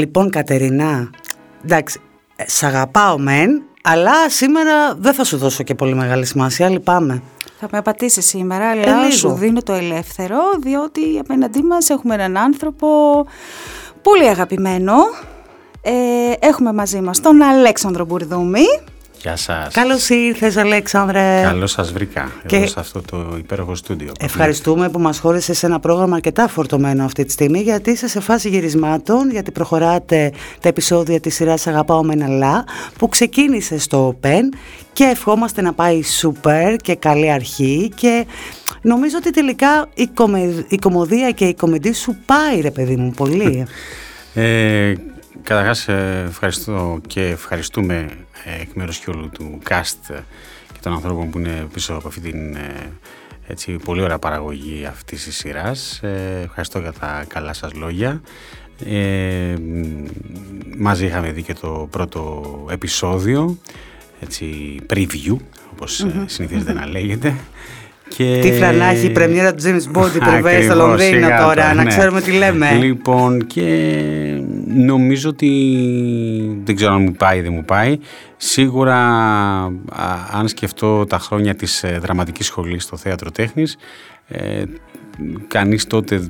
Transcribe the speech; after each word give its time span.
Λοιπόν 0.00 0.30
Κατερινά, 0.30 1.10
εντάξει, 1.64 2.00
σ' 2.46 2.62
αγαπάω 2.62 3.18
μεν, 3.18 3.62
αλλά 3.82 4.28
σήμερα 4.28 4.94
δεν 4.98 5.12
θα 5.14 5.24
σου 5.24 5.36
δώσω 5.36 5.62
και 5.62 5.74
πολύ 5.74 5.94
μεγάλη 5.94 6.26
σημασία, 6.26 6.68
λυπάμαι. 6.68 7.22
Θα 7.60 7.68
με 7.72 7.78
απατήσει 7.78 8.20
σήμερα, 8.22 8.68
αλλά 8.70 9.06
Ε, 9.06 9.10
σου 9.10 9.26
λίγο. 9.26 9.38
δίνω 9.38 9.62
το 9.62 9.72
ελεύθερο, 9.72 10.38
διότι 10.60 11.00
απέναντί 11.20 11.62
μας 11.62 11.88
έχουμε 11.90 12.14
έναν 12.14 12.36
άνθρωπο 12.36 12.88
πολύ 14.02 14.28
αγαπημένο. 14.28 14.94
Ε, 15.82 15.92
έχουμε 16.46 16.72
μαζί 16.72 17.00
μας 17.00 17.20
τον 17.20 17.42
Αλέξανδρο 17.42 18.04
Μπουρδούμη. 18.04 18.64
Γεια 19.22 19.36
σας. 19.36 19.74
Καλώς 19.74 20.08
ήρθες 20.08 20.56
Αλέξανδρε. 20.56 21.40
Καλώς 21.42 21.70
σας 21.70 21.92
βρήκα 21.92 22.30
Και- 22.46 22.56
εδώ 22.56 22.66
σε 22.66 22.80
αυτό 22.80 23.00
το 23.10 23.34
υπέροχο 23.38 23.74
στούντιο. 23.74 24.12
Ευχαριστούμε 24.20 24.88
που 24.88 24.98
μας 24.98 25.18
χώρισες 25.18 25.58
σε 25.58 25.66
ένα 25.66 25.80
πρόγραμμα 25.80 26.14
αρκετά 26.14 26.48
φορτωμένο 26.48 27.04
αυτή 27.04 27.24
τη 27.24 27.32
στιγμή 27.32 27.60
γιατί 27.60 27.90
είσαι 27.90 28.08
σε 28.08 28.20
φάση 28.20 28.48
γυρισμάτων, 28.48 29.30
γιατί 29.30 29.50
προχωράτε 29.50 30.32
τα 30.60 30.68
επεισόδια 30.68 31.20
της 31.20 31.34
σειράς 31.34 31.66
Αγαπάω 31.66 32.04
με 32.04 32.12
ένα 32.12 32.28
λα 32.28 32.64
που 32.98 33.08
ξεκίνησε 33.08 33.78
στο 33.78 34.18
Open 34.22 34.42
και 34.92 35.04
ευχόμαστε 35.04 35.62
να 35.62 35.72
πάει 35.72 36.00
super 36.22 36.76
και 36.82 36.94
καλή 36.94 37.30
αρχή 37.30 37.90
και 37.94 38.26
νομίζω 38.82 39.16
ότι 39.16 39.30
τελικά 39.30 39.88
η, 39.94 40.06
κομε- 40.14 40.64
η 40.68 40.76
κομμωδία 40.76 41.30
και 41.30 41.44
η 41.44 41.54
κομμεντή 41.54 41.92
σου 41.92 42.16
πάει 42.26 42.60
ρε 42.60 42.70
παιδί 42.70 42.96
μου 42.96 43.10
πολύ. 43.16 43.66
Ε, 44.34 44.92
καταρχάς 45.50 45.88
ε, 45.88 46.24
ευχαριστώ 46.28 47.00
και 47.06 47.22
ευχαριστούμε 47.22 48.08
ε, 48.44 48.60
εκ 48.60 48.68
μέρους 48.74 48.98
και 48.98 49.10
όλου 49.10 49.28
του 49.30 49.58
cast 49.68 50.14
ε, 50.14 50.18
και 50.72 50.78
των 50.82 50.92
ανθρώπων 50.92 51.30
που 51.30 51.38
είναι 51.38 51.66
πίσω 51.72 51.94
από 51.94 52.08
αυτή 52.08 52.20
την 52.20 52.54
ε, 52.56 52.92
έτσι, 53.46 53.72
πολύ 53.72 54.02
ωραία 54.02 54.18
παραγωγή 54.18 54.84
αυτής 54.84 55.24
της 55.24 55.36
σειράς. 55.36 56.00
Ε, 56.02 56.40
ευχαριστώ 56.44 56.78
για 56.78 56.92
τα 56.92 57.24
καλά 57.28 57.52
σας 57.52 57.72
λόγια. 57.72 58.20
Ε, 58.84 59.54
μ, 59.60 60.06
μαζί 60.78 61.06
είχαμε 61.06 61.32
δει 61.32 61.42
και 61.42 61.54
το 61.54 61.88
πρώτο 61.90 62.66
επεισόδιο, 62.70 63.58
έτσι, 64.20 64.76
preview, 64.90 65.36
όπως 65.72 66.00
ε, 66.00 66.24
συνηθίζεται 66.26 66.72
να 66.72 66.86
λέγεται. 66.86 67.34
Και... 68.16 68.38
Τι 68.42 68.52
φλανάχη, 68.52 69.06
η 69.06 69.10
πρεμιέρα 69.10 69.54
του 69.54 69.62
James 69.62 69.98
Bond, 69.98 70.14
η 70.14 70.18
πρεβέ 70.18 70.62
στο 70.62 70.72
Ακριβώς, 70.72 70.76
Λονδίνο 70.76 71.26
σιγά 71.26 71.28
τώρα, 71.28 71.54
τώρα, 71.54 71.74
να 71.74 71.82
ναι. 71.82 71.88
ξέρουμε 71.88 72.20
τι 72.20 72.32
λέμε. 72.32 72.72
Λοιπόν, 72.72 73.46
και 73.46 73.92
νομίζω 74.66 75.28
ότι 75.28 75.50
δεν 76.64 76.76
ξέρω 76.76 76.92
αν 76.92 77.02
μου 77.02 77.12
πάει 77.12 77.38
ή 77.38 77.40
δεν 77.40 77.52
μου 77.52 77.64
πάει. 77.64 77.98
Σίγουρα, 78.36 78.96
α, 78.96 79.70
αν 80.32 80.48
σκεφτώ 80.48 81.06
τα 81.06 81.18
χρόνια 81.18 81.54
της 81.54 81.82
ε, 81.82 81.98
δραματικής 82.02 82.46
σχολής 82.46 82.82
στο 82.82 82.96
θέατρο 82.96 83.30
τέχνης, 83.30 83.76
ε, 84.28 84.62
κανείς 85.48 85.86
τότε 85.86 86.28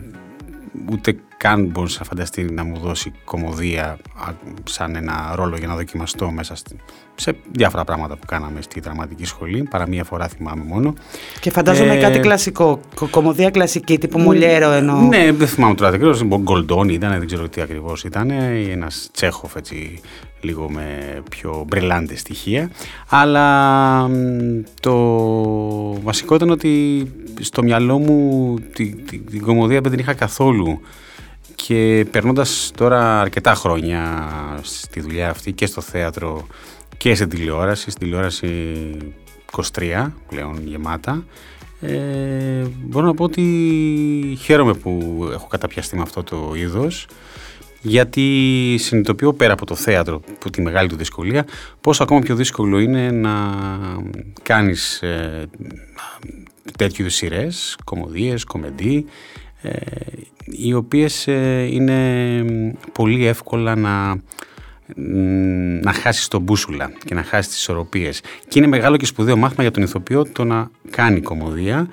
ούτε 0.92 1.14
καν 1.42 1.64
μπορούσε 1.66 1.96
να 1.98 2.04
φανταστείς 2.04 2.50
να 2.50 2.64
μου 2.64 2.78
δώσει 2.78 3.12
κομμωδία 3.24 3.84
α, 4.26 4.32
σαν 4.64 4.94
ένα 4.96 5.32
ρόλο 5.34 5.56
για 5.56 5.66
να 5.66 5.74
δοκιμαστώ 5.74 6.30
μέσα 6.30 6.54
στη- 6.54 6.76
σε 7.14 7.36
διάφορα 7.52 7.84
πράγματα 7.84 8.16
που 8.16 8.26
κάναμε 8.26 8.62
στη 8.62 8.80
δραματική 8.80 9.24
σχολή. 9.24 9.62
Παρά 9.70 9.88
μία 9.88 10.04
φορά 10.04 10.28
θυμάμαι 10.28 10.64
μόνο. 10.64 10.94
Και 11.40 11.50
φαντάζομαι 11.50 11.94
Ε, 11.96 12.00
κάτι 12.00 12.18
κλασικό, 12.18 12.80
κο- 12.94 13.06
κομμωδία 13.10 13.50
κλασική, 13.50 13.98
τύπου 13.98 14.18
Μολιέρο 14.18 14.70
εννοώ. 14.70 15.00
Ναι, 15.00 15.32
δεν 15.32 15.46
θυμάμαι 15.48 15.74
τώρα 15.74 15.90
ακριβώς. 15.90 16.22
Γκολντόνι 16.24 16.92
ήταν, 16.92 17.10
δεν 17.18 17.26
ξέρω 17.26 17.48
τι 17.48 17.60
ακριβώς 17.60 18.04
ήταν. 18.04 18.30
Ή 18.30 18.70
ένας 18.70 19.08
Τσέχοφ 19.12 19.56
έτσι, 19.56 20.00
λίγο 20.40 20.70
με 20.70 20.98
πιο 21.30 21.64
μπρελάντε 21.68 22.16
στοιχεία. 22.16 22.70
Αλλά 23.08 24.08
μ, 24.08 24.12
το 24.80 24.94
βασικό 26.02 26.34
ήταν 26.34 26.50
ότι 26.50 27.02
στο 27.40 27.62
μυαλό 27.62 27.98
μου 27.98 28.54
τη, 28.74 28.94
τη- 28.94 29.18
την 29.18 29.42
κομμωδία 29.42 29.80
δεν 29.80 29.90
την 29.90 30.00
είχα 30.00 30.14
καθόλου. 30.14 30.80
Και 31.66 32.06
περνώντας 32.10 32.70
τώρα 32.76 33.20
αρκετά 33.20 33.54
χρόνια 33.54 34.28
στη 34.62 35.00
δουλειά 35.00 35.30
αυτή 35.30 35.52
και 35.52 35.66
στο 35.66 35.80
θέατρο 35.80 36.46
και 36.96 37.14
στην 37.14 37.28
τηλεόραση, 37.28 37.90
στην 37.90 38.02
τηλεόραση 38.02 38.76
23 39.72 40.12
πλέον 40.28 40.66
γεμάτα, 40.66 41.24
ε, 41.80 42.66
μπορώ 42.82 43.06
να 43.06 43.14
πω 43.14 43.24
ότι 43.24 43.42
χαίρομαι 44.40 44.74
που 44.74 45.18
έχω 45.32 45.46
καταπιαστεί 45.46 45.96
με 45.96 46.02
αυτό 46.02 46.22
το 46.22 46.52
είδος 46.54 47.06
γιατί 47.82 48.76
συνειδητοποιώ 48.78 49.32
πέρα 49.32 49.52
από 49.52 49.66
το 49.66 49.74
θέατρο, 49.74 50.20
που 50.38 50.50
τη 50.50 50.62
μεγάλη 50.62 50.88
του 50.88 50.96
δυσκολία, 50.96 51.46
πόσο 51.80 52.02
ακόμα 52.02 52.20
πιο 52.20 52.34
δύσκολο 52.34 52.78
είναι 52.78 53.10
να 53.10 53.32
κάνεις 54.42 55.02
ε, 55.02 55.46
τέτοιου 56.78 57.02
είδους 57.02 57.14
σειρές, 57.14 57.76
κομμωδίες, 57.84 58.44
κομμεντί, 58.44 59.04
ε, 59.62 59.70
οι 60.62 60.74
οποίες 60.74 61.26
ε, 61.26 61.68
είναι 61.70 62.44
πολύ 62.92 63.26
εύκολα 63.26 63.76
να, 63.76 64.14
μ, 64.96 65.80
να 65.82 65.92
χάσεις 65.92 66.28
τον 66.28 66.42
μπούσουλα 66.42 66.92
και 67.04 67.14
να 67.14 67.22
χάσεις 67.22 67.50
τις 67.50 67.58
ισορροπίες. 67.58 68.22
Και 68.48 68.58
είναι 68.58 68.68
μεγάλο 68.68 68.96
και 68.96 69.06
σπουδαίο 69.06 69.36
μάθημα 69.36 69.62
για 69.62 69.70
τον 69.70 69.82
ηθοποιό 69.82 70.26
το 70.32 70.44
να 70.44 70.70
κάνει 70.90 71.20
κομμωδία 71.20 71.88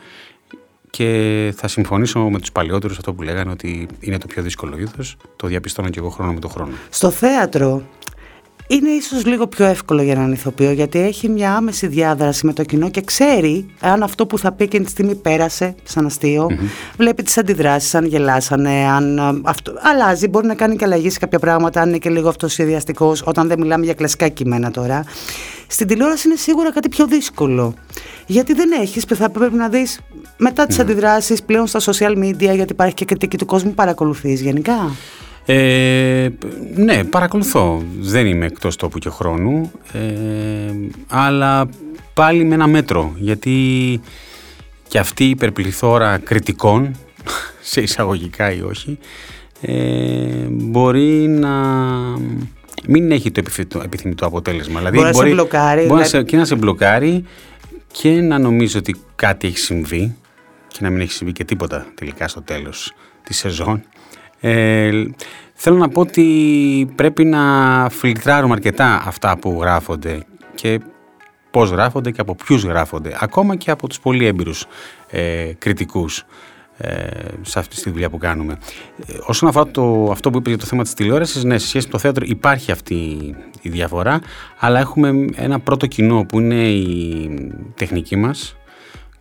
και 0.90 1.54
θα 1.56 1.68
συμφωνήσω 1.68 2.20
με 2.30 2.40
τους 2.40 2.52
παλιότερους 2.52 2.98
αυτό 2.98 3.14
που 3.14 3.22
λέγανε 3.22 3.52
ότι 3.52 3.88
είναι 4.00 4.18
το 4.18 4.28
πιο 4.28 4.42
δύσκολο 4.42 4.78
είδος. 4.78 5.18
Το 5.36 5.48
διαπιστώνω 5.48 5.90
και 5.90 6.00
εγώ 6.00 6.10
χρόνο 6.10 6.34
με 6.34 6.40
το 6.40 6.48
χρόνο. 6.48 6.72
Στο 6.90 7.10
θέατρο 7.10 7.84
είναι 8.68 8.90
ίσως 8.90 9.26
λίγο 9.26 9.48
πιο 9.48 9.66
εύκολο 9.66 10.02
για 10.02 10.14
έναν 10.14 10.32
ηθοποιό 10.32 10.72
γιατί 10.72 11.00
έχει 11.00 11.30
μια 11.30 11.56
άμεση 11.56 11.88
διάδραση 11.88 12.46
με 12.46 12.54
το 12.54 12.64
κοινό 12.64 12.90
και 12.90 13.02
ξέρει 13.02 13.66
αν 13.80 14.04
αυτό 14.04 14.26
που 14.26 14.38
θα 14.38 14.52
πει 14.52 14.64
εκείνη 14.64 14.86
τη 14.86 14.92
στιγμή 14.92 15.16
πέρασε 15.16 15.76
σαν 15.84 16.06
αστειο 16.06 16.48
Βλέπει 16.98 17.24
τις 17.24 17.38
αντιδράσεις, 17.38 17.96
αν 17.96 18.06
γελάσανε, 18.06 18.70
αν 18.70 19.20
α, 19.20 19.40
αυτό, 19.44 19.74
αλλάζει, 19.82 20.28
μπορεί 20.28 20.48
να 20.48 20.56
κάνει 20.56 20.76
και 20.76 20.86
αλλαγή 20.86 21.10
σε 21.10 21.20
κάποια 21.20 21.40
πράγματα, 21.40 21.82
αν 21.82 21.88
είναι 21.90 21.98
και 21.98 22.10
λίγο 22.10 22.30
αυτοσχεδιαστικός 22.30 23.24
όταν 23.26 23.48
δεν 23.48 23.60
μιλάμε 23.60 23.86
για 23.86 23.94
κλασικά 23.94 24.28
κείμενα 24.28 24.72
τώρα. 24.72 25.04
Στην 25.68 25.88
τηλεόραση 25.88 26.28
είναι 26.28 26.38
σίγουρα 26.38 26.72
κάτι 26.72 26.90
πιο 26.90 27.08
δύσκολο. 27.08 27.74
Γιατί 28.26 28.54
δεν 28.54 28.72
έχεις, 28.82 29.04
θα 29.04 29.30
πρέπει 29.30 29.56
να 29.56 29.70
δεις 29.70 30.00
μετά 30.38 30.66
τις 30.66 30.80
αντιδράσεις 30.80 31.44
πλέον 31.44 31.68
στα 31.68 31.80
social 31.80 32.18
media, 32.18 32.56
γιατί 32.56 32.72
υπάρχει 32.72 32.94
και 32.94 33.06
κριτική 33.06 33.38
του 33.38 33.46
κόσμου, 33.46 33.74
παρακολουθείς 33.74 34.42
γενικά. 34.42 34.96
Ε, 35.50 36.30
ναι, 36.76 37.04
παρακολουθώ. 37.04 37.84
Δεν 38.00 38.26
είμαι 38.26 38.46
εκτός 38.46 38.76
τόπου 38.76 39.00
και 39.00 39.10
χρόνου. 39.10 39.72
Ε, 39.94 40.00
αλλά 41.08 41.70
πάλι 42.14 42.44
με 42.44 42.54
ένα 42.54 42.68
μέτρο. 42.68 43.14
Γιατί 43.16 43.56
και 44.88 45.00
αυτή 45.00 45.26
η 45.26 45.30
υπερπληθώρα 45.30 46.18
κριτικών, 46.18 46.96
σε 47.72 47.82
εισαγωγικά 47.82 48.52
ή 48.54 48.62
όχι, 48.62 48.98
ε, 49.62 49.74
μπορεί 50.50 51.28
να 51.28 51.52
μην 52.88 53.12
έχει 53.12 53.32
το 53.32 53.40
επιθυμητό, 53.40 53.82
επιθυμητό 53.86 54.26
αποτέλεσμα. 54.26 54.78
Δηλαδή 54.80 54.98
Μπορεί 54.98 55.10
να 55.10 55.24
σε 55.24 55.30
μπλοκάρει, 55.30 55.82
Μπορεί 55.82 56.02
να 56.02 56.06
δηλαδή- 56.06 56.10
σε, 56.10 56.24
και 56.24 56.38
να 56.38 56.46
σε 56.46 56.56
μπλοκάρει 56.56 57.26
και 57.92 58.10
να 58.22 58.40
νομίζω 58.40 58.80
ότι 58.80 58.96
κάτι 59.16 59.48
έχει 59.48 59.58
συμβεί 59.58 60.16
και 60.68 60.78
να 60.82 60.90
μην 60.90 61.02
έχει 61.02 61.12
συμβεί 61.12 61.34
και 61.34 61.44
τίποτα 61.44 61.86
τελικά 61.96 62.28
στο 62.28 62.42
τέλος 62.42 62.94
της 63.24 63.38
σεζόν. 63.38 63.84
Ε, 64.40 65.04
θέλω 65.54 65.78
να 65.78 65.90
πω 65.90 66.02
ότι 66.02 66.92
πρέπει 66.96 67.26
να 67.26 67.42
φιλτράρουμε 67.90 68.54
αρκετά 68.54 69.04
αυτά 69.06 69.38
που 69.38 69.58
γράφονται 69.62 70.26
και 70.56 70.80
πώς 71.52 71.70
γράφονται 71.70 72.12
και 72.12 72.22
από 72.22 72.36
ποιους 72.36 72.64
γράφονται. 72.64 73.18
Ακόμα 73.20 73.56
και 73.56 73.72
από 73.72 73.88
τους 73.88 74.00
πολύ 74.00 74.26
έμπειρους 74.26 74.66
ε, 75.10 75.52
κριτικούς 75.58 76.26
ε, 76.78 77.08
σε 77.42 77.60
αυτή 77.60 77.82
τη 77.82 77.90
δουλειά 77.90 78.10
που 78.10 78.18
κάνουμε. 78.18 78.58
Ε, 79.08 79.14
όσον 79.26 79.50
αφορά 79.50 79.72
το, 79.72 80.10
αυτό 80.12 80.30
που 80.30 80.38
είπες 80.38 80.50
για 80.50 80.62
το 80.62 80.66
θέμα 80.66 80.84
της 80.84 80.94
τηλεόρασης, 80.94 81.44
ναι, 81.44 81.58
σε 81.58 81.68
σχέση 81.68 81.86
με 81.86 81.92
το 81.92 81.98
θέατρο 81.98 82.26
υπάρχει 82.28 82.72
αυτή 82.72 82.96
η 83.62 83.70
διαφορά, 83.70 84.22
αλλά 84.60 84.80
έχουμε 84.80 85.26
ένα 85.36 85.60
πρώτο 85.60 85.88
κοινό 85.88 86.26
που 86.26 86.40
είναι 86.40 86.68
η 86.68 87.30
τεχνική 87.76 88.16
μας 88.16 88.56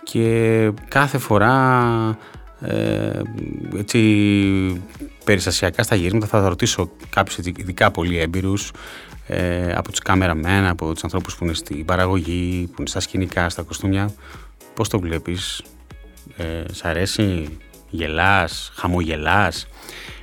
και 0.03 0.71
κάθε 0.89 1.19
φορά 1.19 2.19
ε, 2.61 3.21
έτσι 3.77 4.83
περιστασιακά 5.25 5.83
στα 5.83 5.95
γυρίσματα 5.95 6.27
θα 6.27 6.49
ρωτήσω 6.49 6.91
κάποιους 7.11 7.39
έτσι, 7.39 7.53
ειδικά 7.57 7.91
πολύ 7.91 8.19
έμπειρους 8.19 8.73
ε, 9.27 9.73
από 9.73 9.91
τους 9.91 9.99
κάμεραμεν, 9.99 10.67
από 10.67 10.93
τους 10.93 11.05
ανθρώπους 11.05 11.37
που 11.37 11.45
είναι 11.45 11.55
στην 11.55 11.85
παραγωγή, 11.85 12.67
που 12.67 12.75
είναι 12.79 12.89
στα 12.89 13.01
σκηνικά, 13.01 13.49
στα 13.49 13.63
κοστούμια 13.63 14.15
πώς 14.75 14.89
το 14.89 15.01
βλέπεις, 15.01 15.63
ε, 16.37 16.73
σ' 16.73 16.85
αρέσει, 16.85 17.59
γελάς, 17.91 18.73
χαμογελάς; 18.75 19.67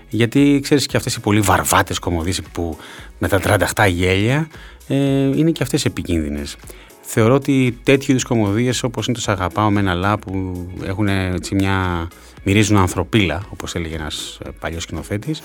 Γιατί 0.10 0.60
ξέρεις 0.64 0.86
και 0.86 0.98
αυτές 0.98 1.16
οι 1.16 1.20
πολύ 1.20 1.40
βαρβάτες 1.40 2.00
κομμωδίες 2.00 2.42
που 2.52 2.78
με 3.20 3.28
τα 3.28 3.40
38 3.74 3.88
γέλια 3.88 4.48
ε, 4.88 4.96
είναι 5.38 5.52
και 5.52 5.64
αυτές 5.64 5.86
επικίνδυνες. 5.86 6.56
Θεωρώ 7.06 7.34
ότι 7.36 7.80
τέτοιου 7.84 8.12
είδους 8.12 8.24
κομμωδίες 8.24 8.84
όπως 8.84 9.06
είναι 9.06 9.16
το 9.16 9.22
«Σ' 9.22 9.28
αγαπάω 9.28 9.72
με 9.72 9.80
ένα 9.80 9.94
λά» 9.94 10.18
που 10.18 10.54
έχουν 10.84 11.08
έτσι 11.08 11.56
μια... 11.56 12.08
μυρίζουν 12.44 12.78
ανθρωπίλα 12.78 13.44
όπως 13.50 13.76
έλεγε 13.76 13.96
ένας 13.96 14.40
ε, 14.46 14.50
παλιός 14.60 14.84
σκηνοθέτης 14.84 15.42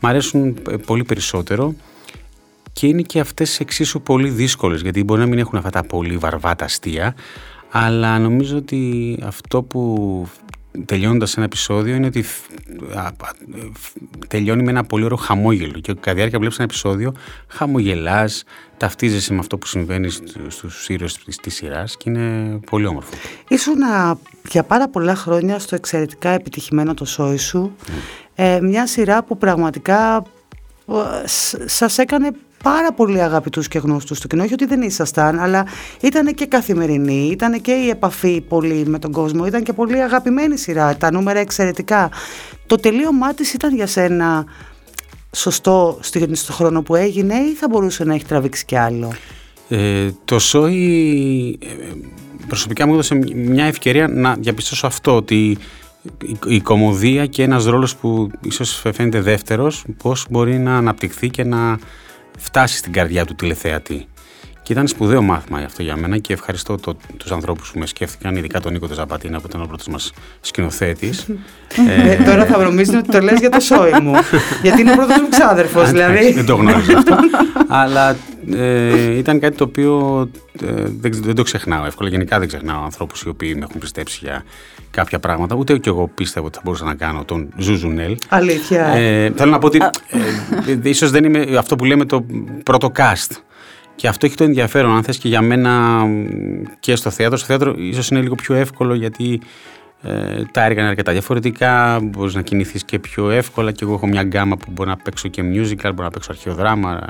μ' 0.00 0.06
αρέσουν 0.06 0.56
ε, 0.70 0.76
πολύ 0.76 1.04
περισσότερο. 1.04 1.74
Και 2.72 2.86
είναι 2.86 3.02
και 3.02 3.20
αυτές 3.20 3.60
εξίσου 3.60 4.00
πολύ 4.02 4.28
δύσκολες 4.28 4.80
γιατί 4.80 5.04
μπορεί 5.04 5.20
να 5.20 5.26
μην 5.26 5.38
έχουν 5.38 5.58
αυτά 5.58 5.70
τα 5.70 5.82
πολύ 5.82 6.16
βαρβάτα 6.16 6.64
αστεία 6.64 7.14
αλλά 7.70 8.18
νομίζω 8.18 8.56
ότι 8.56 9.16
αυτό 9.22 9.62
που 9.62 10.28
τελειώνοντας 10.84 11.36
ένα 11.36 11.44
επεισόδιο 11.44 11.94
είναι 11.94 12.06
ότι 12.06 12.24
τελειώνει 14.28 14.62
με 14.62 14.70
ένα 14.70 14.84
πολύ 14.84 15.04
ωραίο 15.04 15.16
χαμόγελο 15.16 15.72
και 15.72 15.92
κατά 15.92 16.10
τη 16.10 16.16
διάρκεια 16.16 16.38
βλέπεις 16.38 16.56
ένα 16.56 16.64
επεισόδιο 16.64 17.14
χαμογελάς, 17.48 18.44
ταυτίζεσαι 18.76 19.32
με 19.32 19.38
αυτό 19.38 19.58
που 19.58 19.66
συμβαίνει 19.66 20.08
στους 20.48 20.88
ήρωες 20.88 21.18
της 21.42 21.54
σειράς 21.54 21.96
και 21.96 22.10
είναι 22.10 22.58
πολύ 22.70 22.86
όμορφο. 22.86 23.10
Ήσουν 23.48 23.78
για 24.48 24.62
πάρα 24.62 24.88
πολλά 24.88 25.14
χρόνια 25.14 25.58
στο 25.58 25.74
εξαιρετικά 25.74 26.28
επιτυχημένο 26.28 26.94
το 26.94 27.04
σόι 27.04 27.36
σου, 27.36 27.76
mm. 27.86 27.90
ε, 28.34 28.60
μια 28.60 28.86
σειρά 28.86 29.22
που 29.22 29.38
πραγματικά 29.38 30.22
ε, 30.88 31.26
σας 31.66 31.98
έκανε 31.98 32.30
πάρα 32.62 32.92
πολύ 32.92 33.22
αγαπητούς 33.22 33.68
και 33.68 33.78
γνώστους 33.78 34.18
στο 34.18 34.26
κοινό, 34.26 34.42
όχι 34.42 34.52
ότι 34.52 34.64
δεν 34.66 34.82
ήσασταν, 34.82 35.38
αλλά 35.38 35.66
ήταν 36.00 36.34
και 36.34 36.46
καθημερινή, 36.46 37.28
ήταν 37.30 37.60
και 37.60 37.72
η 37.72 37.88
επαφή 37.88 38.40
πολύ 38.40 38.86
με 38.86 38.98
τον 38.98 39.12
κόσμο, 39.12 39.46
ήταν 39.46 39.62
και 39.62 39.72
πολύ 39.72 40.02
αγαπημένη 40.02 40.56
σειρά, 40.58 40.96
τα 40.96 41.12
νούμερα 41.12 41.38
εξαιρετικά. 41.38 42.10
Το 42.66 42.76
τελείωμά 42.76 43.34
της 43.34 43.52
ήταν 43.52 43.74
για 43.74 43.86
σένα 43.86 44.44
σωστό 45.36 45.98
στο 46.32 46.52
χρόνο 46.52 46.82
που 46.82 46.94
έγινε 46.94 47.34
ή 47.34 47.54
θα 47.54 47.68
μπορούσε 47.68 48.04
να 48.04 48.14
έχει 48.14 48.24
τραβήξει 48.24 48.64
κι 48.64 48.76
άλλο; 48.76 49.12
Ε, 49.68 50.10
το 50.24 50.38
Σόι 50.38 51.58
ε, 51.62 51.66
προσωπικά 52.46 52.86
μου 52.86 52.92
έδωσε 52.92 53.18
μια 53.34 53.64
ευκαιρία 53.64 54.08
να 54.08 54.34
διαπιστώσω 54.34 54.86
αυτό 54.86 55.16
ότι 55.16 55.58
η 56.46 56.60
κομμωδία 56.60 57.26
και 57.26 57.42
ένας 57.42 57.64
ρόλος 57.64 57.96
που 57.96 58.30
ίσως 58.42 58.82
φαίνεται 58.92 59.20
δεύτερος 59.20 59.84
πώς 60.02 60.26
μπορεί 60.30 60.58
να 60.58 60.76
αναπτυχθεί 60.76 61.30
και 61.30 61.44
να 61.44 61.78
φτάσει 62.36 62.76
στην 62.76 62.92
καρδιά 62.92 63.24
του 63.24 63.34
τηλεθεατή. 63.34 64.06
Και 64.62 64.72
ήταν 64.72 64.88
σπουδαίο 64.88 65.22
μάθημα 65.22 65.58
αυτό 65.58 65.82
για 65.82 65.96
μένα 65.96 66.18
και 66.18 66.32
ευχαριστώ 66.32 66.76
το, 66.76 66.96
τους 67.16 67.32
ανθρώπους 67.32 67.70
που 67.70 67.78
με 67.78 67.86
σκέφτηκαν, 67.86 68.36
ειδικά 68.36 68.60
τον 68.60 68.72
Νίκο 68.72 68.86
Τεζαπατίνα 68.86 69.40
που 69.40 69.46
ήταν 69.48 69.62
ο 69.62 69.66
πρώτος 69.66 69.88
μας 69.88 70.12
σκηνοθέτης. 70.40 71.26
ε, 71.88 72.12
ε, 72.12 72.22
τώρα 72.22 72.44
θα 72.44 72.58
βρωμίζουν 72.58 72.96
ότι 72.96 73.10
το 73.10 73.20
λες 73.20 73.38
για 73.38 73.50
το 73.50 73.60
σόι 73.60 74.00
μου, 74.02 74.12
γιατί 74.62 74.80
είναι 74.80 74.92
ο 74.92 74.96
πρώτος 74.96 75.20
μου 75.20 75.28
ξάδερφος 75.28 75.90
δηλαδή. 75.90 76.32
δεν 76.32 76.46
το 76.46 76.54
γνώριζα 76.54 76.98
αυτό, 76.98 77.16
αλλά 77.82 78.16
ε, 78.54 79.16
ήταν 79.16 79.40
κάτι 79.40 79.56
το 79.56 79.64
οποίο 79.64 80.20
ε, 80.62 80.72
δεν, 81.00 81.12
δεν, 81.22 81.34
το 81.34 81.42
ξεχνάω 81.42 81.84
εύκολα. 81.84 82.08
Γενικά 82.08 82.38
δεν 82.38 82.48
ξεχνάω 82.48 82.84
ανθρώπους 82.84 83.22
οι 83.22 83.28
οποίοι 83.28 83.54
με 83.58 83.66
έχουν 83.68 83.80
πιστέψει 83.80 84.18
για 84.22 84.44
κάποια 84.96 85.18
πράγματα. 85.18 85.54
Ούτε 85.54 85.78
και 85.78 85.88
εγώ 85.88 86.08
πίστευα 86.14 86.46
ότι 86.46 86.56
θα 86.56 86.62
μπορούσα 86.64 86.84
να 86.84 86.94
κάνω 86.94 87.24
τον 87.24 87.48
Ζουζουνέλ. 87.56 88.16
Αλήθεια. 88.28 88.86
Ε, 88.86 89.32
θέλω 89.36 89.50
να 89.50 89.58
πω 89.58 89.66
ότι 89.66 89.78
ε, 90.66 90.88
ίσως 90.88 91.10
δεν 91.10 91.24
είμαι 91.24 91.56
αυτό 91.58 91.76
που 91.76 91.84
λέμε 91.84 92.04
το 92.04 92.26
πρώτο 92.62 92.92
cast. 92.96 93.36
Και 93.94 94.08
αυτό 94.08 94.26
έχει 94.26 94.34
το 94.34 94.44
ενδιαφέρον, 94.44 94.96
αν 94.96 95.02
θες 95.02 95.18
και 95.18 95.28
για 95.28 95.42
μένα 95.42 96.02
και 96.80 96.96
στο 96.96 97.10
θέατρο. 97.10 97.36
Στο 97.36 97.46
θέατρο 97.46 97.74
ίσως 97.78 98.08
είναι 98.08 98.20
λίγο 98.20 98.34
πιο 98.34 98.54
εύκολο 98.54 98.94
γιατί 98.94 99.40
ε, 100.08 100.42
τα 100.52 100.64
έργα 100.64 100.80
είναι 100.80 100.88
αρκετά 100.88 101.12
διαφορετικά, 101.12 102.00
μπορείς 102.02 102.34
να 102.34 102.42
κινηθείς 102.42 102.84
και 102.84 102.98
πιο 102.98 103.30
εύκολα 103.30 103.72
και 103.72 103.84
εγώ 103.84 103.94
έχω 103.94 104.06
μια 104.06 104.22
γκάμα 104.22 104.56
που 104.56 104.70
μπορεί 104.70 104.88
να 104.88 104.96
παίξω 104.96 105.28
και 105.28 105.42
musical, 105.42 105.90
μπορεί 105.94 106.02
να 106.02 106.10
παίξω 106.10 106.32
αρχαιοδράμα, 106.32 107.00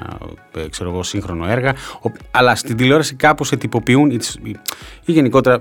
ε, 0.56 0.68
ξέρω 0.68 0.90
εγώ, 0.90 1.02
σύγχρονο 1.02 1.46
έργα, 1.46 1.74
ο, 2.02 2.10
αλλά 2.30 2.54
στην 2.54 2.76
τηλεόραση 2.76 3.14
κάπως 3.14 3.52
ετυποποιούν 3.52 4.10
ή, 4.10 4.18
ή 5.04 5.12
γενικότερα 5.12 5.60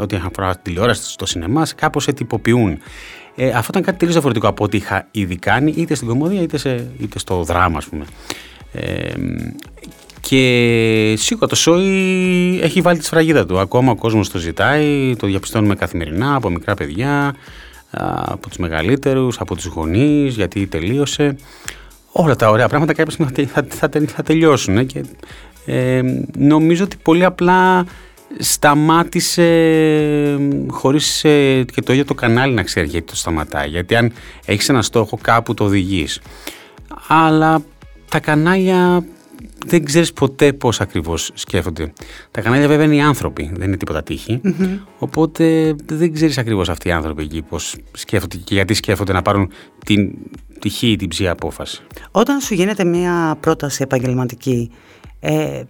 ότι 0.00 0.16
αφορά 0.16 0.52
την 0.52 0.62
τηλεόραση 0.62 1.10
στο 1.10 1.26
σινεμά, 1.26 1.66
κάπως 1.76 2.08
ετυποποιούν. 2.08 2.78
Ε, 3.36 3.48
αυτό 3.48 3.66
ήταν 3.70 3.82
κάτι 3.82 3.96
τελείως 3.96 4.12
διαφορετικό 4.12 4.48
από 4.48 4.64
ό,τι 4.64 4.76
είχα 4.76 5.06
ήδη 5.10 5.36
κάνει 5.36 5.72
είτε 5.76 5.94
στην 5.94 6.08
κομμωδία 6.08 6.42
είτε, 6.42 6.56
σε, 6.58 6.90
είτε 6.98 7.18
στο 7.18 7.42
δράμα 7.42 7.78
ας 7.78 7.86
πούμε. 7.86 8.04
Ε, 8.72 9.12
και 10.28 11.14
σίγουρα 11.16 11.46
το 11.46 11.54
σόι 11.54 12.60
έχει 12.62 12.80
βάλει 12.80 12.98
τη 12.98 13.04
σφραγίδα 13.04 13.46
του. 13.46 13.58
Ακόμα 13.58 13.90
ο 13.90 13.94
κόσμος 13.94 14.30
το 14.30 14.38
ζητάει, 14.38 15.16
το 15.16 15.26
διαπιστώνουμε 15.26 15.74
καθημερινά 15.74 16.34
από 16.34 16.50
μικρά 16.50 16.74
παιδιά, 16.74 17.34
από 18.24 18.48
τους 18.48 18.56
μεγαλύτερους, 18.56 19.40
από 19.40 19.54
τους 19.54 19.64
γονείς, 19.64 20.34
γιατί 20.34 20.66
τελείωσε. 20.66 21.36
Όλα 22.12 22.36
τα 22.36 22.50
ωραία 22.50 22.68
πράγματα 22.68 22.94
κάποια 22.94 23.12
στιγμή 23.12 23.46
θα, 23.46 23.66
θα, 23.68 23.88
θα, 24.06 24.22
τελειώσουν. 24.22 24.86
Και, 24.86 25.04
ε, 25.66 26.00
νομίζω 26.38 26.84
ότι 26.84 26.96
πολύ 27.02 27.24
απλά 27.24 27.86
σταμάτησε 28.38 29.48
χωρίς 30.70 31.24
ε, 31.24 31.64
και 31.72 31.82
το 31.82 31.92
ίδιο 31.92 32.04
το 32.04 32.14
κανάλι 32.14 32.54
να 32.54 32.62
ξέρει 32.62 32.86
γιατί 32.86 33.06
το 33.06 33.16
σταματάει. 33.16 33.68
Γιατί 33.68 33.96
αν 33.96 34.12
έχεις 34.44 34.68
ένα 34.68 34.82
στόχο 34.82 35.18
κάπου 35.20 35.54
το 35.54 35.64
οδηγείς. 35.64 36.20
Αλλά 37.08 37.62
τα 38.10 38.20
κανάλια 38.20 39.04
δεν 39.66 39.84
ξέρεις 39.84 40.12
ποτέ 40.12 40.52
πώς 40.52 40.80
ακριβώς 40.80 41.30
σκέφτονται. 41.34 41.92
Τα 42.30 42.40
κανάλια 42.40 42.68
βέβαια 42.68 42.84
είναι 42.84 42.94
οι 42.94 43.00
άνθρωποι, 43.00 43.52
δεν 43.56 43.68
είναι 43.68 43.76
τίποτα 43.76 44.02
Οπότε 44.98 45.74
δεν 45.86 46.12
ξέρεις 46.12 46.38
ακριβώς 46.38 46.68
αυτοί 46.68 46.88
οι 46.88 46.92
άνθρωποι 46.92 47.22
εκεί 47.22 47.42
πώς 47.42 47.76
σκέφτονται 47.92 48.36
και 48.36 48.54
γιατί 48.54 48.74
σκέφτονται 48.74 49.12
να 49.12 49.22
πάρουν 49.22 49.50
την 49.84 50.10
τυχή 50.58 50.90
ή 50.90 50.96
την 50.96 51.08
ψή 51.08 51.28
απόφαση. 51.28 51.82
Όταν 52.10 52.40
σου 52.40 52.54
γίνεται 52.54 52.84
μια 52.84 53.36
πρόταση 53.40 53.82
επαγγελματική, 53.82 54.70
ε, 55.20 55.62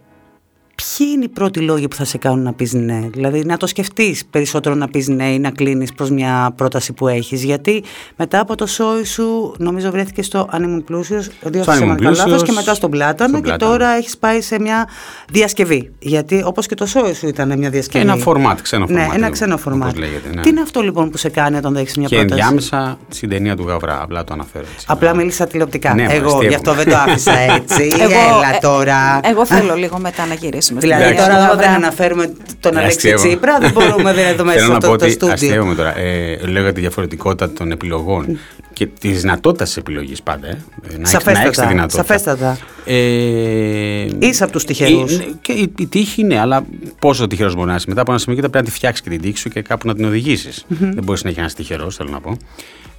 ποιοι 0.74 1.06
είναι 1.14 1.24
οι 1.24 1.28
πρώτοι 1.28 1.60
λόγοι 1.60 1.88
που 1.88 1.96
θα 1.96 2.04
σε 2.04 2.18
κάνουν 2.18 2.42
να 2.42 2.52
πεις 2.52 2.72
ναι; 2.72 3.08
Δηλαδή 3.12 3.44
να 3.44 3.56
το 3.56 3.66
σκεφτείς 3.66 4.24
περισσότερο 4.30 4.74
να 4.74 4.88
πεις 4.88 5.08
ναι 5.08 5.32
ή 5.32 5.38
να 5.38 5.50
κλείνεις 5.50 5.92
προς 5.92 6.10
μια 6.10 6.52
πρόταση 6.56 6.92
που 6.92 7.08
έχεις. 7.08 7.44
Γιατί 7.44 7.82
μετά 8.16 8.40
από 8.40 8.54
το 8.54 8.66
σόι 8.66 9.04
σου 9.04 9.54
νομίζω 9.58 9.90
βρέθηκε 9.90 10.22
στο 10.22 10.48
Αν 10.50 10.62
ήμουν 10.62 10.84
πλούσιος, 10.84 11.28
δύο 11.42 11.64
λάθος 11.98 12.42
και 12.42 12.52
μετά 12.52 12.74
στον 12.74 12.90
Πλάτανο 12.90 13.40
και 13.40 13.52
τώρα 13.52 13.88
έχεις 13.88 14.18
πάει 14.18 14.40
σε 14.40 14.60
μια 14.60 14.88
διασκευή. 15.30 15.90
Γιατί 15.98 16.42
όπως 16.44 16.66
και 16.66 16.74
το 16.74 16.86
σόι 16.86 17.14
σου 17.14 17.26
ήταν 17.26 17.58
μια 17.58 17.70
διασκευή. 17.70 18.04
Και 18.04 18.10
ένα 18.10 18.22
φορμάτ, 18.22 18.60
ξένο 18.60 18.86
φορμάτ. 18.86 19.08
Ναι, 19.08 19.14
ένα 19.14 19.30
ξένο 19.30 19.56
φορμάτ. 19.56 19.96
ναι. 20.34 20.42
Τι 20.42 20.48
είναι 20.48 20.60
αυτό 20.60 20.80
λοιπόν 20.80 21.10
που 21.10 21.16
σε 21.16 21.28
κάνει 21.28 21.56
όταν 21.56 21.74
δέχεις 21.74 21.96
μια 21.96 22.08
και 22.08 22.16
πρόταση; 22.16 22.40
Και 22.40 22.46
ενδιάμεσα 22.46 22.98
στην 23.08 23.28
ταινία 23.28 23.56
του 23.56 23.64
Γαβρά, 23.66 24.02
απλά 24.02 24.24
το 24.24 24.32
αναφέρω 24.32 24.64
έτσι. 24.74 24.86
Απλά 24.88 25.14
μίλησα 25.14 25.46
τηλεοπτικά. 25.46 25.94
Ναι, 25.94 26.06
εγώ 26.10 26.42
γι' 26.42 26.54
αυτό 26.54 26.74
δεν 26.74 26.88
το 26.88 26.96
άφησα 26.96 27.38
έτσι. 27.38 27.88
Έλα 28.00 28.58
τώρα. 28.60 29.20
Εγώ 29.22 29.46
θέλω 29.46 29.74
λίγο 29.74 29.98
μετά 29.98 30.26
να 30.26 30.34
γυρίσω 30.34 30.63
Δηλαδή 30.72 31.16
τώρα 31.16 31.44
εδώ 31.44 31.56
δεν 31.56 31.68
αναφέρουμε 31.68 32.32
τον 32.60 32.76
Αλέξη 32.76 33.14
Τσίπρα, 33.14 33.58
δεν 33.58 33.70
μπορούμε 33.70 34.12
δεν 34.12 34.26
εδώ 34.26 34.44
μέσα 34.54 34.64
στο 34.64 34.78
το, 34.78 34.96
το 34.96 35.08
στούντιο. 35.08 35.34
Αστείευομαι 35.34 35.74
τώρα. 35.74 35.98
Ε, 35.98 36.36
λέω 36.46 36.72
τη 36.72 36.80
διαφορετικότητα 36.80 37.50
των 37.50 37.70
επιλογών 37.70 38.38
και 38.72 38.86
τη 38.86 39.08
δυνατότητα 39.08 39.64
της 39.64 39.76
επιλογής 39.76 40.22
πάντα. 40.22 40.46
Ε. 40.46 40.56
Να 40.98 41.06
σαφέστατα, 41.06 41.50
τη 41.50 41.66
δυνατότητα. 41.66 41.96
Σαφέστατα. 41.96 42.58
Ε, 42.84 44.06
Είσαι 44.18 44.44
από 44.44 44.52
τους 44.52 44.64
τυχερούς. 44.64 45.20
Και 45.40 45.52
η, 45.52 45.72
η, 45.78 45.86
τύχη 45.86 46.20
είναι, 46.20 46.38
αλλά 46.40 46.64
πόσο 46.98 47.26
τυχερός 47.26 47.54
μπορεί 47.54 47.68
να 47.68 47.74
είσαι. 47.74 47.86
Μετά 47.88 48.00
από 48.00 48.10
ένα 48.10 48.20
σημείο 48.20 48.38
πρέπει 48.38 48.56
να 48.56 48.62
τη 48.62 48.70
φτιάξεις 48.70 49.04
και 49.04 49.10
την 49.10 49.20
τύχη 49.20 49.38
σου 49.38 49.48
και 49.48 49.62
κάπου 49.62 49.86
να 49.86 49.94
την 49.94 50.04
οδηγήσεις. 50.04 50.64
Mm-hmm. 50.70 50.76
Δεν 50.80 51.04
μπορείς 51.04 51.22
να 51.22 51.28
έχεις 51.28 51.40
ένας 51.40 51.54
τυχερός, 51.54 51.96
θέλω 51.96 52.10
να 52.10 52.20
πω. 52.20 52.36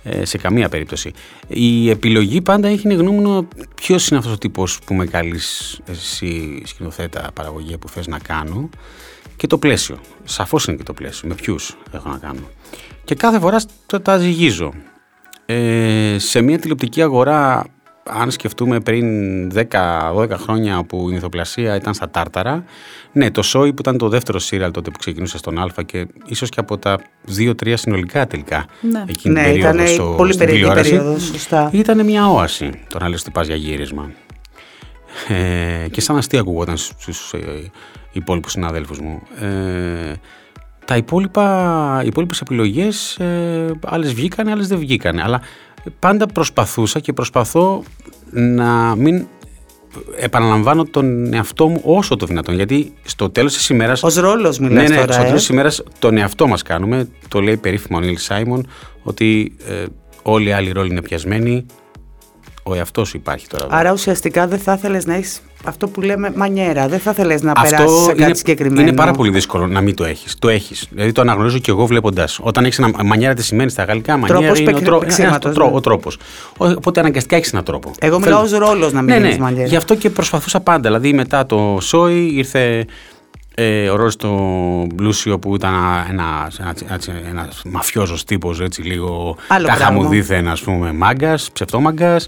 Ε, 0.07 0.25
σε 0.25 0.37
καμία 0.37 0.69
περίπτωση. 0.69 1.11
Η 1.47 1.89
επιλογή 1.89 2.41
πάντα 2.41 2.67
έχει 2.67 2.93
γνώμονο 2.93 3.47
ποιος 3.75 4.07
είναι 4.07 4.19
αυτός 4.19 4.33
ο 4.33 4.37
τύπος 4.37 4.79
που 4.85 4.93
με 4.93 5.05
καλείς 5.05 5.79
εσύ 5.85 6.61
σκηνοθέτα 6.65 7.29
παραγωγή 7.33 7.77
που 7.77 7.89
θες 7.89 8.07
να 8.07 8.19
κάνω 8.19 8.69
και 9.35 9.47
το 9.47 9.57
πλαίσιο. 9.57 9.99
Σαφώς 10.23 10.65
είναι 10.65 10.77
και 10.77 10.83
το 10.83 10.93
πλαίσιο. 10.93 11.27
Με 11.27 11.35
ποιους 11.35 11.77
έχω 11.91 12.09
να 12.09 12.17
κάνω. 12.17 12.49
Και 13.03 13.15
κάθε 13.15 13.39
φορά 13.39 13.61
το 13.85 13.99
τα 13.99 14.17
ζυγίζω. 14.17 14.73
Ε, 15.45 16.15
σε 16.19 16.41
μια 16.41 16.59
τηλεοπτική 16.59 17.01
αγορά 17.01 17.65
αν 18.09 18.31
σκεφτούμε 18.31 18.79
πριν 18.79 19.05
10-12 19.69 20.29
χρόνια 20.31 20.83
που 20.83 21.09
η 21.09 21.15
ηθοπλασία 21.15 21.75
ήταν 21.75 21.93
στα 21.93 22.09
τάρταρα, 22.09 22.63
ναι, 23.11 23.31
το 23.31 23.41
Σόι 23.41 23.73
που 23.73 23.81
ήταν 23.81 23.97
το 23.97 24.09
δεύτερο 24.09 24.39
σύριαλ 24.39 24.71
τότε 24.71 24.89
που 24.89 24.99
ξεκινούσε 24.99 25.37
στον 25.37 25.59
Α 25.59 25.67
και 25.85 26.07
ίσως 26.25 26.49
και 26.49 26.59
από 26.59 26.77
τα 26.77 26.99
2-3 27.37 27.73
συνολικά 27.75 28.27
τελικά 28.27 28.65
ναι. 28.81 29.03
εκείνη 29.07 29.33
ναι, 29.33 29.43
την 29.43 29.61
περίοδο 29.61 29.85
στο, 29.85 30.13
πολύ 30.17 30.35
περίοδο, 30.35 30.73
περίοδος, 30.73 31.23
σωστά. 31.23 31.69
Ήταν 31.73 32.05
μια 32.05 32.31
όαση 32.31 32.69
το 32.89 32.99
να 32.99 33.09
λες 33.09 33.21
ότι 33.21 33.31
πας 33.31 33.47
για 33.47 33.55
γύρισμα. 33.55 34.11
Ε, 35.27 35.87
και 35.89 36.01
σαν 36.01 36.17
αστεία 36.17 36.39
ακουγόταν 36.39 36.77
στους 36.77 37.33
ε, 37.33 37.71
υπόλοιπους 38.11 38.51
συναδέλφους 38.51 38.99
μου. 38.99 39.21
Ε, 39.39 40.13
τα 40.85 40.97
υπόλοιπα, 40.97 42.01
οι 42.03 42.07
υπόλοιπες 42.07 42.41
επιλογές 42.41 43.17
ε, 43.17 43.79
άλλες 43.85 44.13
βγήκανε, 44.13 44.51
άλλες 44.51 44.67
δεν 44.67 44.77
βγήκανε. 44.77 45.21
Αλλά 45.21 45.41
πάντα 45.99 46.25
προσπαθούσα 46.25 46.99
και 46.99 47.13
προσπαθώ 47.13 47.83
να 48.31 48.95
μην 48.95 49.27
επαναλαμβάνω 50.19 50.85
τον 50.85 51.33
εαυτό 51.33 51.67
μου 51.67 51.81
όσο 51.83 52.15
το 52.15 52.25
δυνατόν. 52.25 52.55
Γιατί 52.55 52.93
στο 53.03 53.29
τέλος 53.29 53.53
της 53.53 53.69
ημέρα. 53.69 53.93
Ω 54.01 54.19
ρόλος 54.19 54.59
μιλάς 54.59 54.89
ναι, 54.89 54.95
ναι, 54.95 55.01
τώρα. 55.01 55.13
Στο 55.13 55.21
τέλος 55.21 55.31
ε; 55.31 55.35
της 55.35 55.49
ημέρας 55.49 55.83
τον 55.99 56.17
εαυτό 56.17 56.47
μας 56.47 56.61
κάνουμε. 56.61 57.07
Το 57.27 57.41
λέει 57.41 57.57
περίφημο 57.57 57.97
ο 57.97 58.01
Νίλ 58.01 58.17
Σάιμον 58.17 58.67
ότι 59.03 59.55
ε, 59.67 59.85
όλοι 60.21 60.47
οι 60.47 60.51
άλλοι 60.51 60.71
ρόλοι 60.71 60.89
είναι 60.89 61.01
πιασμένοι 61.01 61.65
ο 62.67 62.75
εαυτός 62.75 63.07
σου 63.07 63.17
υπάρχει 63.17 63.47
τώρα. 63.47 63.67
Άρα 63.69 63.91
ουσιαστικά 63.91 64.47
δεν 64.47 64.59
θα 64.59 64.73
ήθελες 64.73 65.05
να 65.05 65.13
έχεις 65.13 65.41
αυτό 65.65 65.87
που 65.87 66.01
λέμε 66.01 66.31
μανιέρα. 66.35 66.87
Δεν 66.87 66.99
θα 66.99 67.11
ήθελες 67.11 67.41
να 67.41 67.53
περάσεις 67.53 68.01
σε 68.01 68.07
κάτι 68.07 68.23
είναι, 68.23 68.33
συγκεκριμένο. 68.33 68.81
Είναι 68.81 68.93
πάρα 68.93 69.11
πολύ 69.11 69.29
δύσκολο 69.29 69.67
να 69.67 69.81
μην 69.81 69.95
το 69.95 70.05
έχεις. 70.05 70.35
Το 70.39 70.49
έχεις. 70.49 70.87
Δηλαδή 70.89 71.11
το 71.11 71.21
αναγνωρίζω 71.21 71.59
και 71.59 71.71
εγώ 71.71 71.85
βλέποντας. 71.85 72.39
Όταν 72.41 72.65
έχεις 72.65 72.79
ένα 72.79 73.03
μανιέρα, 73.03 73.33
τι 73.33 73.43
σημαίνει 73.43 73.69
στα 73.69 73.83
γαλλικά; 73.83 74.17
Μανιέρα 74.17 74.39
τρόπος 74.39 74.59
είναι 74.59 74.75
ο, 74.75 75.39
τρό, 75.39 75.69
ναι. 75.69 75.75
ο 75.75 75.79
τρόπος. 75.79 76.17
Οπότε 76.57 76.99
αναγκαστικά 76.99 77.35
έχεις 77.35 77.51
έναν 77.51 77.63
τρόπο. 77.63 77.91
Εγώ 77.99 78.19
μιλάω 78.19 78.41
ως 78.41 78.51
ρόλος 78.51 78.93
να 78.93 79.01
μην 79.01 79.21
ναι, 79.21 79.29
ναι. 79.29 79.37
μανιέρα. 79.37 79.67
Γι' 79.67 79.75
αυτό 79.75 79.95
και 79.95 80.09
προσπαθούσα 80.09 80.59
πάντα. 80.59 80.81
Δηλαδή 80.81 81.13
μετά 81.13 81.45
το 81.45 81.77
Σόι 81.81 82.29
ήρθε 82.33 82.85
ε, 83.55 83.89
ο 83.89 83.95
Ρώση 83.95 84.17
το 84.17 84.37
πλούσιο 84.95 85.39
που 85.39 85.55
ήταν 85.55 85.73
ένα, 86.09 86.51
ένα, 86.59 86.99
ένας, 87.29 87.61
μαφιόζος 87.65 88.23
τύπος 88.23 88.59
έτσι 88.59 88.81
λίγο 88.81 89.37
καχαμουδίθεν 89.65 90.47
ας 90.47 90.61
πούμε 90.61 90.93
μάγκας, 90.93 91.49
ψευτόμαγκας 91.53 92.27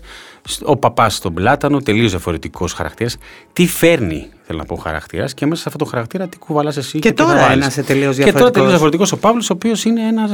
ο 0.63 0.77
παπάς 0.77 1.15
στον 1.15 1.33
πλάτανο, 1.33 1.81
τελείως 1.81 2.09
διαφορετικός 2.09 2.73
χαρακτήρας 2.73 3.17
τι 3.53 3.67
φέρνει 3.67 4.29
θέλω 4.43 4.59
να 4.59 4.65
πω 4.65 4.75
χαρακτήρας 4.75 5.33
και 5.33 5.45
μέσα 5.45 5.61
σε 5.61 5.69
αυτό 5.69 5.83
το 5.83 5.89
χαρακτήρα 5.91 6.27
τι 6.27 6.37
κουβαλάς 6.37 6.77
εσύ 6.77 6.99
και, 6.99 7.09
και 7.09 7.13
τώρα 7.13 7.51
ένας 7.51 7.73
τελείως 7.73 8.15
διαφορετικό. 8.15 8.25
Και 8.25 8.31
τώρα 8.31 8.51
τελείως 8.51 8.69
διαφορετικός 8.69 9.11
ο 9.11 9.17
Παύλος, 9.17 9.49
ο 9.49 9.53
οποίος 9.53 9.85
είναι 9.85 10.01
ένας 10.07 10.31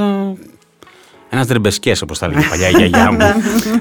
ένας 1.34 1.48
δρεμπεσκές, 1.48 2.02
όπως 2.02 2.20
τα 2.20 2.25
έλεγε 2.25 2.48
παλιά 2.50 2.70
η 2.70 2.72
γιαγιά 2.72 3.12
μου. 3.12 3.18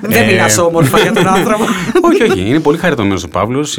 Δεν 0.00 0.26
μιλά 0.26 0.44
ε, 0.44 0.60
όμορφα 0.60 0.98
για 0.98 1.12
τον 1.12 1.26
άνθρωπο. 1.26 1.64
όχι, 2.08 2.22
όχι. 2.22 2.40
Είναι 2.40 2.60
πολύ 2.60 2.78
χαριτωμένος 2.78 3.24
ο 3.24 3.28
Παύλος. 3.28 3.78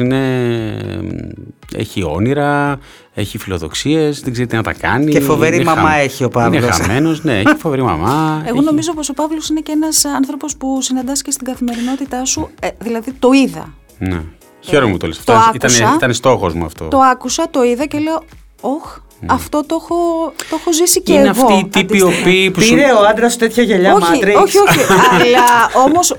Έχει 1.76 2.02
όνειρα, 2.02 2.78
έχει 3.14 3.38
φιλοδοξίες, 3.38 4.20
δεν 4.20 4.32
ξέρει 4.32 4.48
τι 4.48 4.56
να 4.56 4.62
τα 4.62 4.72
κάνει. 4.72 5.10
Και 5.10 5.20
φοβερή 5.20 5.64
μαμά 5.64 5.94
έχει 5.94 6.24
ο 6.24 6.28
Παύλος. 6.28 6.62
Είναι 6.62 6.72
χαμένος, 6.72 7.24
ναι, 7.24 7.38
έχει 7.38 7.56
φοβερή 7.58 7.82
μαμά. 7.82 8.42
Εγώ 8.46 8.60
νομίζω 8.60 8.94
πως 8.94 9.08
ο 9.08 9.14
Παύλος 9.14 9.48
είναι 9.48 9.60
και 9.60 9.72
ένας 9.72 10.04
άνθρωπος 10.04 10.56
που 10.56 10.80
συναντάς 10.82 11.22
και 11.22 11.30
στην 11.30 11.46
καθημερινότητά 11.46 12.24
σου. 12.24 12.48
Ε, 12.60 12.68
δηλαδή 12.78 13.12
το 13.12 13.32
είδα. 13.32 13.74
Ναι. 13.98 14.20
Χαίρομαι 14.60 14.92
που 14.92 14.98
το 14.98 15.06
λες. 15.06 15.18
Ήταν, 15.54 15.70
ήταν 15.96 16.14
στόχος 16.14 16.54
μου 16.54 16.64
αυτό. 16.64 16.84
Το 16.84 16.98
άκουσα, 16.98 17.50
το 17.50 17.62
είδα 17.62 17.86
και 17.86 17.98
λέω, 17.98 18.22
όχ, 18.60 18.96
ναι. 18.96 19.13
Αυτό 19.28 19.64
το 19.66 19.78
έχω, 19.82 20.32
το 20.50 20.56
έχω 20.60 20.72
ζήσει 20.72 21.02
και 21.02 21.12
είναι 21.12 21.28
εγώ. 21.28 21.40
Είναι 21.40 21.54
αυτοί 21.54 21.78
οι 21.78 21.84
τύποι 21.84 22.02
οποίοι 22.02 22.50
που 22.50 22.60
Πήρε 22.60 22.92
ο 22.92 23.06
άντρας 23.06 23.32
σου 23.32 23.38
τέτοια 23.38 23.62
γελιά 23.62 23.94
όχι, 23.94 24.24
όχι, 24.36 24.58
όχι, 24.58 24.80
αλλά 25.20 25.70
όμως 25.84 26.16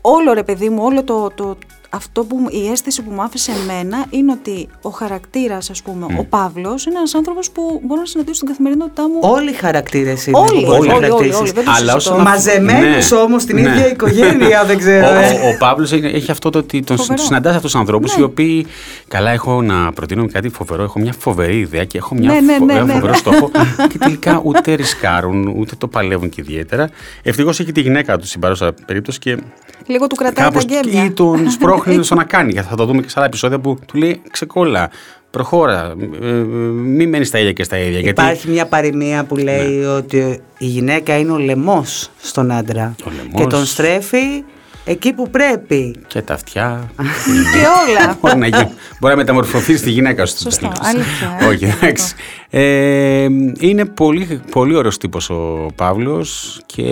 όλο 0.00 0.32
ρε 0.32 0.42
παιδί 0.42 0.68
μου, 0.68 0.84
όλο 0.84 1.04
το, 1.04 1.30
το, 1.34 1.56
αυτό 1.94 2.24
που 2.24 2.46
η 2.50 2.70
αίσθηση 2.70 3.02
που 3.02 3.10
μου 3.10 3.22
άφησε 3.22 3.52
εμένα 3.62 4.06
είναι 4.10 4.32
ότι 4.32 4.68
ο 4.82 4.88
χαρακτήρας, 4.88 5.70
ας 5.70 5.82
πούμε, 5.82 6.06
ο 6.18 6.24
Παύλος, 6.24 6.86
είναι 6.86 6.98
ένας 6.98 7.14
άνθρωπος 7.14 7.50
που 7.50 7.80
μπορώ 7.84 8.00
να 8.00 8.06
συναντήσω 8.06 8.34
στην 8.34 8.48
καθημερινότητά 8.48 9.08
μου. 9.08 9.18
Όλοι 9.20 9.50
οι 9.50 9.54
χαρακτήρες 9.54 10.26
είναι. 10.26 10.38
Όλοι, 10.38 10.64
όλοι, 10.66 10.90
όλοι, 10.90 11.10
όλοι, 11.10 11.32
όλοι 11.34 11.52
Αλλά 11.76 11.94
όσο 11.94 12.18
Μαζεμένους 12.18 13.10
ναι, 13.10 13.18
όμως 13.18 13.42
στην 13.42 13.60
ναι. 13.60 13.70
ίδια 13.70 13.88
οικογένεια, 13.88 14.64
δεν 14.64 14.78
ξέρω. 14.78 15.06
Ο, 15.06 15.46
ο, 15.46 15.48
ο 15.48 15.56
Παύλος 15.58 15.92
έχει 15.92 16.30
αυτό 16.30 16.50
το 16.50 16.58
ότι 16.58 16.82
τον 16.82 16.98
συναντάς 16.98 17.54
αυτούς 17.54 17.70
τους 17.70 17.80
ανθρώπους 17.80 18.16
ναι. 18.16 18.22
οι 18.22 18.24
οποίοι. 18.24 18.66
Καλά, 19.08 19.30
έχω 19.30 19.62
να 19.62 19.92
προτείνω 19.92 20.28
κάτι 20.32 20.48
φοβερό. 20.48 20.82
Έχω 20.82 20.98
μια 20.98 21.14
φοβερή 21.18 21.58
ιδέα 21.58 21.84
και 21.84 21.98
έχω 21.98 22.14
μια 22.14 22.32
ναι, 22.32 22.40
ναι, 22.40 22.58
ναι, 22.58 22.80
ναι, 22.80 22.92
φοβερό 22.92 23.14
στόχο. 23.14 23.50
και 23.90 23.98
τελικά 23.98 24.40
ούτε 24.44 24.74
ρισκάρουν, 24.74 25.46
ούτε 25.46 25.74
το 25.78 25.88
παλεύουν 25.88 26.28
και 26.28 26.40
ιδιαίτερα. 26.40 26.90
Ευτυχώς 27.22 27.60
έχει 27.60 27.72
τη 27.72 27.80
γυναίκα 27.80 28.18
του 28.18 28.26
στην 28.26 28.40
παρούσα 28.40 28.74
περίπτωση 28.86 29.18
και 29.18 29.38
Λίγο 29.86 30.06
του 30.06 30.14
κρατάει 30.14 30.50
τα 30.50 30.60
γέμια. 30.68 31.04
Ή 31.04 31.10
τον 31.10 31.50
σπρώχνει 31.84 32.04
στο 32.04 32.14
να 32.14 32.24
κάνει. 32.24 32.52
Γιατί 32.52 32.68
θα 32.68 32.76
το 32.76 32.84
δούμε 32.84 33.02
και 33.02 33.08
σε 33.08 33.14
άλλα 33.16 33.26
επεισόδια 33.26 33.58
που 33.58 33.78
του 33.86 33.98
λέει 33.98 34.22
ξεκόλα. 34.30 34.90
Προχώρα. 35.30 35.94
Ε, 36.20 36.26
ε, 36.26 36.32
μην 36.72 37.08
μένεις 37.08 37.28
στα 37.28 37.38
ίδια 37.38 37.52
και 37.52 37.64
στα 37.64 37.78
ίδια. 37.78 37.98
Υπάρχει 37.98 38.50
μια 38.50 38.66
παροιμία 38.66 39.24
που 39.24 39.36
λέει 39.36 39.76
ναι. 39.76 39.86
ότι 39.86 40.40
η 40.58 40.66
γυναίκα 40.66 41.18
είναι 41.18 41.32
ο 41.32 41.38
λαιμός 41.38 42.10
στον 42.20 42.50
άντρα. 42.50 42.94
Και 43.34 43.46
τον 43.46 43.64
στρέφει 43.64 44.44
Εκεί 44.84 45.12
που 45.12 45.30
πρέπει. 45.30 45.94
Και 46.06 46.22
τα 46.22 46.34
αυτιά. 46.34 46.90
και 47.52 47.58
όλα. 47.58 48.18
μπορεί, 48.20 48.38
να 48.38 48.46
γίνει, 48.46 48.72
μπορεί 49.00 49.14
να 49.14 49.16
μεταμορφωθεί 49.16 49.76
στη 49.76 49.90
γυναίκα 49.90 50.26
σου. 50.26 50.36
Σωστό. 50.38 50.72
Αλήθεια. 50.80 51.48
Όχι, 51.48 51.64
εντάξει. 51.64 52.14
Ε, 52.50 53.26
είναι 53.58 53.84
πολύ, 53.84 54.40
πολύ 54.50 54.74
ωραίος 54.74 54.98
τύπος 54.98 55.30
ο 55.30 55.66
Παύλος 55.74 56.60
και 56.66 56.82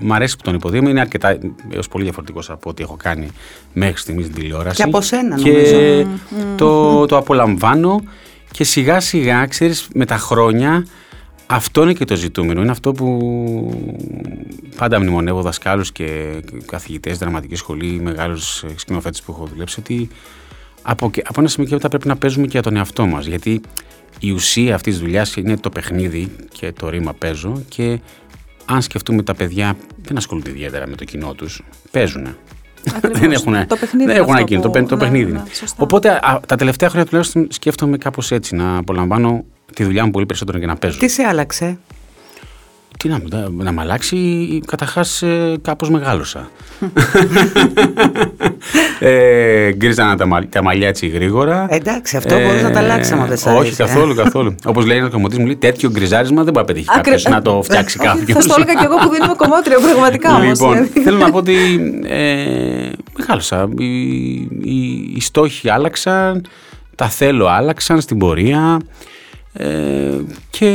μ' 0.00 0.12
αρέσει 0.12 0.36
που 0.36 0.42
τον 0.42 0.54
υποδείουμε. 0.54 0.90
Είναι 0.90 1.00
αρκετά, 1.00 1.38
έως 1.70 1.88
πολύ 1.88 2.04
διαφορετικός 2.04 2.50
από 2.50 2.70
ό,τι 2.70 2.82
έχω 2.82 2.96
κάνει 3.02 3.28
μέχρι 3.72 3.96
στιγμής 3.96 4.24
στην 4.24 4.36
τηλεόραση. 4.36 4.76
Και 4.76 4.82
από 4.82 5.00
σένα 5.00 5.36
νομίζω. 5.36 5.76
Και 5.76 6.06
το, 6.56 7.06
το 7.06 7.16
απολαμβάνω 7.16 8.02
και 8.50 8.64
σιγά 8.64 9.00
σιγά, 9.00 9.46
ξέρεις, 9.46 9.88
με 9.94 10.04
τα 10.04 10.16
χρόνια 10.16 10.84
αυτό 11.52 11.82
είναι 11.82 11.92
και 11.92 12.04
το 12.04 12.16
ζητούμενο. 12.16 12.60
Είναι 12.60 12.70
αυτό 12.70 12.92
που 12.92 13.18
πάντα 14.76 15.00
μνημονεύω 15.00 15.42
δασκάλους 15.42 15.92
και 15.92 16.40
καθηγητές, 16.66 17.18
δραματική 17.18 17.54
σχολή, 17.54 18.00
μεγάλους 18.02 18.64
σκηνοθέτες 18.76 19.22
που 19.22 19.32
έχω 19.32 19.46
δουλέψει, 19.46 19.80
ότι 19.80 20.08
από, 20.82 21.10
από 21.24 21.40
ένα 21.40 21.48
σημείο 21.48 21.68
και 21.68 21.74
μετά 21.74 21.88
πρέπει 21.88 22.08
να 22.08 22.16
παίζουμε 22.16 22.44
και 22.44 22.52
για 22.52 22.62
τον 22.62 22.76
εαυτό 22.76 23.06
μας. 23.06 23.26
Γιατί 23.26 23.60
η 24.18 24.30
ουσία 24.30 24.74
αυτής 24.74 24.92
της 24.92 25.02
δουλειάς 25.02 25.36
είναι 25.36 25.56
το 25.56 25.70
παιχνίδι 25.70 26.36
και 26.52 26.72
το 26.72 26.88
ρήμα 26.88 27.14
παίζω 27.14 27.62
και 27.68 28.00
αν 28.64 28.82
σκεφτούμε 28.82 29.22
τα 29.22 29.34
παιδιά 29.34 29.76
δεν 30.02 30.16
ασχολούνται 30.16 30.50
ιδιαίτερα 30.50 30.86
με 30.86 30.96
το 30.96 31.04
κοινό 31.04 31.34
τους. 31.34 31.62
Παίζουν. 31.90 32.36
δεν 33.12 33.32
έχουν, 33.32 33.66
το 33.66 33.76
παιχνίδι 33.76 34.12
δεν 34.12 34.22
έχουν 34.22 34.36
εκείνο, 34.36 34.60
το, 34.60 34.70
το 34.70 34.94
ναι, 34.94 35.00
παιχνίδι. 35.00 35.32
Ναι, 35.32 35.42
Οπότε 35.76 36.10
α, 36.10 36.40
τα 36.46 36.56
τελευταία 36.56 36.88
χρόνια 36.88 37.06
τουλάχιστον 37.06 37.46
σκέφτομαι 37.50 37.98
κάπως 37.98 38.30
έτσι, 38.30 38.54
να 38.54 38.76
απολαμβάνω 38.76 39.44
τη 39.74 39.84
δουλειά 39.84 40.04
μου 40.04 40.10
πολύ 40.10 40.26
περισσότερο 40.26 40.58
και 40.58 40.66
να 40.66 40.76
παίζω. 40.76 40.98
Τι 40.98 41.08
σε 41.08 41.22
άλλαξε; 41.22 41.78
Τι 42.98 43.08
να, 43.08 43.20
να, 43.30 43.48
να 43.48 43.72
με 43.72 43.80
αλλάξει, 43.80 44.60
καταρχάς 44.66 45.22
ε, 45.22 45.56
κάπως 45.62 45.90
μεγάλωσα. 45.90 46.50
ε, 49.00 49.72
γκρίζανα 49.72 50.16
τα, 50.16 50.46
τα 50.48 50.62
μαλλιά 50.62 50.88
έτσι 50.88 51.06
γρήγορα. 51.06 51.66
Εντάξει, 51.70 52.16
αυτό 52.16 52.34
ε, 52.34 52.46
μπορείς 52.46 52.62
να 52.62 52.70
τα 52.70 52.78
αλλάξεις 52.78 53.12
άμα 53.12 53.26
δεν 53.26 53.36
σ' 53.36 53.46
Όχι, 53.46 53.76
καθόλου, 53.76 54.14
καθόλου. 54.14 54.54
Όπως 54.64 54.86
λέει 54.86 54.98
ένα 54.98 55.08
κομμωτή 55.08 55.38
μου, 55.38 55.46
λέει 55.46 55.56
τέτοιο 55.56 55.90
γκριζάρισμα 55.90 56.44
δεν 56.44 56.52
μπορεί 56.52 56.66
να 56.66 56.72
πετύχει 56.72 56.88
κάποιος 56.94 57.22
να 57.22 57.42
το 57.42 57.62
φτιάξει 57.62 57.98
κάποιος. 57.98 58.44
Θα 58.44 58.54
το 58.54 58.56
έλεγα 58.56 58.80
και 58.80 58.84
εγώ 58.84 58.96
που 58.96 59.08
δεν 59.08 59.22
είμαι 59.22 59.34
κομμότριο, 59.36 59.80
πραγματικά 59.80 60.34
όμως. 60.34 60.46
Λοιπόν, 60.46 60.72
δηλαδή. 60.72 61.00
θέλω 61.00 61.18
να 61.18 61.30
πω 61.30 61.38
ότι 61.38 61.54
ε, 62.06 62.88
μεγάλωσα. 63.18 63.68
Οι, 63.78 64.32
οι, 64.62 65.12
οι 65.14 65.20
στόχοι 65.20 65.70
άλλαξαν, 65.70 66.46
τα 66.94 67.08
θέλω 67.08 67.46
άλλαξαν 67.46 68.00
στην 68.00 68.18
πορεία. 68.18 68.78
Ε, 69.52 70.20
και 70.50 70.68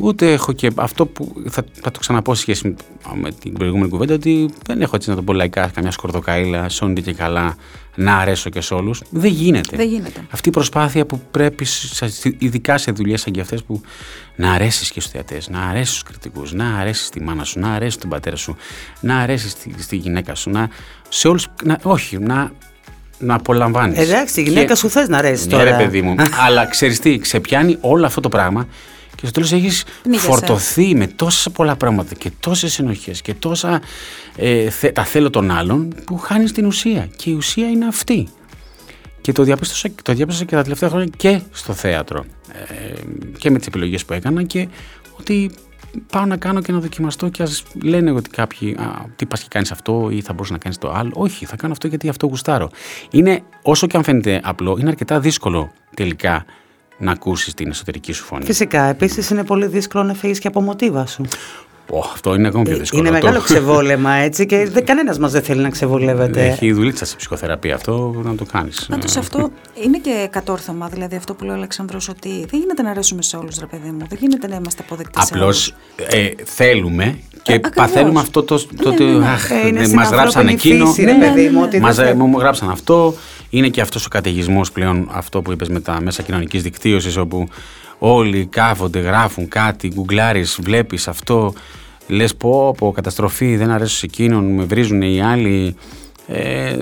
ούτε 0.00 0.32
έχω 0.32 0.52
και 0.52 0.70
αυτό 0.74 1.06
που 1.06 1.42
θα, 1.48 1.64
θα 1.72 1.90
το 1.90 1.98
ξαναπώ 1.98 2.34
σε 2.34 2.40
σχέση 2.40 2.74
με 3.14 3.32
την 3.32 3.52
προηγούμενη 3.52 3.88
κουβέντα 3.88 4.14
ότι 4.14 4.50
δεν 4.66 4.82
έχω 4.82 4.96
έτσι 4.96 5.10
να 5.10 5.16
το 5.16 5.22
πω 5.22 5.32
λαϊκά 5.32 5.70
καμιά 5.74 5.90
σκορδοκαίλα, 5.90 6.68
σόντι 6.68 7.02
και 7.02 7.12
καλά 7.12 7.56
να 7.94 8.16
αρέσω 8.16 8.50
και 8.50 8.60
σε 8.60 8.74
όλους. 8.74 9.02
Δεν 9.10 9.30
γίνεται. 9.30 9.76
Δεν 9.76 9.88
γίνεται. 9.88 10.26
Αυτή 10.30 10.48
η 10.48 10.52
προσπάθεια 10.52 11.06
που 11.06 11.20
πρέπει, 11.30 11.66
ειδικά 12.38 12.78
σε 12.78 12.90
δουλειές 12.90 13.20
σαν 13.20 13.32
και 13.32 13.40
αυτές, 13.40 13.64
που 13.64 13.80
να 14.36 14.52
αρέσεις 14.52 14.90
και 14.90 15.00
στους 15.00 15.12
θεατές, 15.12 15.48
να 15.48 15.62
αρέσεις 15.62 15.90
στους 15.90 16.02
κριτικούς, 16.02 16.52
να 16.52 16.76
αρέσεις 16.76 17.06
στη 17.06 17.22
μάνα 17.22 17.44
σου, 17.44 17.58
να 17.58 17.72
αρέσεις 17.72 17.94
στον 17.94 18.10
πατέρα 18.10 18.36
σου, 18.36 18.56
να 19.00 19.18
αρέσεις 19.18 19.50
στη, 19.50 19.74
στη 19.78 19.96
γυναίκα 19.96 20.34
σου, 20.34 20.50
να, 20.50 20.68
σε 21.08 21.28
όλους, 21.28 21.46
να, 21.64 21.78
όχι, 21.82 22.18
να 22.18 22.52
να 23.20 23.34
απολαμβάνεις. 23.34 23.98
Εντάξει, 23.98 24.40
η 24.40 24.42
γυναίκα 24.42 24.66
και... 24.66 24.74
σου 24.74 24.90
θες 24.90 25.08
να 25.08 25.18
αρέσει 25.18 25.44
ναι, 25.44 25.50
τώρα. 25.50 25.64
Ναι, 25.64 25.70
ρε 25.70 25.76
παιδί 25.76 26.02
μου. 26.02 26.14
Αλλά 26.46 26.66
ξέρεις 26.66 26.98
τι, 26.98 27.18
ξεπιάνει 27.18 27.76
όλο 27.80 28.06
αυτό 28.06 28.20
το 28.20 28.28
πράγμα 28.28 28.66
και 29.20 29.26
στο 29.26 29.30
τέλος 29.30 29.52
έχεις 29.52 29.84
φορτωθεί 30.16 30.94
με 30.94 31.06
τόσα 31.06 31.50
πολλά 31.50 31.76
πράγματα 31.76 32.14
και 32.14 32.30
τόσες 32.40 32.78
ενοχέ 32.78 33.10
και 33.22 33.34
τόσα. 33.34 33.80
Ε, 34.36 34.68
τα 34.92 35.04
θέλω 35.04 35.30
των 35.30 35.50
άλλων 35.50 35.94
που 36.04 36.18
χάνεις 36.18 36.52
την 36.52 36.66
ουσία. 36.66 37.08
Και 37.16 37.30
η 37.30 37.32
ουσία 37.32 37.68
είναι 37.68 37.86
αυτή. 37.86 38.28
Και 39.20 39.32
το 39.32 39.42
διαπίστωσα, 39.42 39.88
το 40.02 40.14
διαπίστωσα 40.14 40.48
και 40.48 40.54
τα 40.54 40.62
τελευταία 40.62 40.88
χρόνια 40.88 41.08
και 41.16 41.40
στο 41.52 41.72
θέατρο. 41.72 42.24
Ε, 42.52 42.92
και 43.38 43.50
με 43.50 43.58
τις 43.58 43.66
επιλογές 43.66 44.04
που 44.04 44.12
έκανα 44.12 44.42
και 44.42 44.68
ότι 45.18 45.50
πάω 46.12 46.24
να 46.24 46.36
κάνω 46.36 46.60
και 46.60 46.72
να 46.72 46.78
δοκιμαστώ 46.78 47.28
και 47.28 47.42
ας 47.42 47.62
λένε 47.82 48.10
ότι 48.10 48.30
κάποιοι 48.30 48.74
α, 48.74 49.04
τι 49.16 49.26
πας 49.26 49.42
και 49.42 49.48
κάνεις 49.50 49.72
αυτό 49.72 50.08
ή 50.10 50.20
θα 50.20 50.32
μπορούσες 50.32 50.52
να 50.52 50.58
κάνεις 50.58 50.78
το 50.78 50.92
άλλο. 50.92 51.10
Όχι, 51.14 51.44
θα 51.46 51.56
κάνω 51.56 51.72
αυτό 51.72 51.86
γιατί 51.86 52.08
αυτό 52.08 52.26
γουστάρω. 52.26 52.70
Είναι, 53.10 53.42
όσο 53.62 53.86
και 53.86 53.96
αν 53.96 54.02
φαίνεται 54.02 54.40
απλό, 54.44 54.76
είναι 54.80 54.88
αρκετά 54.88 55.20
δύσκολο 55.20 55.72
τελικά 55.94 56.44
να 56.98 57.12
ακούσεις 57.12 57.54
την 57.54 57.68
εσωτερική 57.68 58.12
σου 58.12 58.24
φωνή. 58.24 58.44
Φυσικά. 58.44 58.82
Επίσης 58.82 59.30
είναι 59.30 59.44
πολύ 59.44 59.66
δύσκολο 59.66 60.04
να 60.04 60.14
φύγεις 60.14 60.38
και 60.38 60.48
από 60.48 60.60
μοτίβα 60.60 61.06
σου. 61.06 61.24
Oh, 61.92 62.00
αυτό 62.12 62.34
είναι 62.34 62.48
ακόμα 62.48 62.62
πιο 62.62 62.76
δύσκολο. 62.76 63.02
Είναι 63.02 63.10
μεγάλο 63.10 63.40
ξεβόλεμα 63.48 64.12
έτσι 64.12 64.46
και 64.46 64.70
κανένας 64.84 65.18
μας 65.18 65.32
δεν 65.32 65.42
θέλει 65.42 65.60
να 65.60 65.70
ξεβολεύεται. 65.70 66.46
Έχει 66.46 66.72
δουλίτσα 66.72 67.04
σε 67.04 67.16
ψυχοθεραπεία 67.16 67.74
αυτό 67.74 68.20
να 68.24 68.34
το 68.34 68.44
κάνεις. 68.44 68.86
Πάντως 68.90 69.16
αυτό 69.16 69.50
είναι 69.84 69.98
και 69.98 70.28
κατόρθωμα. 70.30 70.88
Δηλαδή 70.88 71.16
αυτό 71.16 71.34
που 71.34 71.44
λέει 71.44 71.52
ο 71.52 71.56
Αλεξανδρό 71.56 71.98
ότι 72.10 72.28
δεν 72.28 72.60
γίνεται 72.60 72.82
να 72.82 72.90
αρέσουμε 72.90 73.22
σε 73.22 73.36
όλους, 73.36 73.58
ρε 73.58 73.66
παιδί 73.66 73.90
μου. 73.90 74.06
Δεν 74.08 74.18
γίνεται 74.20 74.46
να 74.46 74.56
είμαστε 74.56 74.82
αποδεκτοί. 74.84 75.20
Απλώς 75.22 75.74
ε, 75.96 76.30
θέλουμε 76.44 77.18
και 77.42 77.52
ε, 77.52 77.58
παθαίνουμε 77.74 78.20
αυτό 78.20 78.42
το. 78.42 78.66
το, 78.82 78.90
ναι, 78.90 79.08
ναι, 79.08 79.70
ναι. 79.70 79.82
Ε, 79.82 79.88
μας 79.88 80.10
γράψαν 80.10 80.48
εκείνο. 80.48 80.94
Μας 81.80 81.98
μου 82.16 82.38
γράψαν 82.38 82.70
αυτό. 82.70 83.14
Είναι 83.50 83.68
και 83.68 83.80
αυτός 83.80 84.06
ο 84.06 84.08
καταιγισμός 84.08 84.72
πλέον 84.72 85.08
αυτό 85.12 85.42
που 85.42 85.52
είπες 85.52 85.68
με 85.68 85.80
τα 85.80 86.00
μέσα 86.00 86.22
κοινωνικής 86.22 86.62
δικτύωσης 86.62 87.16
όπου 87.16 87.48
όλοι 87.98 88.46
κάθονται, 88.46 88.98
γράφουν 88.98 89.48
κάτι, 89.48 89.88
γκουγκλάρεις, 89.88 90.58
βλέπεις 90.62 91.08
αυτό 91.08 91.52
Λες 92.10 92.36
πω, 92.36 92.74
πω, 92.78 92.92
καταστροφή, 92.92 93.56
δεν 93.56 93.70
αρέσει 93.70 93.96
σε 93.96 94.06
εκείνον, 94.06 94.54
με 94.54 94.64
βρίζουν 94.64 95.02
οι 95.02 95.22
άλλοι. 95.22 95.76
Ε, 96.26 96.76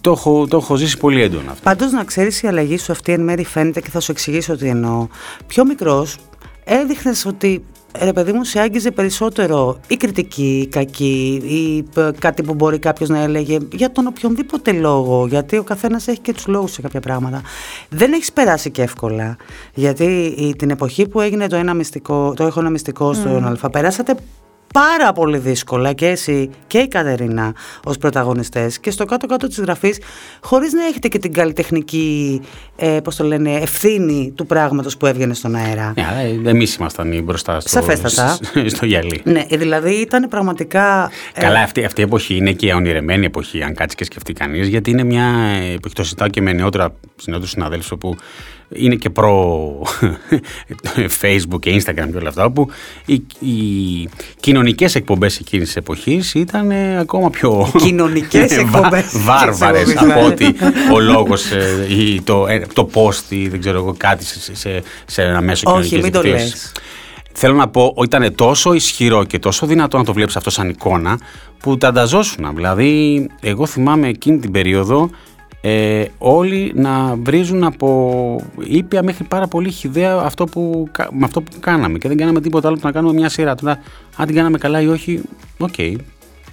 το, 0.00 0.10
έχω, 0.10 0.46
το 0.46 0.56
έχω 0.56 0.76
ζήσει 0.76 0.98
πολύ 0.98 1.22
έντονα 1.22 1.50
αυτό. 1.50 1.62
Πάντως 1.62 1.92
να 1.92 2.04
ξέρεις, 2.04 2.42
η 2.42 2.46
αλλαγή 2.46 2.78
σου 2.78 2.92
αυτή 2.92 3.12
εν 3.12 3.20
μέρη 3.20 3.44
φαίνεται 3.44 3.80
και 3.80 3.90
θα 3.90 4.00
σου 4.00 4.10
εξηγήσω 4.10 4.56
τι 4.56 4.68
εννοώ. 4.68 5.06
Πιο 5.46 5.64
μικρός, 5.64 6.16
έδειχνες 6.64 7.26
ότι 7.26 7.64
ρε 7.98 8.12
παιδί 8.12 8.32
μου, 8.32 8.44
σε 8.44 8.60
άγγιζε 8.60 8.90
περισσότερο 8.90 9.80
η 9.86 9.96
κριτική, 9.96 10.60
η 10.62 10.66
κακή, 10.66 11.42
ή 11.44 11.84
κάτι 12.18 12.42
που 12.42 12.54
μπορεί 12.54 12.78
κάποιος 12.78 13.08
να 13.08 13.22
έλεγε 13.22 13.58
για 13.72 13.92
τον 13.92 14.06
οποιονδήποτε 14.06 14.72
λόγο. 14.72 15.26
Γιατί 15.26 15.56
ο 15.56 15.62
καθένας 15.62 16.08
έχει 16.08 16.18
και 16.18 16.32
τους 16.32 16.46
λόγους 16.46 16.72
σε 16.72 16.80
κάποια 16.80 17.00
πράγματα. 17.00 17.42
Δεν 17.88 18.12
έχεις 18.12 18.32
περάσει 18.32 18.70
και 18.70 18.82
εύκολα. 18.82 19.36
Γιατί 19.74 20.34
την 20.58 20.70
εποχή 20.70 21.08
που 21.08 21.20
έγινε 21.20 21.46
το, 21.46 21.56
ένα 21.56 21.74
μυστικό, 21.74 22.32
το 22.36 22.44
έχω 22.44 22.60
ένα 22.60 22.70
μυστικό 22.70 23.12
στον 23.12 23.46
Αλφα, 23.46 23.70
περάσατε 23.70 24.14
πάρα 24.74 25.12
πολύ 25.12 25.38
δύσκολα 25.38 25.92
και 25.92 26.06
εσύ 26.06 26.50
και 26.66 26.78
η 26.78 26.88
Κατερίνα 26.88 27.54
ως 27.84 27.98
πρωταγωνιστές 27.98 28.80
και 28.80 28.90
στο 28.90 29.04
κάτω-κάτω 29.04 29.46
της 29.46 29.60
γραφής 29.60 30.00
χωρίς 30.40 30.72
να 30.72 30.86
έχετε 30.86 31.08
και 31.08 31.18
την 31.18 31.32
καλλιτεχνική 31.32 32.40
ε, 32.76 32.98
πώς 33.04 33.16
το 33.16 33.24
λένε, 33.24 33.54
ευθύνη 33.54 34.32
του 34.36 34.46
πράγματος 34.46 34.96
που 34.96 35.06
έβγαινε 35.06 35.34
στον 35.34 35.54
αέρα. 35.54 35.94
Ναι, 36.42 36.50
εμείς 36.50 36.74
ήμασταν 36.74 37.22
μπροστά 37.22 37.60
στο, 37.60 37.68
Σαφέστατα. 37.68 38.38
στο 38.66 38.86
γυαλί. 38.86 39.20
Ναι, 39.24 39.44
δηλαδή 39.50 39.94
ήταν 39.94 40.28
πραγματικά... 40.28 41.10
Ε, 41.34 41.40
Καλά, 41.40 41.60
αυτή, 41.60 41.84
αυτή 41.84 42.00
η 42.00 42.04
εποχή 42.04 42.36
είναι 42.36 42.52
και 42.52 42.66
η 42.66 42.72
ονειρεμένη 42.72 43.26
εποχή 43.26 43.62
αν 43.62 43.74
κάτσεις 43.74 43.94
και 43.94 44.04
σκεφτεί 44.04 44.32
κανείς 44.32 44.68
γιατί 44.68 44.90
είναι 44.90 45.04
μια 45.04 45.24
εποχή, 45.74 45.94
το 45.94 46.02
συζητάω 46.02 46.28
και 46.28 46.40
με 46.40 46.52
νεότερα 46.52 46.94
συναδέλφους 47.42 47.90
όπου 47.90 48.16
είναι 48.74 48.94
και 48.94 49.10
προ 49.10 49.82
Facebook 51.22 51.60
και 51.60 51.82
Instagram 51.82 52.08
και 52.10 52.16
όλα 52.16 52.28
αυτά, 52.28 52.44
όπου 52.44 52.68
οι, 53.06 53.22
οι 53.38 54.08
κοινωνικές 54.40 54.94
εκπομπές 54.94 55.38
εκείνης 55.38 55.66
της 55.66 55.76
εποχής 55.76 56.34
ήταν 56.34 56.70
ε, 56.70 56.98
ακόμα 56.98 57.30
πιο. 57.30 57.72
Κοινωνικές 57.76 58.56
εκπομπές. 58.58 59.04
Βάρβαρες 59.24 59.96
από 59.96 60.26
ότι 60.26 60.54
ο 60.92 61.00
λόγος 61.00 61.50
ε, 61.50 61.86
ή 61.88 62.20
το, 62.22 62.46
ε, 62.46 62.66
το 62.72 62.90
post 62.94 63.22
ή 63.28 63.48
δεν 63.48 63.60
ξέρω 63.60 63.78
εγώ 63.78 63.94
κάτι 63.96 64.24
σε, 64.24 64.56
σε, 64.56 64.82
σε 65.06 65.22
ένα 65.22 65.40
μέσο 65.40 65.64
κοινωνικής 65.64 65.92
Όχι, 65.92 66.02
μην 66.02 66.12
το 66.12 66.22
λες. 66.22 66.72
Θέλω 67.32 67.54
να 67.54 67.68
πω 67.68 67.92
ότι 67.96 68.16
ήταν 68.16 68.34
τόσο 68.34 68.72
ισχυρό 68.72 69.24
και 69.24 69.38
τόσο 69.38 69.66
δυνατό 69.66 69.96
να 69.98 70.04
το 70.04 70.12
βλέπεις 70.12 70.36
αυτό 70.36 70.50
σαν 70.50 70.68
εικόνα 70.68 71.18
που 71.58 71.78
τα 71.78 71.88
ανταζώσουν. 71.88 72.54
Δηλαδή, 72.54 73.26
εγώ 73.40 73.66
θυμάμαι 73.66 74.08
εκείνη 74.08 74.38
την 74.38 74.50
περίοδο 74.50 75.10
ε, 75.60 76.04
όλοι 76.18 76.72
να 76.74 77.16
βρίζουν 77.16 77.64
από 77.64 78.40
ήπια 78.64 79.02
μέχρι 79.02 79.24
πάρα 79.24 79.46
πολύ 79.46 79.70
χυδαία 79.70 80.14
αυτό 80.14 80.44
που, 80.44 80.88
με 81.10 81.24
αυτό 81.24 81.40
που 81.40 81.50
κάναμε 81.60 81.98
και 81.98 82.08
δεν 82.08 82.16
κάναμε 82.16 82.40
τίποτα 82.40 82.68
άλλο 82.68 82.76
που 82.76 82.86
να 82.86 82.92
κάνουμε 82.92 83.12
μια 83.12 83.28
σειρά. 83.28 83.54
Τώρα, 83.54 83.78
αν 84.16 84.26
την 84.26 84.34
κάναμε 84.34 84.58
καλά 84.58 84.80
ή 84.80 84.88
όχι, 84.88 85.22
OK, 85.58 85.68
okay, 85.76 85.94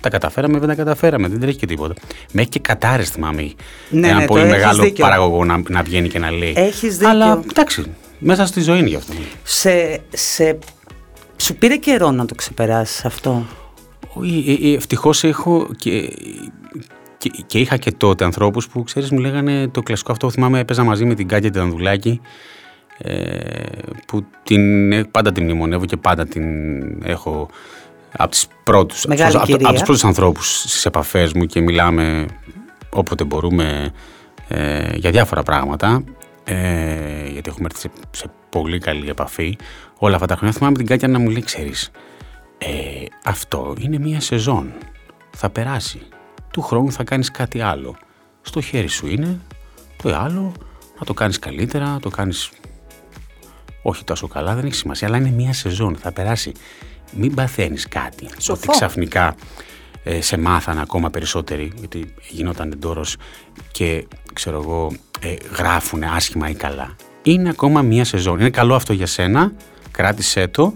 τα 0.01 0.09
καταφέραμε, 0.09 0.59
δεν 0.59 0.67
τα 0.67 0.75
καταφέραμε, 0.75 1.27
δεν 1.27 1.39
τρέχει 1.39 1.57
και 1.57 1.65
τίποτα. 1.65 1.93
Με 2.31 2.41
έχει 2.41 2.49
και 2.49 2.59
κατάρρε, 2.59 3.03
θυμάμαι. 3.03 3.51
Ναι, 3.89 4.07
ένα 4.07 4.19
ναι, 4.19 4.25
πολύ 4.25 4.45
μεγάλο 4.45 4.83
δίκιο. 4.83 5.05
παραγωγό 5.05 5.45
να, 5.45 5.61
να 5.69 5.83
βγαίνει 5.83 6.09
και 6.09 6.19
να 6.19 6.31
λέει. 6.31 6.53
Έχεις 6.55 6.97
δίκιο. 6.97 7.09
Αλλά 7.09 7.43
εντάξει, 7.49 7.83
μέσα 8.19 8.45
στη 8.45 8.61
ζωή 8.61 8.79
είναι 8.79 8.89
γι' 8.89 8.95
αυτό. 8.95 9.13
Σε, 9.43 10.01
σε, 10.09 10.57
σου 11.37 11.55
πήρε 11.55 11.75
καιρό 11.75 12.11
να 12.11 12.25
το 12.25 12.35
ξεπεράσεις 12.35 13.05
αυτό; 13.05 13.45
Ε, 14.23 14.69
ε, 14.69 14.75
Ευτυχώς 14.75 15.23
έχω 15.23 15.67
και 15.77 16.09
και, 17.17 17.31
και 17.45 17.59
είχα 17.59 17.77
και 17.77 17.91
τότε 17.91 18.23
ανθρώπους 18.23 18.67
που 18.67 18.83
ξέρεις, 18.83 19.11
μου 19.11 19.19
λέγανε 19.19 19.67
το 19.67 19.81
κλασικό 19.81 20.11
αυτό. 20.11 20.29
Θυμάμαι, 20.29 20.59
έπαιζα 20.59 20.83
μαζί 20.83 21.05
με 21.05 21.13
την 21.13 21.27
Κάτια 21.27 21.51
Τανδουλάκη, 21.51 22.21
ε, 22.97 23.61
που 24.07 24.25
την, 24.43 25.11
πάντα 25.11 25.31
την 25.31 25.43
μνημονεύω 25.43 25.85
και 25.85 25.97
πάντα 25.97 26.25
την 26.25 26.43
έχω 27.03 27.49
από, 28.11 28.31
τις 28.31 28.47
πρώτους, 28.63 29.05
από, 29.05 29.37
από, 29.37 29.73
τους 29.73 29.81
πρώτους 29.83 30.03
ανθρώπους 30.03 30.59
στις 30.59 30.85
επαφές 30.85 31.33
μου 31.33 31.45
και 31.45 31.61
μιλάμε 31.61 32.25
όποτε 32.89 33.23
μπορούμε 33.23 33.91
ε, 34.47 34.95
για 34.95 35.11
διάφορα 35.11 35.43
πράγματα 35.43 36.03
ε, 36.43 37.27
γιατί 37.31 37.49
έχουμε 37.49 37.67
έρθει 37.71 37.79
σε, 37.79 37.89
σε, 38.11 38.25
πολύ 38.49 38.79
καλή 38.79 39.09
επαφή 39.09 39.57
όλα 39.97 40.15
αυτά 40.15 40.27
τα 40.27 40.35
χρόνια. 40.35 40.57
Θυμάμαι 40.57 40.77
την 40.77 40.85
Κάτια 40.85 41.07
να 41.07 41.19
μου 41.19 41.29
λέει 41.29 41.43
ξέρεις 41.43 41.91
ε, 42.57 42.67
αυτό 43.23 43.75
είναι 43.79 43.97
μια 43.97 44.21
σεζόν. 44.21 44.73
Θα 45.35 45.49
περάσει 45.49 45.99
του 46.51 46.61
χρόνου 46.61 46.91
θα 46.91 47.03
κάνεις 47.03 47.31
κάτι 47.31 47.61
άλλο. 47.61 47.95
Στο 48.41 48.61
χέρι 48.61 48.87
σου 48.87 49.07
είναι 49.07 49.39
το 50.03 50.15
άλλο, 50.15 50.51
να 50.99 51.05
το 51.05 51.13
κάνεις 51.13 51.39
καλύτερα, 51.39 51.85
να 51.85 51.99
το 51.99 52.09
κάνεις 52.09 52.49
όχι 53.81 54.03
τόσο 54.03 54.27
καλά, 54.27 54.55
δεν 54.55 54.65
έχει 54.65 54.75
σημασία, 54.75 55.07
αλλά 55.07 55.17
είναι 55.17 55.29
μία 55.29 55.53
σεζόν, 55.53 55.95
θα 55.95 56.11
περάσει. 56.11 56.51
Μην 57.11 57.33
παθαίνεις 57.33 57.87
κάτι, 57.87 58.29
Σοφό. 58.37 58.51
ότι 58.51 58.67
ξαφνικά 58.67 59.35
ε, 60.03 60.21
σε 60.21 60.37
μάθαν 60.37 60.79
ακόμα 60.79 61.09
περισσότεροι, 61.09 61.71
γιατί 61.79 62.13
γινόταν 62.29 62.71
εντόρος 62.71 63.17
και 63.71 64.07
ξέρω 64.33 64.61
εγώ 64.61 64.91
ε, 65.19 65.33
γράφουν 65.57 66.03
άσχημα 66.03 66.49
ή 66.49 66.53
καλά. 66.53 66.95
Είναι 67.23 67.49
ακόμα 67.49 67.81
μία 67.81 68.05
σεζόν. 68.05 68.39
Είναι 68.39 68.49
καλό 68.49 68.75
αυτό 68.75 68.93
για 68.93 69.05
σένα, 69.05 69.51
κράτησέ 69.91 70.47
το, 70.47 70.73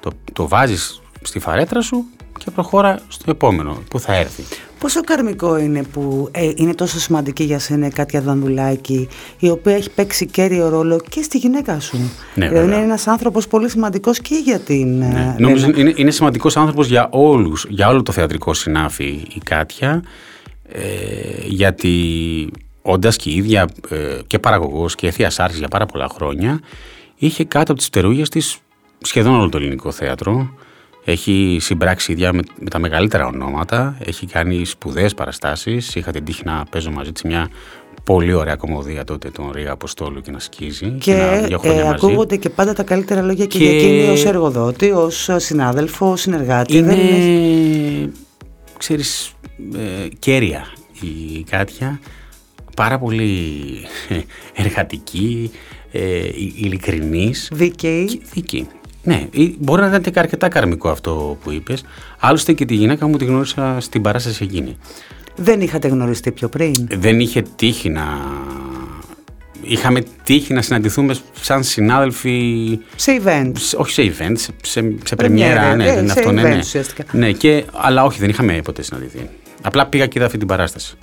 το, 0.00 0.10
το 0.32 0.48
βάζεις 0.48 1.02
στη 1.22 1.38
φαρέτρα 1.38 1.80
σου 1.80 2.04
και 2.38 2.50
προχώρα 2.50 3.00
στο 3.08 3.30
επόμενο 3.30 3.82
που 3.90 4.00
θα 4.00 4.14
έρθει. 4.14 4.42
Πόσο 4.78 5.00
καρμικό 5.00 5.58
είναι 5.58 5.82
που 5.82 6.28
ε, 6.30 6.50
είναι 6.54 6.74
τόσο 6.74 6.98
σημαντική 6.98 7.44
για 7.44 7.58
σένα 7.58 7.86
η 7.86 7.90
Κάτια 7.90 8.20
Δανδουλάκη, 8.20 9.08
η 9.38 9.50
οποία 9.50 9.74
έχει 9.74 9.90
παίξει 9.90 10.26
κέριο 10.26 10.68
ρόλο 10.68 11.00
και 11.08 11.22
στη 11.22 11.38
γυναίκα 11.38 11.80
σου; 11.80 11.96
Ναι, 12.34 12.48
δηλαδή 12.48 12.66
είναι 12.66 12.82
ένας 12.82 13.06
άνθρωπος 13.06 13.48
πολύ 13.48 13.70
σημαντικός 13.70 14.20
και 14.20 14.34
για 14.44 14.58
την... 14.58 15.02
Ε, 15.02 15.06
ναι. 15.06 15.34
Νομίζω 15.38 15.70
είναι, 15.76 15.92
είναι 15.96 16.10
σημαντικός 16.10 16.56
άνθρωπος 16.56 16.88
για 16.88 17.08
όλους, 17.10 17.66
για 17.68 17.88
όλο 17.88 18.02
το 18.02 18.12
θεατρικό 18.12 18.54
συνάφη 18.54 19.04
η 19.34 19.40
Κάτια, 19.44 20.02
ε, 20.68 20.80
γιατί 21.44 21.94
όντας 22.82 23.16
και 23.16 23.30
η 23.30 23.34
ίδια 23.34 23.68
ε, 23.88 23.96
και 24.26 24.38
παραγωγός 24.38 24.94
και 24.94 25.10
θεία 25.10 25.32
άρση 25.36 25.58
για 25.58 25.68
πάρα 25.68 25.86
πολλά 25.86 26.08
χρόνια, 26.14 26.60
είχε 27.16 27.44
κάτω 27.44 27.72
από 27.72 27.80
τις 27.80 27.86
φτερούγες 27.86 28.28
της 28.28 28.58
σχεδόν 29.00 29.34
όλο 29.34 29.48
το 29.48 29.56
ελληνικό 29.56 29.90
θέατρο. 29.90 30.54
Έχει 31.08 31.58
συμπράξει 31.60 32.12
ίδια 32.12 32.32
με, 32.32 32.42
με, 32.60 32.70
τα 32.70 32.78
μεγαλύτερα 32.78 33.26
ονόματα. 33.26 33.96
Έχει 34.04 34.26
κάνει 34.26 34.64
σπουδαίες 34.64 35.14
παραστάσεις. 35.14 35.94
Είχα 35.94 36.10
την 36.10 36.24
τύχη 36.24 36.42
να 36.44 36.64
παίζω 36.70 36.90
μαζί 36.90 37.12
της 37.12 37.22
μια 37.22 37.48
πολύ 38.04 38.32
ωραία 38.32 38.56
κομμωδία 38.56 39.04
τότε 39.04 39.30
τον 39.30 39.50
Ρίγα 39.54 39.72
Αποστόλου 39.72 40.20
και 40.20 40.30
να 40.30 40.38
σκίζει. 40.38 40.90
Και, 40.90 41.46
και 41.62 41.68
ε, 41.68 41.88
ακούγονται 41.88 42.36
και 42.36 42.48
πάντα 42.48 42.72
τα 42.72 42.82
καλύτερα 42.82 43.22
λόγια 43.22 43.46
και, 43.46 43.58
και... 43.58 43.64
για 43.64 43.78
εκείνη 43.78 44.08
ως 44.08 44.24
εργοδότη, 44.24 44.90
ως 44.90 45.28
συνάδελφο, 45.36 46.16
συνεργάτη. 46.16 46.76
Είναι, 46.76 46.94
είναι... 46.94 48.12
ξέρεις, 48.78 49.32
ε, 49.76 50.08
κέρια 50.18 50.66
η 51.00 51.42
Κάτια. 51.50 52.00
Πάρα 52.76 52.98
πολύ 52.98 53.52
εργατική, 54.54 55.50
ε, 55.92 56.00
ειλικρινής. 56.56 57.48
Δίκαιη. 57.52 58.20
Δίκαιη. 58.32 58.66
Ναι, 59.06 59.28
μπορεί 59.58 59.80
να 59.80 59.86
ήταν 59.88 60.00
και 60.00 60.18
αρκετά 60.18 60.48
καρμικό 60.48 60.88
αυτό 60.88 61.38
που 61.42 61.50
είπες. 61.50 61.84
Άλλωστε 62.18 62.52
και 62.52 62.64
τη 62.64 62.74
γυναίκα 62.74 63.06
μου 63.06 63.16
τη 63.16 63.24
γνώρισα 63.24 63.76
στην 63.80 64.02
παράσταση 64.02 64.44
εκείνη. 64.44 64.76
Δεν 65.36 65.60
είχατε 65.60 65.88
γνωριστεί 65.88 66.32
πιο 66.32 66.48
πριν; 66.48 66.72
Δεν 66.88 67.20
είχε 67.20 67.42
τύχει 67.56 67.88
να. 67.88 68.04
Είχαμε 69.62 70.02
τύχει 70.22 70.52
να 70.52 70.62
συναντηθούμε 70.62 71.14
σαν 71.40 71.64
συνάδελφοι. 71.64 72.78
Σε 72.96 73.20
events. 73.24 73.76
όχι 73.76 73.92
σε 73.92 74.02
events, 74.02 74.54
σε, 74.62 74.94
σε 75.04 75.16
πρεμιέρα. 75.16 75.74
Ναι, 75.74 75.84
ε, 75.84 76.06
σε 76.06 76.18
αυτό, 76.18 76.32
ναι, 76.32 76.42
ναι, 76.42 76.60
ναι. 77.12 77.32
και, 77.32 77.64
αλλά 77.72 78.04
όχι, 78.04 78.20
δεν 78.20 78.28
είχαμε 78.28 78.60
ποτέ 78.64 78.82
συναντηθεί. 78.82 79.28
Απλά 79.62 79.86
πήγα 79.86 80.06
και 80.06 80.12
είδα 80.16 80.26
αυτή 80.26 80.38
την 80.38 80.46
παράσταση. 80.46 80.96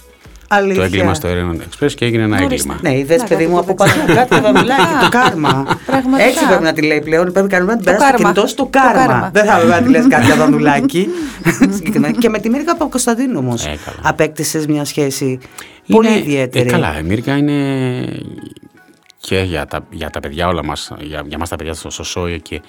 Αλήθεια. 0.54 0.76
Το 0.76 0.82
έγκλημα 0.82 1.13
στο 1.13 1.28
Ερένον 1.28 1.62
Express 1.62 1.92
και 1.96 2.06
έγινε 2.06 2.24
ένα 2.24 2.38
έγκλημα. 2.42 2.78
Ναι, 2.82 2.98
είδες 2.98 3.24
παιδί 3.24 3.46
μου 3.48 3.58
από 3.58 3.76
πάνω 3.76 3.92
κάτι 4.16 4.36
θα 4.36 4.52
μιλάει 4.52 4.78
το 5.02 5.10
κάρμα. 5.20 5.78
Έτσι 6.18 6.46
πρέπει 6.48 6.63
να 6.63 6.74
τη 6.74 6.82
λέει 6.82 7.02
πλέον. 7.02 7.32
Πρέπει 7.32 7.54
να 7.66 7.76
την 7.76 7.84
περάσει 7.84 8.12
το 8.12 8.18
κινητό 8.18 8.48
στο 8.48 8.66
κάρμα. 8.70 9.30
Δεν 9.34 9.46
θα 9.46 9.56
πρέπει 9.56 9.70
να 9.70 9.82
τη 9.82 9.89
λες 9.89 10.08
κάτι 10.08 10.26
για 10.26 10.36
δανδουλάκι. 10.44 11.08
και 12.20 12.30
με 12.30 12.39
τη 12.39 12.50
Μίρκα 12.50 12.72
Παπακοσταντίνου 12.72 13.38
όμως 13.38 13.66
Ε, 13.66 13.78
απέκτησες 14.02 14.66
μια 14.68 14.86
σχέση 14.86 15.39
πολύ 15.88 16.18
ιδιαίτερη. 16.18 16.68
Ε, 16.68 16.72
καλά, 16.72 17.00
η 17.00 17.04
Μίρκα 17.04 17.38
είναι 17.38 17.54
και 19.18 19.38
για 19.38 19.66
τα, 19.66 19.86
για 19.89 20.10
τα 20.10 20.20
παιδιά 20.20 20.48
όλα 20.48 20.63
μας, 20.66 20.92
για, 21.00 21.24
για 21.28 21.38
μας 21.38 21.50
τα 21.50 21.56
παιδιά 21.56 21.74
στο 21.74 21.89
ΣΟΣΟΙ 21.89 22.39
και, 22.42 22.62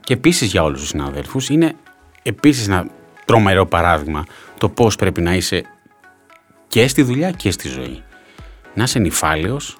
και 0.00 0.12
επίσης 0.12 0.50
για 0.50 0.62
όλους 0.62 0.80
τους 0.80 0.88
συναδέλφους 0.88 1.48
είναι 1.48 1.74
επίσης 2.22 2.66
ένα 2.66 2.86
τρομερό 3.24 3.66
παράδειγμα 3.66 4.24
το 4.58 4.68
πώς 4.68 4.96
πρέπει 4.96 5.20
να 5.20 5.34
είσαι 5.34 5.64
και 6.68 6.88
στη 6.88 7.02
δουλειά 7.02 7.30
και 7.30 7.50
στη 7.50 7.68
ζωή. 7.68 8.02
Να 8.74 8.82
είσαι 8.82 8.98
νυφάλιος, 8.98 9.78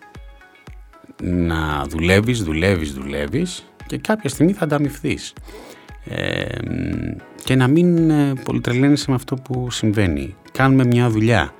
να 1.22 1.84
δουλεύεις, 1.88 2.42
δουλεύεις, 2.42 2.92
δουλεύεις 2.92 3.64
και 3.86 3.98
κάποια 3.98 4.28
στιγμή 4.28 4.52
θα 4.52 4.64
ανταμυφθείς. 4.64 5.32
Ε, 6.04 6.44
και 7.44 7.54
να 7.54 7.66
μην 7.66 8.10
ε, 8.10 8.32
πολυτρελαίνεσαι 8.44 9.04
με 9.08 9.14
αυτό 9.14 9.36
που 9.36 9.70
συμβαίνει. 9.70 10.34
Κάνουμε 10.52 10.84
μια 10.84 11.10
δουλειά. 11.10 11.54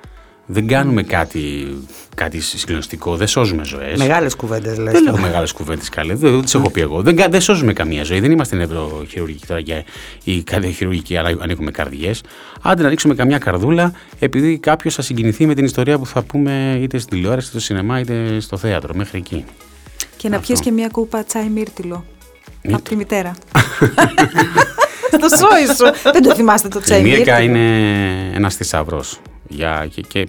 Δεν 0.49 0.67
κάνουμε 0.67 1.03
κάτι, 1.03 1.75
κάτι 2.15 2.41
συγκλονιστικό, 2.41 3.15
δεν 3.15 3.27
σώζουμε 3.27 3.63
ζωές. 3.63 3.97
Μεγάλες 3.97 4.35
κουβέντες 4.35 4.77
λες. 4.77 4.93
Δεν 4.93 5.03
λέω 5.03 5.17
μεγάλες 5.17 5.51
κουβέντες 5.51 5.89
καλέ, 5.89 6.15
δεν 6.15 6.41
τις 6.41 6.53
έχω 6.55 6.69
πει 6.69 6.81
εγώ. 6.81 7.01
Δεν, 7.01 7.15
δεν 7.29 7.41
σώζουμε 7.41 7.73
καμία 7.73 8.03
ζωή. 8.03 8.19
Δεν 8.19 8.31
είμαστε 8.31 8.55
νευροχειρουργικοί 8.55 9.45
τώρα 9.45 9.59
για, 9.59 9.83
ή 10.23 10.43
χειρουργικοί, 10.73 11.17
αλλά 11.17 11.37
ανοίγουμε 11.39 11.71
καρδιές. 11.71 12.23
Άντε 12.61 12.83
να 12.83 12.89
ρίξουμε 12.89 13.15
καμιά 13.15 13.37
καρδούλα, 13.37 13.91
επειδή 14.19 14.57
κάποιος 14.57 14.95
θα 14.95 15.01
συγκινηθεί 15.01 15.45
με 15.45 15.53
την 15.53 15.65
ιστορία 15.65 15.97
που 15.97 16.05
θα 16.05 16.21
πούμε 16.21 16.77
είτε 16.81 16.97
στην 16.97 17.15
τηλεόραση, 17.15 17.47
είτε 17.49 17.59
στο 17.59 17.67
σινεμά, 17.67 17.99
είτε 17.99 18.39
στο 18.39 18.57
θέατρο. 18.57 18.93
Μέχρι 18.93 19.17
εκεί. 19.17 19.45
Και 20.17 20.29
να 20.29 20.39
πιεις 20.39 20.59
και 20.59 20.71
μια 20.71 20.87
κούπα 20.87 21.23
τσάι 21.23 21.49
μύρτιλο. 21.49 22.05
Από 22.71 22.81
τη 22.81 22.95
μητέρα. 22.95 23.35
Στο 25.09 25.37
σόι 25.37 25.65
σου. 25.65 26.11
Δεν 26.11 26.23
το 26.23 26.35
θυμάστε 26.35 26.67
το 26.67 26.79
τσέκι. 26.79 27.07
Η 27.07 27.11
Μίρκα 27.11 27.41
είναι 27.41 27.59
ένας 28.33 28.55
θησαυρός. 28.55 29.19
Και, 29.89 30.01
και, 30.01 30.27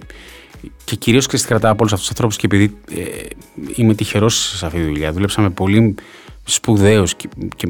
και 0.83 0.95
κυρίως 0.95 1.27
και 1.27 1.37
κρατάω 1.37 1.71
από 1.71 1.79
όλους 1.79 1.93
αυτούς 1.93 2.07
τους 2.07 2.09
ανθρώπους 2.09 2.35
και 2.35 2.45
επειδή 2.45 2.77
ε, 2.91 3.27
είμαι 3.75 3.93
τυχερός 3.93 4.57
σε 4.57 4.65
αυτή 4.65 4.77
τη 4.79 4.85
δουλειά. 4.85 5.11
Δούλεψα 5.11 5.49
πολύ 5.49 5.95
σπουδαίους 6.43 7.15
και, 7.15 7.29
και 7.55 7.69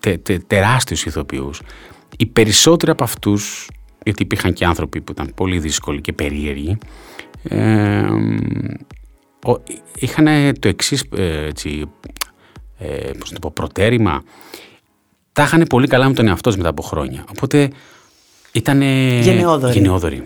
τε, 0.00 0.16
τε, 0.16 0.38
τεράστιους 0.38 1.04
ηθοποιούς. 1.04 1.60
Οι 2.16 2.26
περισσότεροι 2.26 2.90
από 2.90 3.04
αυτούς, 3.04 3.70
γιατί 4.04 4.22
υπήρχαν 4.22 4.52
και 4.52 4.64
άνθρωποι 4.64 5.00
που 5.00 5.12
ήταν 5.12 5.32
πολύ 5.34 5.58
δύσκολοι 5.58 6.00
και 6.00 6.12
περίεργοι, 6.12 6.78
ε, 7.42 8.06
είχαν 9.98 10.54
το 10.58 10.68
εξής 10.68 11.04
ε, 11.16 11.48
ε, 12.78 13.10
πώς 13.18 13.32
το 13.32 13.38
πω, 13.40 13.50
προτέρημα. 13.54 14.22
Τα 15.32 15.42
είχαν 15.42 15.64
πολύ 15.68 15.86
καλά 15.86 16.08
με 16.08 16.14
τον 16.14 16.28
εαυτό 16.28 16.52
μετά 16.56 16.68
από 16.68 16.82
χρόνια. 16.82 17.24
Οπότε 17.30 17.70
ήταν 18.52 18.80
γενναιόδοροι. 19.72 20.24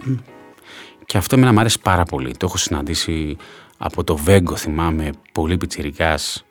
Και 1.11 1.19
αυτό 1.19 1.37
εμένα 1.37 1.53
μου 1.53 1.61
άρεσε 1.61 1.79
πάρα 1.83 2.03
πολύ. 2.03 2.35
Το 2.37 2.47
έχω 2.47 2.57
συναντήσει 2.57 3.37
από 3.79 4.05
το 4.05 4.17
Βέγκο, 4.17 4.57
θυμάμαι, 4.57 5.11
πολύ 5.33 5.57
πιτσιρικάς, 5.57 6.45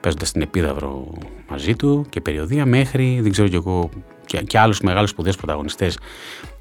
παίζοντας 0.00 0.32
την 0.32 0.42
Επίδαυρο 0.42 1.18
μαζί 1.48 1.76
του 1.76 2.06
και 2.08 2.20
περιοδία 2.20 2.66
μέχρι, 2.66 3.18
δεν 3.22 3.32
ξέρω 3.32 3.48
κι 3.48 3.54
εγώ, 3.54 3.90
και, 4.24 4.38
και 4.38 4.58
άλλους 4.58 4.80
μεγάλους 4.80 5.10
σπουδαίους 5.10 5.36
πρωταγωνιστές. 5.36 5.98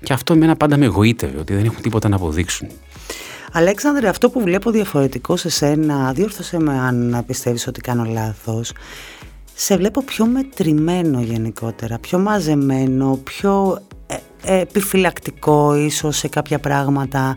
Και 0.04 0.14
αυτό 0.14 0.34
εμένα 0.34 0.56
πάντα 0.56 0.78
με 0.78 0.86
εγωίτευε, 0.86 1.40
ότι 1.40 1.54
δεν 1.54 1.66
έχουν 1.66 1.82
τίποτα 1.82 2.10
να 2.10 2.16
αποδείξουν. 2.16 2.68
Αλέξανδρε, 3.52 4.08
αυτό 4.08 4.30
που 4.30 4.42
βλέπω 4.42 4.72
διαφορετικό 4.72 5.36
σε 5.36 5.50
σένα, 5.50 6.12
διόρθωσε 6.14 6.60
με 6.60 6.80
αν 6.80 7.24
πιστεύεις 7.28 7.68
ότι 7.68 7.82
κάνω 7.82 8.04
λάθος, 8.04 8.72
σε 9.54 9.78
βλέπω 9.78 10.04
πιο 10.04 10.26
μετρημένο 10.26 11.22
γενικότερα, 11.22 12.00
πιο 12.00 12.20
μαζεμένο, 12.20 13.20
πιο 13.24 13.80
ε, 13.80 13.82
ε, 13.82 13.95
επιφυλακτικό 14.46 15.76
ίσως 15.76 16.18
σε 16.18 16.28
κάποια 16.28 16.60
πράγματα. 16.60 17.36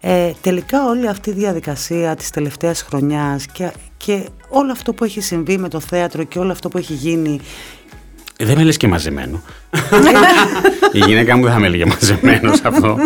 Ε, 0.00 0.32
τελικά 0.40 0.86
όλη 0.86 1.08
αυτή 1.08 1.30
η 1.30 1.32
διαδικασία 1.32 2.14
της 2.14 2.30
τελευταίας 2.30 2.82
χρονιάς 2.82 3.46
και, 3.46 3.70
και 3.96 4.28
όλο 4.48 4.72
αυτό 4.72 4.92
που 4.92 5.04
έχει 5.04 5.20
συμβεί 5.20 5.58
με 5.58 5.68
το 5.68 5.80
θέατρο 5.80 6.22
και 6.22 6.38
όλο 6.38 6.52
αυτό 6.52 6.68
που 6.68 6.78
έχει 6.78 6.92
γίνει 6.92 7.40
δεν 8.38 8.56
με 8.56 8.64
λες 8.64 8.76
και 8.76 8.88
μαζεμένο. 8.88 9.42
η 10.92 10.98
γυναίκα 10.98 11.36
μου 11.36 11.42
δεν 11.42 11.52
θα 11.52 11.58
με 11.58 11.66
έλεγε 11.66 11.84
μαζεμένο 11.84 12.52
αυτό. 12.62 12.96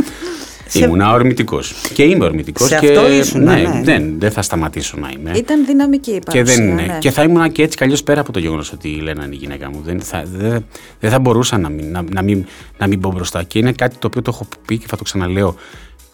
Σε... 0.71 0.85
Ήμουνα 0.85 1.13
ορμητικός. 1.13 1.75
Και 1.95 2.03
είμαι 2.03 2.25
ορμητικός. 2.25 2.69
Σε 2.69 2.79
και... 2.79 2.89
αυτό 2.89 3.13
ήσουν, 3.13 3.43
ναι, 3.43 3.55
ναι. 3.55 3.81
Δεν, 3.85 4.15
δεν 4.19 4.31
θα 4.31 4.43
σταματήσω 4.43 4.97
να 4.97 5.09
είμαι. 5.09 5.31
Ήταν 5.35 5.65
δυναμική 5.67 6.11
η 6.11 6.19
παρουσία, 6.25 6.55
και, 6.55 6.63
δεν, 6.63 6.75
ναι. 6.75 6.99
και 7.01 7.11
θα 7.11 7.23
ήμουν 7.23 7.53
και 7.53 7.63
έτσι 7.63 7.77
κι 7.77 7.85
αλλιώς 7.85 8.03
πέρα 8.03 8.21
από 8.21 8.33
το 8.33 8.39
γεγονός 8.39 8.73
ότι 8.73 8.89
η 8.89 9.01
Λένα 9.01 9.25
είναι 9.25 9.35
η 9.35 9.39
γυναίκα 9.39 9.71
μου. 9.71 9.81
Δεν 9.85 10.01
θα, 10.01 10.23
δεν, 10.27 10.65
δεν 11.01 11.11
θα 11.11 11.19
μπορούσα 11.19 11.59
να 11.59 11.69
μην, 11.69 11.91
να, 11.91 12.05
να, 12.13 12.23
μην, 12.23 12.47
να 12.79 12.87
μην 12.87 13.01
πω 13.01 13.13
μπροστά. 13.13 13.43
Και 13.43 13.59
είναι 13.59 13.73
κάτι 13.73 13.97
το 13.97 14.07
οποίο 14.07 14.23
το 14.23 14.31
έχω 14.35 14.47
πει 14.67 14.79
και 14.79 14.87
θα 14.89 14.97
το 14.97 15.03
ξαναλέω. 15.03 15.55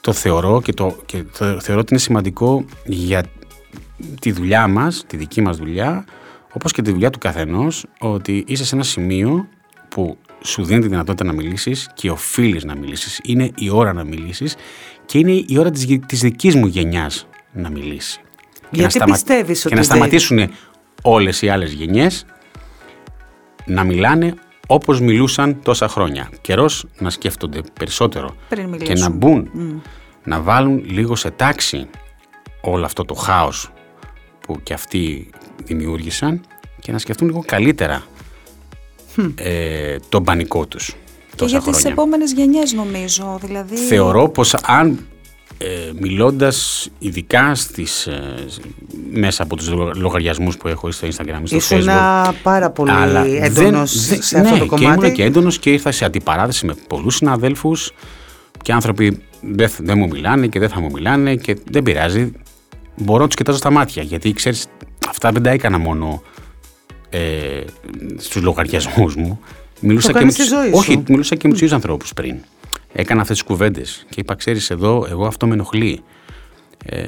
Το 0.01 0.13
θεωρώ 0.13 0.61
και 0.63 0.73
το, 0.73 0.97
και 1.07 1.25
το 1.39 1.61
θεωρώ 1.61 1.81
ότι 1.81 1.89
είναι 1.91 2.01
σημαντικό 2.01 2.65
για 2.85 3.25
τη 4.21 4.33
δουλειά 4.33 4.69
μας, 4.69 5.05
τη 5.07 5.17
δική 5.17 5.41
μας 5.41 5.57
δουλειά, 5.57 6.05
όπως 6.53 6.73
και 6.73 6.83
τη 6.83 6.91
δουλειά 6.91 7.11
του 7.11 7.19
καθενός, 7.19 7.85
ότι 7.99 8.45
είσαι 8.47 8.65
σε 8.65 8.75
ένα 8.75 8.85
σημείο 8.85 9.49
που 9.89 10.17
σου 10.41 10.65
δίνει 10.65 10.81
τη 10.81 10.89
δυνατότητα 10.89 11.25
να 11.25 11.33
μιλήσεις 11.33 11.89
και 11.95 12.11
οφείλεις 12.11 12.65
να 12.65 12.75
μιλήσεις. 12.75 13.21
Είναι 13.25 13.51
η 13.57 13.71
ώρα 13.71 13.93
να 13.93 14.05
μιλήσεις 14.05 14.57
και 15.07 15.19
είναι 15.19 15.33
η 15.33 15.57
ώρα 15.59 15.71
της, 15.71 15.87
της 16.07 16.21
δικής 16.21 16.55
μου 16.55 16.67
γενιάς 16.67 17.29
να 17.53 17.71
μιλήσεις. 17.71 18.21
Γιατί 18.71 18.83
να 18.83 18.91
σταμα... 18.91 19.13
πιστεύεις 19.13 19.65
Και 19.69 19.75
να 19.75 19.83
σταματήσουν 19.83 20.51
όλες 21.03 21.43
οι 21.43 21.49
άλλες 21.49 21.73
γενιές 21.73 22.27
να 23.65 23.85
μιλάνε 23.85 24.35
όπως 24.67 25.01
μιλούσαν 25.01 25.63
τόσα 25.63 25.89
χρόνια. 25.89 26.31
Καιρός 26.41 26.87
να 26.99 27.11
σκέφτονται 27.11 27.61
περισσότερο 27.73 28.37
και 28.85 28.95
να 28.95 29.11
μπουν, 29.11 29.51
να 30.25 30.41
βάλουν 30.41 30.85
λίγο 30.87 31.17
σε 31.17 31.31
τάξη 31.31 31.89
όλο 32.61 32.85
αυτό 32.85 33.05
το 33.05 33.15
χάος 33.15 33.73
που 34.41 34.61
και 34.63 34.75
αυτοί 34.75 35.31
δημιούργησαν 35.65 36.41
και 36.81 36.93
να 36.93 36.99
σκεφτούν 36.99 37.27
λίγο 37.27 37.43
καλύτερα 37.47 38.05
ε, 39.35 39.97
τον 40.09 40.25
πανικό 40.25 40.67
τους. 40.67 40.95
Και 41.35 41.45
για 41.45 41.61
τις 41.61 41.85
επόμενες 41.85 42.33
γενιές 42.33 42.73
νομίζω. 42.73 43.39
Δηλαδή... 43.43 43.77
Θεωρώ 43.77 44.29
πως 44.29 44.55
αν 44.55 45.07
ε, 45.59 45.67
μιλώντας 46.01 46.89
ειδικά 46.99 47.55
στις, 47.55 48.07
ε, 48.07 48.35
μέσα 49.13 49.43
από 49.43 49.57
τους 49.57 49.69
λογαριασμούς 49.95 50.57
που 50.57 50.69
έχω 50.69 50.91
στο 50.91 51.09
Instagram 51.09 51.41
στο 51.45 51.57
Ήσουν 51.57 51.85
Facebook 51.87 52.33
πάρα 52.43 52.71
πολύ 52.71 52.91
έντονος 53.41 53.91
σε 54.21 54.39
αυτό 54.39 54.55
ναι, 54.55 54.59
το 54.59 54.67
κομμάτι. 54.67 54.85
Και 54.85 54.85
ήμουν 54.85 55.13
και 55.13 55.23
έντονος 55.23 55.59
και 55.59 55.71
ήρθα 55.71 55.93
σε 55.93 56.05
αντιπαράθεση 56.05 56.67
με 56.67 56.75
πολλούς 56.89 57.15
συναδέλφους 57.15 57.93
και 58.63 58.73
άνθρωποι 58.73 59.23
δεν, 59.41 59.71
δεν 59.79 59.99
μου 59.99 60.07
μιλάνε 60.07 60.47
και 60.47 60.59
δεν 60.59 60.69
θα 60.69 60.81
μου 60.81 60.91
μιλάνε 60.93 61.37
και 61.37 61.57
δεν 61.71 61.83
πειράζει. 61.83 62.33
Μπορώ 62.97 63.21
να 63.21 63.27
τους 63.27 63.37
κοιτάζω 63.37 63.59
στα 63.59 63.71
μάτια 63.71 64.03
γιατί 64.03 64.33
ξέρεις 64.33 64.67
αυτά 65.09 65.33
δεν 65.33 65.43
τα 65.43 65.51
έκανα 65.51 65.79
μόνο 65.79 66.23
ε, 67.11 67.61
στους 68.17 68.43
λογαριασμούς 68.43 69.15
μου. 69.15 69.41
Μιλούσα 69.81 70.13
το 70.13 70.19
και 70.19 70.25
με 70.25 70.33
τους, 70.33 70.47
ζωή 70.47 70.71
όχι, 70.73 70.93
σου. 70.93 71.05
μιλούσα 71.09 71.35
και 71.35 71.49
με 71.49 71.55
τους 71.55 71.73
ανθρώπους 71.73 72.13
πριν. 72.13 72.37
Έκανα 72.93 73.21
αυτές 73.21 73.37
τις 73.37 73.47
κουβέντες 73.47 74.07
και 74.09 74.21
είπα, 74.21 74.35
ξέρεις 74.35 74.71
εδώ, 74.71 75.07
εγώ 75.11 75.27
αυτό 75.27 75.47
με 75.47 75.55
ενοχλεί. 75.55 76.01
Ε, 76.85 77.05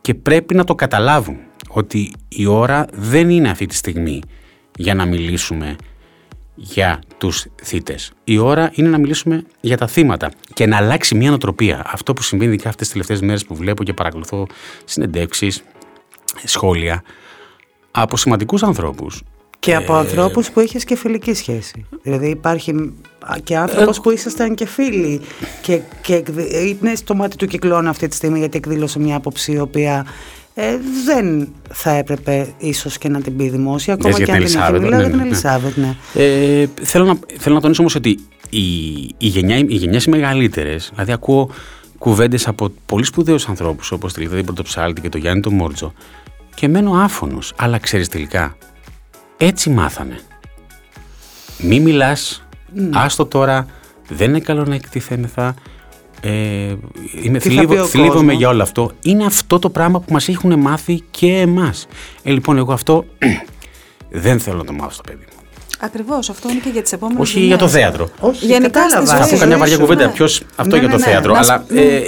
και 0.00 0.14
πρέπει 0.14 0.54
να 0.54 0.64
το 0.64 0.74
καταλάβουν 0.74 1.36
ότι 1.68 2.12
η 2.28 2.46
ώρα 2.46 2.86
δεν 2.92 3.30
είναι 3.30 3.50
αυτή 3.50 3.66
τη 3.66 3.74
στιγμή 3.74 4.20
για 4.76 4.94
να 4.94 5.04
μιλήσουμε 5.04 5.76
για 6.54 7.02
τους 7.18 7.46
θύτες. 7.62 8.12
Η 8.24 8.38
ώρα 8.38 8.70
είναι 8.74 8.88
να 8.88 8.98
μιλήσουμε 8.98 9.44
για 9.60 9.76
τα 9.76 9.86
θύματα 9.86 10.30
και 10.54 10.66
να 10.66 10.76
αλλάξει 10.76 11.14
μια 11.14 11.28
νοοτροπία. 11.28 11.82
Αυτό 11.86 12.12
που 12.12 12.22
συμβαίνει 12.22 12.52
ειδικά 12.52 12.68
αυτές 12.68 12.84
τις 12.84 12.92
τελευταίες 12.92 13.20
μέρες 13.20 13.44
που 13.44 13.54
βλέπω 13.54 13.84
και 13.84 13.92
παρακολουθώ 13.92 14.46
συνεντεύξεις, 14.84 15.64
σχόλια, 16.44 17.02
από 17.96 18.16
σημαντικούς 18.16 18.62
ανθρώπους. 18.62 19.22
Και 19.58 19.74
από 19.74 19.94
Ε, 19.94 19.98
ανθρώπους 19.98 20.50
που 20.50 20.60
είχες 20.60 20.84
και 20.84 20.96
φιλική 20.96 21.34
σχέση. 21.34 21.86
Δηλαδή 22.02 22.28
υπάρχει 22.28 22.92
και 23.44 23.56
άνθρωπος 23.56 24.00
που 24.00 24.10
ήσασταν 24.10 24.54
και 24.54 24.66
φίλοι 24.66 25.20
και, 25.62 25.80
και 26.02 26.14
εκδη- 26.14 26.78
είναι 26.82 26.94
στο 26.94 27.14
μάτι 27.14 27.36
του 27.36 27.46
κυκλώνα 27.46 27.90
αυτή 27.90 28.08
τη 28.08 28.14
στιγμή 28.14 28.38
γιατί 28.38 28.56
εκδήλωσε 28.56 28.98
μια 28.98 29.16
άποψη 29.16 29.52
η 29.52 29.58
οποία 29.58 30.06
ε, 30.54 30.76
δεν 31.04 31.48
θα 31.72 31.90
έπρεπε 31.90 32.54
ίσως 32.58 32.98
και 32.98 33.08
να 33.08 33.20
την 33.20 33.36
πει 33.36 33.48
δημόσια 33.48 33.94
ακόμα 33.94 34.08
Λες 34.08 34.16
για 34.18 34.26
και 34.26 34.32
την 34.32 34.42
αν 34.42 34.48
την 34.48 34.58
έχει 34.58 34.64
Ελισάβετ, 34.66 34.82
μιλάω 34.82 35.00
ναι, 35.00 35.06
για 35.06 35.10
την 35.10 35.18
ναι, 35.18 35.24
ναι. 35.24 35.30
Ελισάβετ, 35.30 35.76
ναι. 35.76 35.96
Ε, 36.14 36.66
θέλω, 36.82 37.04
να, 37.04 37.18
θέλω 37.38 37.54
να 37.54 37.60
τονίσω 37.60 37.80
όμως 37.80 37.94
ότι 37.94 38.18
οι, 38.50 38.62
οι, 39.18 39.26
γενιά, 39.26 39.56
οι 39.56 39.64
γενιές 39.74 40.04
οι 40.04 40.10
μεγαλύτερες, 40.10 40.88
δηλαδή 40.92 41.12
ακούω 41.12 41.50
κουβέντες 41.98 42.48
από 42.48 42.72
πολύ 42.86 43.04
σπουδαίους 43.04 43.48
ανθρώπους 43.48 43.92
όπως 43.92 44.12
τη 44.12 44.20
Λιδία 44.20 44.44
Πρωτοψάλτη 44.44 45.00
και 45.00 45.08
το 45.08 45.18
Γιάννη 45.18 45.40
τον 45.42 45.54
Μόρτζο 45.54 45.92
και 46.54 46.68
μένω 46.68 46.92
άφωνος, 46.92 47.52
αλλά 47.56 47.78
ξέρεις 47.78 48.08
τελικά, 48.08 48.56
έτσι 49.36 49.70
μάθανε. 49.70 50.18
Μη 51.58 51.80
μιλάς, 51.80 52.46
άστο 52.92 53.26
τώρα, 53.26 53.66
δεν 54.08 54.28
είναι 54.28 54.40
καλό 54.40 54.64
να 54.64 54.74
εκτιθέμεθα, 54.74 55.54
ε, 56.20 56.30
είμαι 57.22 57.38
Τι 57.38 57.48
θα 57.48 57.60
πει 57.60 57.66
θλίβω, 57.66 57.82
ο 57.82 57.86
θλίβομαι 57.86 58.12
κόσμος; 58.14 58.34
για 58.36 58.48
όλο 58.48 58.62
αυτό. 58.62 58.90
Είναι 59.02 59.24
αυτό 59.24 59.58
το 59.58 59.70
πράγμα 59.70 60.00
που 60.00 60.12
μας 60.12 60.28
έχουν 60.28 60.58
μάθει 60.58 61.02
και 61.10 61.26
εμάς. 61.40 61.86
Ε, 62.22 62.30
λοιπόν, 62.30 62.56
εγώ 62.58 62.72
αυτό 62.72 63.04
δεν 64.24 64.40
θέλω 64.40 64.56
να 64.56 64.64
το 64.64 64.72
μάθω 64.72 64.90
στο 64.90 65.02
παιδί 65.02 65.18
μου. 65.32 65.38
Ακριβώς, 65.80 66.30
αυτό 66.30 66.50
είναι 66.50 66.60
και 66.60 66.68
για 66.68 66.82
τις 66.82 66.92
επόμενες 66.92 67.22
Όχι 67.22 67.32
γενιές. 67.38 67.48
για 67.56 67.66
το 67.66 67.68
θέατρο. 67.72 68.08
Όχι, 68.20 68.46
Γενικά 68.46 68.80
κατάλαβα. 68.80 69.06
στη 69.06 69.16
ζωή. 69.16 69.26
Θα 69.26 69.34
πω 69.34 69.40
καμιά 69.40 69.56
ζωή 69.56 69.58
βαριά 69.58 69.74
σου, 69.74 69.80
κουβέντα. 69.80 70.06
ναι. 70.06 70.12
Ποιος, 70.12 70.42
αυτό 70.56 70.74
Ναι, 70.76 70.80
για 70.82 70.90
το 70.90 70.96
ναι, 70.96 71.04
ναι. 71.04 71.10
θέατρο. 71.10 71.32
Να 71.32 71.38
Αλλά, 71.38 71.64
σου- 71.68 71.76
ε, 71.78 72.00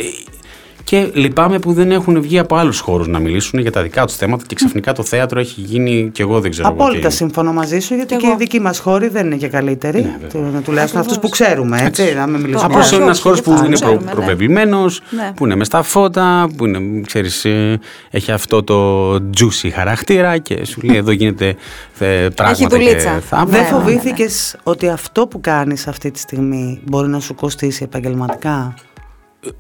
και 0.87 1.11
λυπάμαι 1.13 1.59
που 1.59 1.73
δεν 1.73 1.91
έχουν 1.91 2.21
βγει 2.23 2.39
από 2.39 2.57
άλλους 2.57 2.79
χώρους 2.81 3.07
να 3.09 3.19
μιλήσουν 3.19 3.61
για 3.61 3.73
τα 3.73 3.83
δικά 3.83 4.05
τους 4.07 4.17
θέματα 4.17 4.45
και 4.47 4.55
ξαφνικά 4.55 4.93
το 4.93 5.03
θέατρο 5.03 5.41
έχει 5.41 5.61
γίνει 5.61 6.11
και 6.13 6.23
εγώ 6.23 6.41
δεν 6.41 6.51
ξέρω. 6.51 6.69
εγώ, 6.69 6.77
Απόλυτα 6.83 7.09
και- 7.09 7.15
συμφωνώ 7.15 7.53
μαζί 7.53 7.79
σου, 7.81 7.95
γιατί 7.95 8.15
Κι 8.15 8.21
και 8.21 8.27
εγώ. 8.27 8.35
οι 8.35 8.39
δικοί 8.39 8.61
μας 8.61 8.79
χώροι 8.79 9.09
δεν 9.09 9.27
είναι 9.27 9.37
και 9.37 9.49
καλύτεροι. 9.49 10.03
Ναι, 10.03 10.17
βέβαια. 10.31 10.51
Του- 10.51 10.63
τουλάχιστον 10.65 11.01
αυτούς 11.01 11.19
που 11.19 11.27
Ακριβώς. 11.33 11.49
ξέρουμε, 11.49 11.83
έτσι. 11.83 12.15
Να 12.15 12.27
μην 12.27 12.41
μιλήσουμε. 12.41 12.65
Απλώς 12.67 12.87
όχι, 12.87 12.95
είναι 12.95 13.05
ένας 13.05 13.15
όχι, 13.17 13.23
χώρος 13.23 13.41
δεν 13.41 13.53
που 13.55 13.59
θα 13.61 13.67
είναι 13.67 13.77
προ, 13.79 13.87
ξέρουμε, 13.87 14.07
ναι. 14.11 14.17
προβεβλημένο, 14.17 14.85
Ναι. 15.11 15.33
που 15.37 15.45
είναι 15.45 15.55
μες 15.57 15.67
στα 15.67 15.83
φώτα, 15.83 16.49
που 16.57 16.67
είναι, 16.67 17.01
ξέρεις, 17.07 17.45
ε, 17.45 17.79
έχει 18.11 18.33
αυτό 18.33 18.63
το 18.63 19.13
juicy 19.15 19.71
χαρακτήρα 19.75 20.39
και 20.39 20.65
σου 20.65 20.81
λέει 20.83 20.97
εδώ 20.97 21.11
γίνεται 21.11 21.55
ε, 21.99 22.29
πράγματα. 22.35 22.67
δουλίτσα. 22.77 23.15
Και 23.15 23.21
θαύματα. 23.21 23.45
Δεν 23.51 23.61
Ναι, 23.63 23.69
ναι, 23.71 23.77
ναι. 23.77 23.83
φοβήθηκες 23.83 24.57
ότι 24.63 24.89
αυτό 24.89 25.27
που 25.27 25.41
κάνεις 25.41 25.87
αυτή 25.87 26.11
τη 26.11 26.19
στιγμή 26.19 26.81
μπορεί 26.85 27.09
να 27.09 27.21
σου 27.21 27.35
κοστίσει 27.35 27.83
επαγγελματικά; 27.83 28.75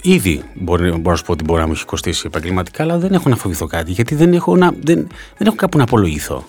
Ήδη 0.02 0.42
μπορεί, 0.54 0.90
μπορώ 0.90 1.10
να 1.10 1.16
σου 1.16 1.24
πω 1.24 1.32
ότι 1.32 1.44
μπορεί 1.44 1.60
να 1.60 1.66
μου 1.66 1.72
έχει 1.72 1.84
κοστίσει 1.84 2.22
επαγγελματικά, 2.26 2.82
αλλά 2.82 2.98
δεν 2.98 3.12
έχω 3.12 3.28
να 3.28 3.36
φοβηθώ 3.36 3.66
κάτι, 3.66 3.92
γιατί 3.92 4.14
δεν 4.14 4.32
έχω, 4.32 4.56
να, 4.56 4.70
δεν, 4.70 5.06
δεν 5.36 5.46
έχω 5.46 5.56
κάπου 5.56 5.78
να 5.78 5.84
απολογηθώ. 5.84 6.44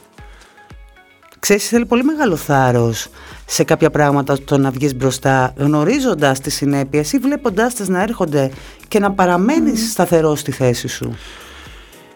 Ξέρεις, 1.39 1.67
θέλει 1.67 1.85
πολύ 1.85 2.03
μεγάλο 2.03 2.35
θάρρος 2.35 3.07
σε 3.45 3.63
κάποια 3.63 3.89
πράγματα 3.89 4.43
το 4.43 4.57
να 4.57 4.71
βγεις 4.71 4.95
μπροστά 4.95 5.53
γνωρίζοντας 5.57 6.39
τις 6.39 6.55
συνέπειες 6.55 7.13
ή 7.13 7.17
βλέποντάς 7.17 7.73
τις 7.73 7.87
να 7.87 8.01
έρχονται 8.01 8.51
και 8.87 8.99
να 8.99 9.11
παραμένεις 9.11 9.91
σταθερός 9.91 10.39
στη 10.39 10.51
θέση 10.51 10.87
σου. 10.87 11.17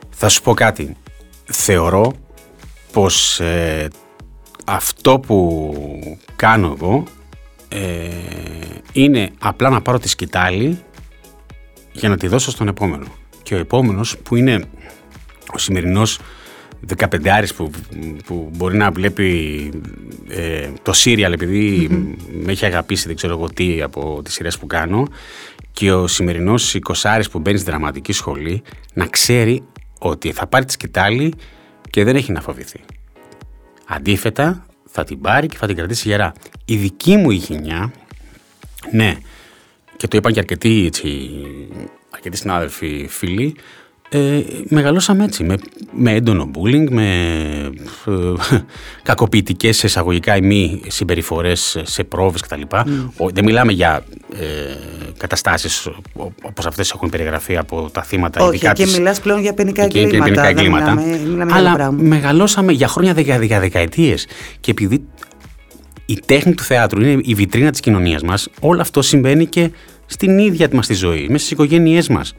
Θα 0.10 0.30
σου 0.30 0.42
πω 0.42 0.54
κάτι. 0.54 0.96
Θεωρώ 1.46 2.14
πως 2.92 3.40
ε, 3.40 3.88
αυτό 4.66 5.20
που 5.20 5.74
κάνω 6.36 6.76
εγώ 6.78 7.04
ε, 7.68 8.10
είναι 8.92 9.32
απλά 9.40 9.70
να 9.70 9.82
πάρω 9.82 10.00
τη 10.00 10.10
σκητάλη 10.10 10.84
για 11.92 12.10
να 12.10 12.18
τη 12.18 12.28
δώσω 12.28 12.52
στον 12.52 12.68
επόμενο. 12.68 13.06
Και 13.44 13.56
ο 13.56 13.58
επόμενος 13.58 14.18
που 14.18 14.36
είναι 14.36 14.64
ο 15.54 15.58
σημερινός 15.58 16.20
15 16.98 17.44
που, 17.56 17.72
που 18.26 18.50
μπορεί 18.56 18.78
να 18.78 18.92
βλέπει 18.92 19.70
ε, 20.30 20.70
το 20.82 20.94
σύριαλ 20.94 21.34
επειδή 21.34 21.90
με 22.44 22.52
έχει 22.52 22.66
αγαπήσει 22.66 23.08
δεν 23.08 23.16
ξέρω 23.16 23.34
εγώ 23.34 23.50
τι 23.50 23.82
από 23.82 24.22
τις 24.24 24.34
σειρές 24.34 24.58
που 24.58 24.68
κάνω 24.68 25.08
και 25.72 25.92
ο 25.92 26.08
σημερινός 26.08 26.76
20 27.02 27.22
που 27.32 27.40
μπαίνει 27.40 27.58
στη 27.58 27.70
δραματική 27.70 28.12
σχολή 28.12 28.62
να 28.94 29.06
ξέρει 29.06 29.64
ότι 30.00 30.32
θα 30.32 30.48
πάρει 30.48 30.66
τη 30.66 30.72
σκητάλη 30.72 31.34
και 31.90 32.04
δεν 32.04 32.16
έχει 32.16 32.32
να 32.32 32.42
φοβηθεί. 32.42 32.80
Αντίθετα 33.88 34.66
θα 34.86 35.04
την 35.04 35.22
πάρει 35.22 35.48
και 35.48 35.58
θα 35.58 35.68
την 35.68 35.76
κρατήσει 35.76 36.08
γερά. 36.08 36.32
Η 36.66 36.76
δική 36.76 37.18
μου 37.18 37.32
η 37.32 37.36
γενιά, 37.36 37.94
ναι, 38.92 39.18
και 40.02 40.08
το 40.08 40.18
είπαν 40.18 40.34
και 40.34 40.40
αρκετοί, 40.40 40.84
έτσι, 40.86 41.30
αρκετοί 42.10 42.38
συνάδελφοι 42.38 43.06
φίλοι, 43.10 43.56
ε, 44.10 44.42
μεγαλώσαμε 44.64 45.24
έτσι, 45.24 45.44
με, 45.44 45.58
με 45.92 46.12
έντονο 46.12 46.52
bullying, 46.54 46.90
με 46.90 47.06
ε, 48.06 48.12
κακοποιητικές 49.04 49.84
εισαγωγικά 49.84 50.36
ή 50.36 50.42
μη 50.42 50.82
συμπεριφορές 50.88 51.82
σε 51.84 52.04
πρόβες 52.04 52.42
κτλ. 52.42 52.62
Mm. 52.70 52.86
δεν 53.34 53.44
μιλάμε 53.44 53.72
για 53.72 54.04
ε, 54.40 54.46
καταστάσεις 55.18 55.88
όπως 56.42 56.66
αυτές 56.66 56.92
έχουν 56.92 57.10
περιγραφεί 57.10 57.58
από 57.58 57.90
τα 57.92 58.04
θύματα. 58.04 58.44
Όχι, 58.44 58.60
και 58.60 58.84
της, 58.84 58.98
μιλάς 58.98 59.22
πλέον 59.22 59.42
για 59.42 59.54
ποινικά 59.54 59.84
εγκλήματα. 59.84 60.24
Ποινικά 60.24 60.48
εγκλήματα. 60.48 60.94
Μιλάμε, 60.94 61.20
μιλάμε 61.28 61.54
αλλά 61.54 61.92
μεγαλώσαμε 61.92 62.72
για 62.72 62.88
χρόνια, 62.88 63.14
για, 63.18 63.44
για 63.44 63.60
δεκαετίες. 63.60 64.28
Και 64.60 64.72
επειδή 64.72 65.06
η 66.06 66.20
τέχνη 66.26 66.54
του 66.54 66.64
θεάτρου 66.64 67.02
είναι 67.02 67.22
η 67.24 67.34
βιτρίνα 67.34 67.72
της 67.72 67.80
κοινωνίας 67.80 68.22
μας, 68.22 68.48
όλο 68.60 68.82
αυτό 68.82 69.02
συμβαίνει 69.02 69.46
και 69.46 69.72
στην 70.12 70.38
ίδια 70.38 70.70
μας 70.72 70.88
τη 70.88 70.94
ζωή, 70.94 71.22
μέσα 71.22 71.38
στις 71.38 71.52
οικογένειές 71.52 72.08
μας 72.08 72.34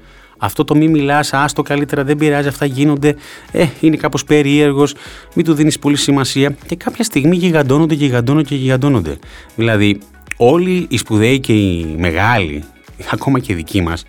αυτό 0.44 0.64
το 0.64 0.74
μη 0.74 0.88
μιλάς, 0.88 1.32
άστο 1.32 1.62
καλύτερα, 1.62 2.04
δεν 2.04 2.16
πειράζει, 2.16 2.48
αυτά 2.48 2.64
γίνονται. 2.64 3.16
Ε, 3.52 3.66
είναι 3.80 3.96
κάπως 3.96 4.24
περίεργος, 4.24 4.94
μην 5.34 5.44
του 5.44 5.54
δίνεις 5.54 5.78
πολύ 5.78 5.96
σημασία. 5.96 6.56
Και 6.66 6.76
κάποια 6.76 7.04
στιγμή 7.04 7.36
γιγαντώνονται, 7.36 7.94
γιγαντώνονται 7.94 8.48
και 8.48 8.54
γιγαντώνονται. 8.54 9.18
Δηλαδή, 9.54 9.98
όλοι 10.36 10.86
οι 10.88 10.96
σπουδαίοι 10.96 11.40
και 11.40 11.52
οι 11.52 11.94
μεγάλοι, 11.98 12.64
ακόμα 13.10 13.38
και 13.38 13.52
οι 13.52 13.56
δικοί 13.56 13.82
μας, 13.82 14.04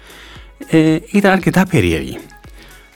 ε, 0.68 0.98
ήταν 1.12 1.32
αρκετά 1.32 1.66
περίεργοι. 1.70 2.18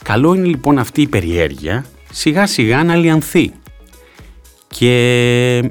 Καλό 0.02 0.34
είναι 0.34 0.46
λοιπόν 0.46 0.78
αυτή 0.78 1.02
η 1.02 1.06
περιέργεια 1.06 1.84
σιγά 2.12 2.46
σιγά 2.46 2.84
να 2.84 2.94
λιανθεί. 2.94 3.52
Και 4.68 5.70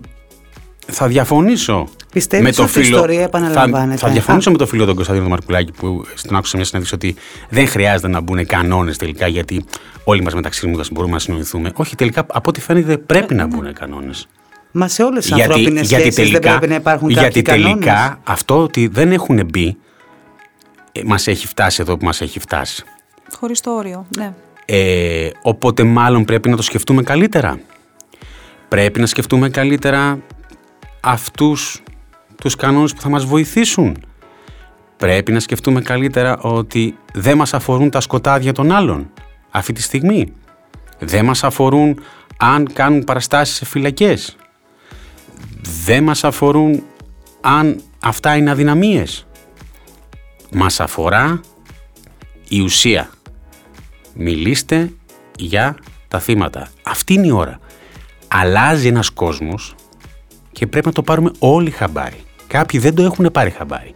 θα 0.87 1.07
διαφωνήσω 1.07 1.87
Πιστεύεις 2.17 2.59
ότι 2.59 2.69
φίλο, 2.69 2.85
η 2.85 2.89
ιστορία 2.89 3.21
επαναλαμβάνεται; 3.21 3.97
Θα, 3.97 4.07
θα 4.07 4.13
διαφωνήσω 4.13 4.51
με 4.51 4.57
τον 4.57 4.67
φίλο 4.67 4.85
τον 4.85 4.95
Κωνσταντίνο 4.95 5.27
Μαρκουλάκη 5.27 5.71
που 5.71 6.05
στην 6.13 6.35
άκουσα 6.35 6.57
μια 6.57 6.65
συνέντευξη 6.65 6.95
ότι 6.95 7.15
δεν 7.49 7.67
χρειάζεται 7.67 8.07
να 8.07 8.21
μπουν 8.21 8.45
κανόνες 8.45 8.97
τελικά 8.97 9.27
γιατί 9.27 9.65
όλοι 10.03 10.21
μας 10.21 10.33
μεταξύ 10.33 10.67
μας 10.67 10.89
μπορούμε 10.91 11.13
να 11.13 11.19
συνοηθούμε. 11.19 11.71
Όχι, 11.75 11.95
τελικά 11.95 12.25
από 12.27 12.49
ό,τι 12.49 12.61
φαίνεται 12.61 12.97
πρέπει 12.97 13.33
να 13.33 13.47
μπουν 13.47 13.73
κανόνες. 13.73 14.27
Μα 14.71 14.87
σε 14.87 15.03
όλες 15.03 15.25
τις 15.25 15.33
ανθρώπινες 15.33 15.87
σχέσεις 15.87 16.31
δεν 16.31 16.39
πρέπει 16.39 16.67
να 16.67 16.75
υπάρχουν 16.75 17.09
Γιατί 17.09 17.41
τελικά 17.41 18.19
αυτό 18.23 18.61
ότι 18.61 18.87
δεν 18.87 19.11
έχουν 19.11 19.45
μπει 19.45 19.77
ε, 20.91 21.01
μας 21.05 21.27
έχει 21.27 21.47
φτάσει 21.47 21.81
εδώ 21.81 21.97
που 21.97 22.05
μας 22.05 22.21
έχει 22.21 22.39
φτάσει. 22.39 22.83
Χωρίς 23.37 23.61
το 23.61 23.71
όριο, 23.71 24.05
ναι. 24.17 24.33
Ε, 24.65 25.29
οπότε 25.41 25.83
μάλλον 25.83 26.25
πρέπει 26.25 26.49
να 26.49 26.55
το 26.55 26.61
σκεφτούμε 26.61 27.03
καλύτερα. 27.03 27.59
Πρέπει 28.67 28.99
να 28.99 29.05
σκεφτούμε 29.05 29.49
καλύτερα 29.49 30.19
αυτούς 30.99 31.81
τους 32.41 32.55
κανόνες 32.55 32.93
που 32.93 33.01
θα 33.01 33.09
μας 33.09 33.25
βοηθήσουν. 33.25 33.97
Πρέπει 34.97 35.31
να 35.31 35.39
σκεφτούμε 35.39 35.81
καλύτερα 35.81 36.37
ότι 36.37 36.97
δεν 37.13 37.37
μας 37.37 37.53
αφορούν 37.53 37.89
τα 37.89 38.01
σκοτάδια 38.01 38.51
των 38.51 38.71
άλλων 38.71 39.11
αυτή 39.49 39.73
τη 39.73 39.81
στιγμή. 39.81 40.33
Δεν 40.99 41.25
μας 41.25 41.43
αφορούν 41.43 41.99
αν 42.37 42.73
κάνουν 42.73 43.03
παραστάσεις 43.03 43.55
σε 43.55 43.65
φυλακές. 43.65 44.35
Δεν 45.83 46.03
μας 46.03 46.23
αφορούν 46.23 46.83
αν 47.41 47.81
αυτά 47.99 48.35
είναι 48.35 48.51
αδυναμίες. 48.51 49.27
Μας 50.51 50.79
αφορά 50.79 51.39
η 52.47 52.59
ουσία. 52.59 53.09
Μιλήστε 54.13 54.91
για 55.35 55.77
τα 56.07 56.19
θύματα. 56.19 56.69
Αυτή 56.83 57.13
είναι 57.13 57.27
η 57.27 57.31
ώρα. 57.31 57.59
Αλλάζει 58.27 58.87
ένας 58.87 59.09
κόσμος 59.09 59.75
και 60.51 60.67
πρέπει 60.67 60.85
να 60.85 60.93
το 60.93 61.03
πάρουμε 61.03 61.31
όλοι 61.39 61.71
χαμπάρι. 61.71 62.26
Κάποιοι 62.47 62.79
δεν 62.79 62.95
το 62.95 63.03
έχουν 63.03 63.29
πάρει 63.31 63.49
χαμπάρι. 63.49 63.91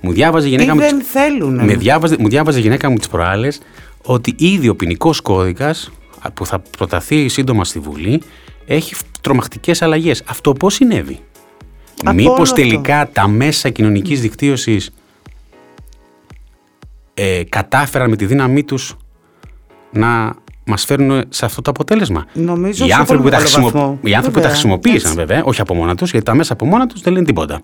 Μου 0.00 0.12
διάβαζε 0.12 0.46
η 0.46 0.50
γυναίκα 0.50 0.74
μου. 0.74 0.80
Δεν 0.80 1.02
θέλουν. 1.02 1.64
Με 1.64 1.74
διάβαζε, 1.74 2.16
μου 2.18 2.28
διάβαζε 2.28 2.58
η 2.58 2.62
γυναίκα 2.62 2.90
μου 2.90 2.96
τις 2.96 3.08
προάλλες 3.08 3.60
ότι 4.02 4.34
ήδη 4.38 4.68
ο 4.68 4.76
ποινικός 4.76 5.20
κώδικας 5.20 5.90
που 6.34 6.46
θα 6.46 6.58
προταθεί 6.58 7.28
σύντομα 7.28 7.64
στη 7.64 7.78
Βουλή 7.78 8.22
έχει 8.66 8.94
τρομακτικές 9.20 9.82
αλλαγές. 9.82 10.22
Αυτό 10.26 10.52
πώς 10.52 10.74
συνέβη; 10.74 11.20
Μήπως 12.14 12.52
τελικά 12.52 13.08
τα 13.12 13.28
μέσα 13.28 13.70
κοινωνικής 13.70 14.20
δικτύωσης 14.20 14.90
ε, 17.14 17.42
κατάφεραν 17.48 18.10
με 18.10 18.16
τη 18.16 18.26
δύναμή 18.26 18.64
τους 18.64 18.96
να 19.92 20.34
μας 20.66 20.84
φέρνουν 20.84 21.24
σε 21.28 21.44
αυτό 21.44 21.62
το 21.62 21.70
αποτέλεσμα. 21.70 22.26
Νομίζω 22.32 22.86
οι 22.86 22.92
άνθρωποι, 22.92 23.22
που 23.22 23.28
τα, 23.28 23.36
χρησιμο... 23.36 23.98
οι 24.02 24.14
άνθρωποι 24.14 24.36
που 24.36 24.42
τα 24.42 24.48
χρησιμοποίησαν 24.48 25.10
έτσι. 25.10 25.14
βέβαια, 25.14 25.44
όχι 25.44 25.60
από 25.60 25.74
μόνα 25.74 25.94
τους, 25.94 26.10
γιατί 26.10 26.26
τα 26.26 26.34
μέσα 26.34 26.52
από 26.52 26.66
μόνα 26.66 26.86
τους 26.86 27.00
δεν 27.00 27.12
λένε 27.12 27.24
τίποτα. 27.24 27.60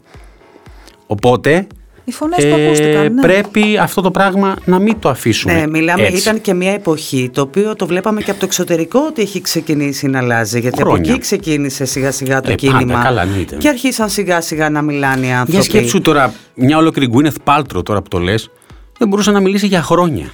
Οπότε 1.06 1.66
οι 2.04 2.12
φωνές 2.12 2.44
που 2.44 2.56
ε, 2.56 2.66
ακούστηκαν, 2.66 3.14
ναι. 3.14 3.22
Πρέπει 3.22 3.78
αυτό 3.78 4.00
το 4.00 4.10
πράγμα 4.10 4.56
να 4.64 4.78
μην 4.78 4.98
το 4.98 5.08
αφήσουμε. 5.08 5.54
Ναι, 5.54 5.66
μιλάμε, 5.66 6.02
έτσι. 6.02 6.20
ήταν 6.20 6.40
και 6.40 6.54
μια 6.54 6.72
εποχή 6.72 7.30
το 7.32 7.40
οποίο 7.40 7.76
το 7.76 7.86
βλέπαμε 7.86 8.22
και 8.22 8.30
από 8.30 8.40
το 8.40 8.46
εξωτερικό 8.46 9.00
ότι 9.08 9.22
έχει 9.22 9.40
ξεκινήσει 9.40 10.06
να 10.06 10.18
αλλάζει. 10.18 10.60
Γιατί 10.60 10.76
Χρόνια. 10.80 11.00
από 11.00 11.10
εκεί 11.10 11.20
ξεκίνησε 11.20 11.84
σιγά 11.84 12.12
σιγά 12.12 12.40
το 12.40 12.50
ε, 12.50 12.54
κίνημα. 12.54 12.78
Πάντα, 12.78 13.02
καλά, 13.02 13.26
και 13.58 13.68
αρχίσαν 13.68 14.08
σιγά 14.08 14.40
σιγά 14.40 14.70
να 14.70 14.82
μιλάνε 14.82 15.26
οι 15.26 15.30
άνθρωποι. 15.30 15.52
Για 15.52 15.62
σκέψου 15.62 16.00
τώρα, 16.00 16.34
μια 16.54 16.76
ολόκληρη 16.76 17.10
Γκουίνεθ 17.10 17.36
Πάλτρο 17.44 17.82
τώρα 17.82 18.02
που 18.02 18.08
το 18.08 18.18
λες, 18.18 18.50
δεν 18.98 19.08
μπορούσε 19.08 19.30
να 19.30 19.40
μιλήσει 19.40 19.66
για 19.66 19.82
χρόνια. 19.82 20.32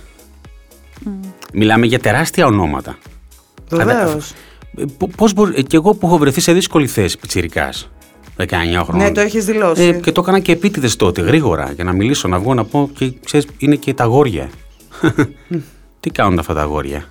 Μιλάμε 1.58 1.86
για 1.86 1.98
τεράστια 1.98 2.46
ονόματα. 2.46 2.98
Βεβαίως. 3.70 4.32
Πώς 5.16 5.32
μπορεί. 5.32 5.62
και 5.62 5.76
εγώ 5.76 5.94
που 5.94 6.06
έχω 6.06 6.18
βρεθεί 6.18 6.40
σε 6.40 6.52
δύσκολη 6.52 6.86
θέση, 6.86 7.18
πιτσυρικά. 7.18 7.72
19 8.36 8.46
χρόνια. 8.84 9.06
Ναι, 9.06 9.12
το 9.12 9.20
έχεις 9.20 9.44
δηλώσει. 9.44 9.82
Ε, 9.82 9.92
και 9.92 10.12
το 10.12 10.20
έκανα 10.20 10.38
και 10.38 10.52
επίτηδες 10.52 10.96
τότε, 10.96 11.20
γρήγορα, 11.20 11.72
για 11.72 11.84
να 11.84 11.92
μιλήσω, 11.92 12.28
να 12.28 12.38
βγω 12.38 12.54
να 12.54 12.64
πω 12.64 12.90
και 12.94 13.12
ξέρεις, 13.24 13.46
είναι 13.58 13.76
και 13.76 13.94
τα 13.94 14.04
γόρια. 14.04 14.50
Τι 16.00 16.10
κάνουν 16.10 16.38
αυτά 16.38 16.54
τα 16.54 16.62
γόρια 16.62 17.04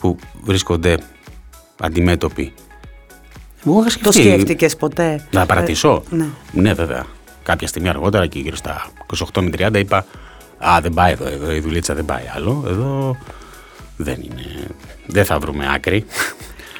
που 0.00 0.16
βρίσκονται 0.42 0.98
αντιμέτωποι; 1.80 2.52
Εγώ 3.66 3.84
Το 4.02 4.12
σκέφτηκες 4.12 4.76
ποτέ; 4.76 5.26
Να 5.30 5.46
παρατήσω. 5.46 6.02
Ε, 6.12 6.16
ναι. 6.16 6.26
ναι, 6.52 6.72
βέβαια. 6.72 7.06
Κάποια 7.42 7.66
στιγμή 7.66 7.88
αργότερα 7.88 8.26
και 8.26 8.38
γύρω 8.38 8.56
στα 8.56 8.90
28 9.34 9.42
με 9.42 9.50
30 9.68 9.78
είπα 9.78 10.06
Α, 10.68 10.80
δεν 10.80 10.92
πάει 10.92 11.12
εδώ, 11.12 11.26
εδώ 11.26 11.52
η 11.52 11.60
δουλίτσα 11.60 11.94
δεν 11.94 12.04
πάει 12.04 12.24
άλλο. 12.36 12.64
Εδώ 12.68 13.16
δεν 13.96 14.16
είναι. 14.22 14.66
Δεν 15.06 15.24
θα 15.24 15.38
βρούμε 15.38 15.66
άκρη. 15.74 16.04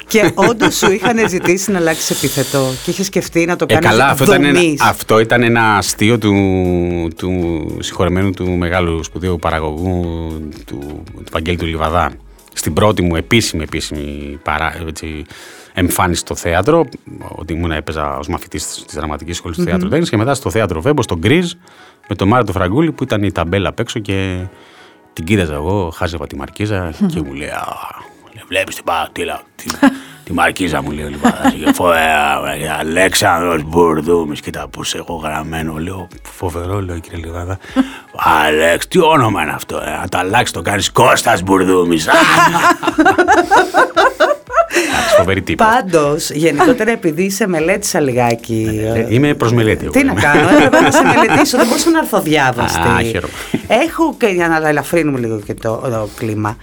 Και 0.06 0.32
όντως 0.34 0.76
σου 0.76 0.92
είχαν 0.92 1.28
ζητήσει 1.28 1.70
να 1.70 1.78
αλλάξεις 1.78 2.10
επίθετο 2.10 2.72
και 2.84 2.90
είχες 2.90 3.06
σκεφτεί 3.06 3.44
να 3.44 3.56
το 3.56 3.66
κάνεις. 3.66 3.86
Ε, 3.86 3.88
καλά, 3.88 4.08
αυτό 4.08 4.24
ήταν, 4.24 4.44
ένα, 4.44 4.60
αυτό 4.80 5.18
ήταν 5.18 5.42
ένα 5.42 5.76
αστείο 5.76 6.18
του, 6.18 6.32
του 7.16 7.30
συγχωρεμένου 7.80 8.30
του 8.30 8.50
μεγάλου 8.50 9.04
σπουδαίου 9.04 9.38
παραγωγού 9.38 10.02
του, 10.66 11.02
του 11.14 11.24
Παγγέλη 11.30 11.56
του 11.56 11.66
Λιβαδά. 11.66 12.12
Στην 12.52 12.72
πρώτη 12.72 13.02
μου 13.02 13.16
επίσημη, 13.16 13.62
επίσημη 13.62 14.38
παρά, 14.42 14.74
έτσι, 14.88 15.24
εμφάνιση 15.74 16.20
στο 16.20 16.34
θέατρο, 16.34 16.84
ότι 17.28 17.52
ήμουν 17.52 17.72
έπαιζα 17.72 18.18
ως 18.18 18.28
μαθητής 18.28 18.84
τη 18.86 18.96
Δραματικής 18.96 19.36
Σχολής 19.36 19.56
του 19.56 19.62
mm-hmm. 19.62 19.78
Θέατρου 19.80 19.98
και 19.98 20.16
μετά 20.16 20.34
στο 20.34 20.50
θέατρο 20.50 20.80
Βέμπος, 20.80 21.04
στο 21.04 21.16
Γκριζ, 21.18 21.52
με 22.10 22.16
τον 22.16 22.28
Μάριο 22.28 22.44
του 22.46 22.52
Φραγκούλη 22.52 22.92
που 22.92 23.02
ήταν 23.02 23.22
η 23.22 23.32
ταμπέλα 23.32 23.68
απ' 23.68 23.78
έξω 23.78 23.98
και 23.98 24.46
την 25.12 25.24
κοίταζα 25.24 25.54
εγώ, 25.54 25.90
χάζευα 25.94 26.26
τη 26.26 26.36
μαρκίζα 26.36 26.92
και 27.06 27.22
μου 27.22 27.32
λέει 27.32 27.48
Βλέπεις 28.48 28.74
την 28.74 28.84
πατήλα, 28.84 29.42
τη, 29.56 29.64
τη 30.24 30.32
μαρκίζα 30.32 30.82
μου 30.82 30.90
λέει 30.90 31.08
λοιπόν. 31.08 31.32
Και 32.58 32.70
Αλέξανδρος 32.78 33.62
Μπουρδούμης, 33.62 34.40
κοίτα 34.40 34.68
πώς 34.68 34.94
έχω 34.94 35.14
γραμμένο. 35.14 35.78
Λέω 35.78 36.08
φοβερό, 36.22 36.82
λέω 36.82 36.98
κύριε 36.98 37.24
Λιβάδα. 37.24 37.58
Αλέξ, 38.46 38.88
τι 38.88 39.00
όνομα 39.00 39.42
είναι 39.42 39.52
αυτό, 39.52 39.76
ε, 39.76 39.90
να 40.00 40.08
το 40.08 40.18
αλλάξεις 40.18 40.50
το 40.50 40.62
κάνεις 40.62 40.92
Κώστας 40.92 41.42
Μπουρδούμης. 41.42 42.08
Φοβερή 45.16 45.42
τύπη. 45.42 45.64
Πάντως, 45.64 46.30
γενικότερα 46.30 46.90
επειδή 46.90 47.22
είσαι 47.22 47.46
μελέτησα 47.46 48.00
λιγάκι. 48.00 48.80
Ε, 48.94 49.06
είμαι 49.08 49.34
προς 49.34 49.52
μελέτη. 49.52 49.88
Τι 49.88 50.04
να 50.04 50.14
κάνω, 50.14 50.48
έπρεπε 50.48 50.80
να 50.80 50.90
σε 50.90 51.02
μελετήσω, 51.14 51.56
δεν 51.56 51.66
μπορούσα 51.66 51.90
να 51.90 51.98
έρθω 51.98 52.20
διάβαστη. 52.20 53.20
Έχω 53.68 54.14
και 54.18 54.26
για 54.26 54.48
να 54.48 54.68
ελαφρύνουμε 54.68 55.18
λίγο 55.18 55.40
και 55.40 55.54
το, 55.54 56.08
κλίμα. 56.16 56.56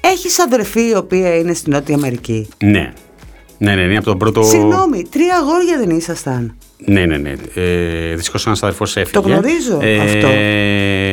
Έχεις 0.00 0.40
αδερφή 0.40 0.88
η 0.88 0.94
οποία 0.94 1.36
είναι 1.36 1.54
στην 1.54 1.72
Νότια 1.72 1.94
Αμερική; 1.94 2.48
Ναι. 2.58 2.92
Ναι, 3.58 3.74
ναι, 3.74 3.86
ναι, 3.86 3.96
από 3.96 4.04
τον 4.04 4.18
πρώτο. 4.18 4.42
Συγγνώμη, 4.42 5.06
τρία 5.10 5.36
αγόρια 5.36 5.78
δεν 5.78 5.90
ήσασταν. 5.90 6.57
Ναι, 6.84 7.06
ναι, 7.06 7.16
ναι. 7.16 7.32
Ε, 7.54 8.14
Δυστυχώς 8.14 8.46
ένας 8.46 8.62
αδερφός 8.62 8.96
έφυγε. 8.96 9.20
Το 9.20 9.28
γνωρίζω 9.28 9.78
Ε, 9.82 9.98
αυτό. 9.98 10.28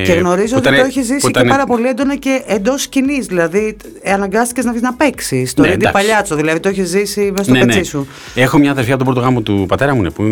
Και 0.06 0.14
γνωρίζω 0.20 0.54
που 0.54 0.58
ότι 0.58 0.68
ήταν- 0.68 0.80
το 0.80 0.86
έχεις 0.86 1.06
ζήσει 1.06 1.20
που 1.20 1.30
και 1.32 1.40
ήταν- 1.40 1.48
πάρα 1.48 1.66
πολύ 1.66 1.88
έντονα 1.88 2.16
και 2.16 2.44
εντός 2.48 2.82
σκηνής. 2.82 3.26
Δηλαδή, 3.26 3.78
ε, 4.02 4.12
αναγκάστηκες 4.12 4.66
να 4.66 4.72
βγει 4.72 4.82
να 4.82 4.94
παίξεις. 4.94 5.54
Το 5.54 5.62
Ναι, 5.62 5.68
Ρέντι 5.68 5.86
εντάξει. 5.86 6.02
Παλιάτσο, 6.06 6.36
δηλαδή 6.36 6.60
το 6.60 6.70
έχεις 6.70 6.90
ζήσει 6.90 7.30
μέσα 7.32 7.44
στο 7.44 7.54
Ναι, 7.54 7.60
ναι. 7.60 7.66
πετσί 7.66 7.84
σου. 7.84 8.08
Έχω 8.36 8.58
μια 8.58 8.72
αδερφή 8.72 8.90
από 8.92 9.04
τον 9.04 9.14
πρώτο 9.14 9.28
γάμο 9.28 9.42
του 9.42 9.66
πατέρα 9.68 9.96
μου 9.96 10.02
ναι, 10.02 10.12
που 10.12 10.24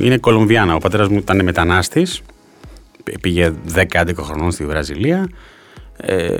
είναι 0.00 0.16
Κολομβιάνα. 0.18 0.74
Ο 0.74 0.78
πατέρας 0.78 1.08
μου 1.08 1.16
ήταν 1.18 1.44
μετανάστης. 1.44 2.20
Πήγε 3.20 3.52
10-11 3.74 4.22
χρονών 4.22 4.50
στη 4.50 4.64
Βραζιλία. 4.64 5.28
Ε, 5.96 6.34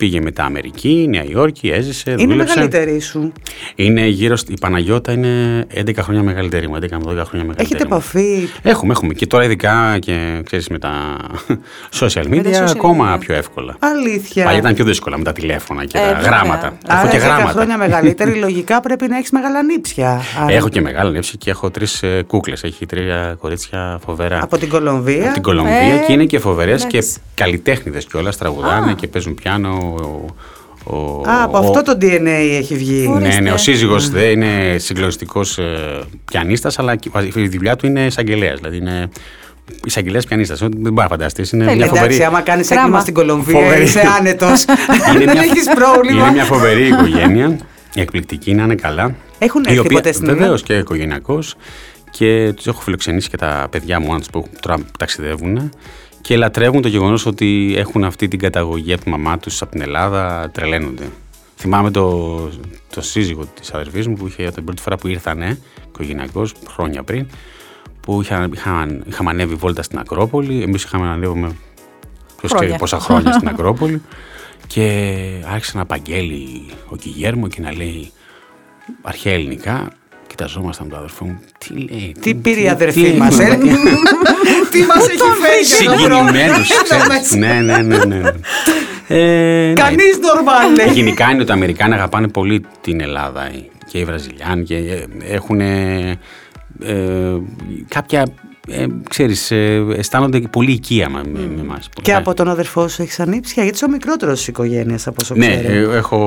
πήγε 0.00 0.20
μετά 0.20 0.44
Αμερική, 0.44 1.06
Νέα 1.08 1.24
Υόρκη, 1.24 1.68
έζησε, 1.68 2.10
Είναι 2.10 2.22
δούλεψε. 2.32 2.54
μεγαλύτερη 2.54 3.00
σου. 3.00 3.32
Είναι 3.74 4.06
γύρω 4.06 4.36
στη... 4.36 4.52
Η 4.52 4.56
Παναγιώτα 4.60 5.12
είναι 5.12 5.66
11 5.74 5.90
χρόνια 6.00 6.22
μεγαλύτερη 6.22 6.68
μου, 6.68 6.74
11 6.74 6.78
με 6.80 6.86
12 6.88 6.90
χρόνια 7.04 7.16
μεγαλύτερη 7.32 7.62
Έχετε 7.62 7.84
μου. 7.88 7.94
επαφή. 7.94 8.48
Έχουμε, 8.62 8.92
έχουμε. 8.92 9.14
Και 9.14 9.26
τώρα 9.26 9.44
ειδικά 9.44 9.98
και 9.98 10.40
ξέρεις 10.44 10.68
με 10.68 10.78
τα 10.78 11.16
social 12.00 12.24
media 12.24 12.42
τα 12.52 12.66
social 12.66 12.70
ακόμα 12.70 13.16
media. 13.16 13.20
πιο 13.20 13.34
εύκολα. 13.34 13.76
Αλήθεια. 13.78 14.44
Παλιά 14.44 14.58
ήταν 14.58 14.74
πιο 14.74 14.84
δύσκολα 14.84 15.18
με 15.18 15.24
τα 15.24 15.32
τηλέφωνα 15.32 15.84
και 15.84 15.98
Ε, 15.98 16.00
τα 16.00 16.06
βέβαια. 16.14 16.20
γράμματα. 16.30 16.66
Έχω 16.88 16.98
Άρα 17.00 17.08
και 17.10 17.16
10 17.18 17.20
γράμματα. 17.20 17.50
χρόνια 17.50 17.76
μεγαλύτερη, 17.78 18.38
λογικά 18.44 18.80
πρέπει 18.80 19.08
να 19.08 19.16
έχεις 19.16 19.30
μεγάλα 19.30 19.62
νύψια. 19.62 20.20
Άρα, 20.42 20.52
Έχω 20.52 20.68
και 20.68 20.80
μεγάλη 20.80 21.12
νεύση 21.12 21.36
και 21.38 21.50
έχω 21.50 21.70
τρεις 21.70 22.02
κούκλες. 22.26 22.62
Έχει 22.62 22.86
τρία 22.86 23.36
κορίτσια 23.40 23.98
φοβερά. 24.04 24.42
Από 24.42 24.58
την 24.58 24.68
Κολομβία. 24.68 25.24
Από 25.24 25.32
την 25.32 25.42
Κολομβία 25.42 25.74
Ε, 25.94 26.04
και 26.06 26.12
είναι 26.12 26.24
και 26.24 26.38
φοβερές 26.38 26.84
και 26.84 26.96
εντάξει. 26.96 27.18
καλλιτέχνηδες 27.34 28.04
κιόλας. 28.04 28.36
Τραγουδάνε 28.36 28.92
και 28.92 29.06
παίζουν 29.06 29.34
πιάνο. 29.34 29.89
Ο, 29.94 30.24
ο, 30.96 31.22
Α, 31.28 31.42
από 31.42 31.56
ο- 31.56 31.60
αυτό 31.60 31.82
το 31.82 31.98
DNA 32.00 32.26
έχει 32.58 32.74
βγει. 32.76 33.06
Ωραία. 33.08 33.28
Ναι, 33.28 33.40
ναι, 33.40 33.48
ο 33.50 33.52
Ορίστε. 33.52 33.70
σύζυγος 33.72 34.08
δεν 34.10 34.30
είναι 34.42 34.78
συγκλονιστικός 34.78 35.58
ε, 35.58 36.00
πιανίστας, 36.24 36.78
αλλά 36.78 36.96
και 36.96 37.10
η 37.34 37.48
δουλειά 37.48 37.76
του 37.76 37.86
είναι 37.86 38.06
εισαγγελέας. 38.06 38.56
Δηλαδή 38.58 38.76
είναι 38.76 39.08
εισαγγελέας 39.84 40.26
πιανίστας. 40.26 40.58
Δεν 40.58 40.70
μπορεί 40.72 40.94
να 40.94 41.06
φανταστείς. 41.06 41.52
Είναι 41.52 41.64
Θέλει, 41.64 41.76
μια 41.76 41.84
Εντάξει, 41.86 42.02
φοβερή. 42.02 42.24
άμα 42.24 42.40
κάνεις 42.40 42.66
Κράμα. 42.68 42.80
έγκλημα 42.82 43.00
στην 43.00 43.14
Κολομβία, 43.14 43.60
Φοβερή. 43.60 43.82
είσαι 43.82 44.02
άνετος. 44.18 44.64
Είναι 45.14 45.24
Δεν 45.24 45.32
μια- 45.32 45.42
έχεις 45.42 45.64
πρόβλημα. 45.74 46.22
Είναι 46.22 46.30
μια 46.32 46.44
φοβερή 46.44 46.86
οικογένεια. 46.86 47.58
Εκπληκτική, 47.94 48.54
να 48.54 48.62
είναι 48.62 48.74
καλά. 48.74 49.14
Έχουν 49.38 49.64
έρθει 49.68 49.88
ποτέ 49.92 50.12
στην 50.12 50.26
Βεβαίως 50.26 50.42
Ελλάδα; 50.44 50.62
και 50.62 50.74
οικογενειακό. 50.76 51.38
Και 52.10 52.52
τους 52.56 52.66
έχω 52.66 52.80
φιλοξενήσει 52.80 53.28
και 53.28 53.36
τα 53.36 53.66
παιδιά 53.70 54.00
μου, 54.00 54.18
που 54.32 54.46
τώρα 54.60 54.76
ταξιδεύουν. 54.98 55.70
Και 56.20 56.36
λατρεύουν 56.36 56.82
το 56.82 56.88
γεγονός 56.88 57.26
ότι 57.26 57.74
έχουν 57.76 58.04
αυτή 58.04 58.28
την 58.28 58.38
καταγωγή 58.38 58.92
από 58.92 59.04
τη 59.04 59.10
μαμά 59.10 59.38
τους 59.38 59.62
από 59.62 59.70
την 59.70 59.80
Ελλάδα. 59.80 60.50
Τρελαίνονται. 60.50 61.08
Θυμάμαι 61.56 61.90
το, 61.90 62.36
το 62.94 63.00
σύζυγο 63.00 63.44
της 63.60 63.74
αδερφής 63.74 64.06
μου 64.06 64.14
που 64.14 64.26
είχε 64.26 64.50
την 64.50 64.64
πρώτη 64.64 64.82
φορά 64.82 64.96
που 64.96 65.08
ήρθανε, 65.08 65.58
οικογενειακός, 65.88 66.52
χρόνια 66.68 67.02
πριν, 67.02 67.26
που 68.00 68.22
είχαν, 68.22 68.52
είχαν, 68.52 69.04
είχαμε 69.06 69.30
ανέβει 69.30 69.54
βόλτα 69.54 69.82
στην 69.82 69.98
Ακρόπολη. 69.98 70.62
Εμείς 70.62 70.82
είχαμε 70.82 71.08
ανέβουμε 71.08 71.56
ποιος 72.36 72.52
ξέρει 72.52 72.58
Χρόνια. 72.58 72.78
πόσα 72.78 72.98
χρόνια 72.98 73.32
στην 73.32 73.48
Ακρόπολη. 73.52 74.02
Και 74.66 75.22
άρχισε 75.46 75.76
να 75.76 75.82
απαγγέλει 75.82 76.66
ο 76.88 76.96
Κιγέρμο 76.96 77.48
και 77.48 77.60
να 77.60 77.72
λέει 77.72 78.12
αρχαία 79.02 79.32
ελληνικά. 79.32 79.92
Κοιταζόμασταν 80.40 80.86
με 80.86 80.92
τον 80.92 80.98
αδερφό 80.98 81.24
μου. 81.24 81.38
Τι 81.58 81.74
λέει. 81.74 82.14
Τι 82.20 82.34
πήρε 82.34 82.60
η 82.60 82.68
αδερφή 82.68 83.02
τι 83.10 83.16
μας, 83.16 83.38
ε; 83.38 83.42
έχουμε, 83.42 83.66
Τι 84.70 84.78
μας 84.82 85.08
έχει 85.08 85.18
φέρει 85.42 85.84
εδώ 85.84 86.00
πέρα. 86.00 86.18
Συγκινημένους, 86.18 86.70
Εδώ 86.70 86.82
ξέρεις. 86.84 87.06
μέσα. 87.08 87.36
Ναι, 87.36 87.60
ναι, 87.60 87.82
ναι. 87.82 88.04
ναι. 88.04 88.20
Ε, 89.08 89.66
ναι. 89.66 89.72
Κανείς 89.72 90.18
νορμάλ 90.20 90.78
Ε, 90.78 90.84
λέει. 90.84 90.94
Γενικά 90.94 91.30
είναι 91.30 91.40
ότι 91.42 91.50
οι 91.50 91.54
Αμερικάνοι 91.54 91.94
αγαπάνε 91.94 92.28
πολύ 92.28 92.64
την 92.80 93.00
Ελλάδα 93.00 93.44
ε, 93.46 93.64
και 93.90 93.98
οι 93.98 94.04
Βραζιλιάνοι 94.04 94.64
και 94.64 95.06
έχουν 95.28 95.60
κάποια, 97.88 98.26
ε, 98.72 98.86
ξέρεις, 99.10 99.50
ε, 99.50 99.84
αισθάνονται 99.96 100.40
πολύ 100.40 100.70
οικία 100.72 101.08
με, 101.10 101.20
με, 101.32 101.38
με 101.54 101.60
εμάς. 101.60 101.88
Και 102.02 102.14
από 102.14 102.34
τον 102.34 102.48
αδερφό 102.48 102.88
σου 102.88 103.02
έχεις 103.02 103.20
ανήψια, 103.20 103.62
γιατί 103.62 103.76
είσαι 103.76 103.84
ο 103.84 103.90
μικρότερος 103.90 104.38
της 104.38 104.46
οικογένειας 104.48 105.06
από 105.06 105.16
όσο 105.22 105.34
Ναι, 105.34 105.46
ξέρω. 105.60 105.92
ε, 105.92 105.96
έχω 105.96 106.18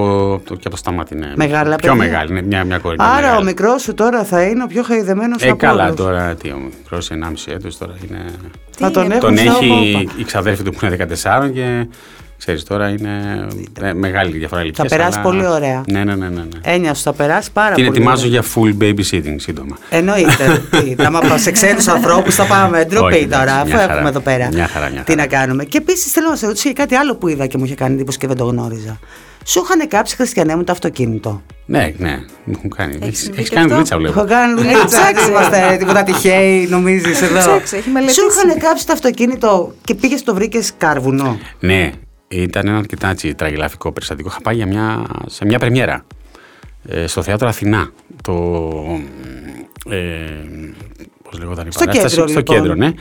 το- 0.46 0.54
και 0.54 0.62
από 0.64 0.70
το 0.70 0.78
σταμάτη, 0.78 1.16
ναι. 1.16 1.32
Μεγάλα 1.36 1.76
Πιο 1.76 1.92
παιδιά. 1.92 2.08
μεγάλη, 2.08 2.32
ναι, 2.34 2.42
μια, 2.42 2.64
μια 2.64 2.78
κόρη. 2.78 2.96
Άρα 3.00 3.16
μεγάλη. 3.22 3.42
ο 3.42 3.44
μικρός 3.44 3.82
σου 3.82 3.94
τώρα 3.94 4.24
θα 4.24 4.42
είναι 4.44 4.64
ο 4.64 4.68
πιο 4.68 4.84
χαϊδεμένος 4.84 5.42
Ε, 5.42 5.48
από 5.48 5.58
καλά 5.58 5.84
όλους. 5.86 5.96
τώρα, 5.96 6.36
τι, 6.36 6.50
ο 6.50 6.58
μικρός 6.58 7.10
1,5 7.12 7.52
έτος 7.54 7.78
τώρα 7.78 7.94
είναι... 8.08 8.26
Θα 8.78 8.92
τον 8.92 9.04
είναι, 9.06 9.16
έχουν 9.16 9.36
Τον 9.36 9.38
στα 9.38 9.52
έχει 9.52 9.72
όπα. 10.00 10.12
η 10.18 10.24
ξαδέρφη 10.24 10.64
του 10.64 10.72
που 10.72 10.86
είναι 10.86 10.96
14 10.96 11.50
και 11.54 11.88
ξέρεις 12.46 12.64
τώρα 12.64 12.90
είναι 12.90 13.46
ε, 13.82 13.94
μεγάλη 13.94 14.38
διαφορά 14.38 14.62
ηλικίας. 14.62 14.88
περάσει 14.88 15.18
αλλά- 15.20 15.28
πολύ 15.28 15.46
ωραία. 15.48 15.84
Ναι, 15.92 16.04
ναι, 16.04 16.16
ναι. 16.16 16.28
ναι, 16.28 16.36
ναι. 16.42 16.60
Έννοια 16.74 16.94
σου 16.94 17.02
θα 17.02 17.14
περάσει 17.14 17.52
πάρα 17.52 17.76
Την 17.76 17.86
πολύ. 17.86 17.98
ετοιμάζω 17.98 18.28
ωραία. 18.28 18.42
για 18.42 18.52
full 18.56 18.84
babysitting 18.84 19.36
σύντομα. 19.38 19.78
Εννοείται. 19.90 20.62
Τι, 20.84 20.96
Θα 20.96 21.12
μα 21.12 21.38
σε 21.38 21.52
ξένους 21.52 21.88
ανθρώπους 21.88 22.36
θα 22.36 22.46
πάμε. 22.46 22.84
Ντροπή 22.86 23.14
Όχι, 23.16 23.28
τώρα, 23.28 23.42
εντάξει, 23.44 23.60
αφού 23.62 23.68
μια 23.68 23.78
χαρά. 23.80 23.94
έχουμε 23.94 24.10
εδώ 24.10 24.20
πέρα. 24.20 24.50
Μια 24.54 24.68
χαρά, 24.68 24.90
μια 24.90 25.02
Τι 25.04 25.12
χαρά. 25.12 25.22
να 25.24 25.28
κάνουμε. 25.38 25.64
Και 25.64 25.78
επίσης 25.78 26.12
θέλω 26.12 26.30
να 26.30 26.36
σε 26.36 26.46
ρωτήσω 26.46 26.70
για 26.70 26.84
κάτι 26.84 26.96
άλλο 26.96 27.16
που 27.16 27.28
είδα 27.28 27.48
και 27.48 27.58
μου 27.58 27.66
είχε 27.66 27.76
κάνει 27.76 27.94
εντύπωση 27.94 28.18
και 28.18 28.28
δεν 28.28 28.38
το 28.38 28.46
γνώριζα. 28.46 29.00
Σου 29.46 29.62
είχαν 29.66 29.88
κάψει 29.88 30.16
χριστιανέ 30.16 30.56
μου 30.56 30.64
το 30.64 30.72
αυτοκίνητο; 30.72 31.42
Ναι, 31.66 31.94
ναι, 31.98 32.20
μου 32.44 32.54
έχουν 32.58 32.70
κάνει. 32.76 32.92
Έχεις 32.94 33.08
Έχεις, 33.08 33.20
συμβεί 33.20 33.38
έχεις 33.38 33.50
και 33.50 33.56
κάνει 33.56 33.74
αυτό; 33.74 33.76
δουλίτσα, 33.76 33.98
βλέπω. 33.98 34.20
Έχω 34.20 34.28
κάνει 34.28 34.54
δουλίτσα. 34.54 34.86
ψάξει. 34.86 35.14
Δεν 35.24 35.30
είμαστε 35.30 35.76
τίποτα 35.80 36.04
τυχαίοι, 36.04 36.68
νομίζεις 36.70 37.22
εδώ. 37.22 37.38
ψάξει, 37.40 37.76
έχει 37.78 37.90
μελετήσει. 37.90 38.20
Σου 38.20 38.26
είχαν 38.32 38.60
κάψει 38.60 38.86
το 38.86 38.94
αυτοκίνητο 38.94 39.74
και 39.84 39.96
πήγες 39.96 40.24
το 40.24 40.34
βρήκες 40.34 40.72
κάρβουνο; 40.78 41.38
Ναι, 41.60 41.92
ήταν 42.42 42.68
ένα 42.68 42.78
αρκετά 42.78 43.10
έτσι, 43.10 43.34
τραγελαφικό 43.36 43.92
περιστατικό. 43.92 44.30
Είχα 44.30 44.42
πάει 44.42 44.56
για 44.56 44.66
μια, 44.68 45.06
σε 45.26 45.46
μια 45.46 45.60
πρεμιέρα 45.60 46.06
ε, 46.88 47.08
στο 47.08 47.22
θέατρο 47.22 47.48
Αθηνά. 47.48 47.90
Το. 48.24 48.34
Ε, 49.90 49.98
Πώς 51.24 51.40
λέγονταν 51.40 51.68
η 51.68 51.72
Στο 51.72 51.80
παράσταση; 51.86 52.16
κέντρο, 52.16 52.28
στο 52.30 52.40
λοιπόν. 52.40 52.56
κέντρο, 52.56 52.76
ναι. 52.76 52.92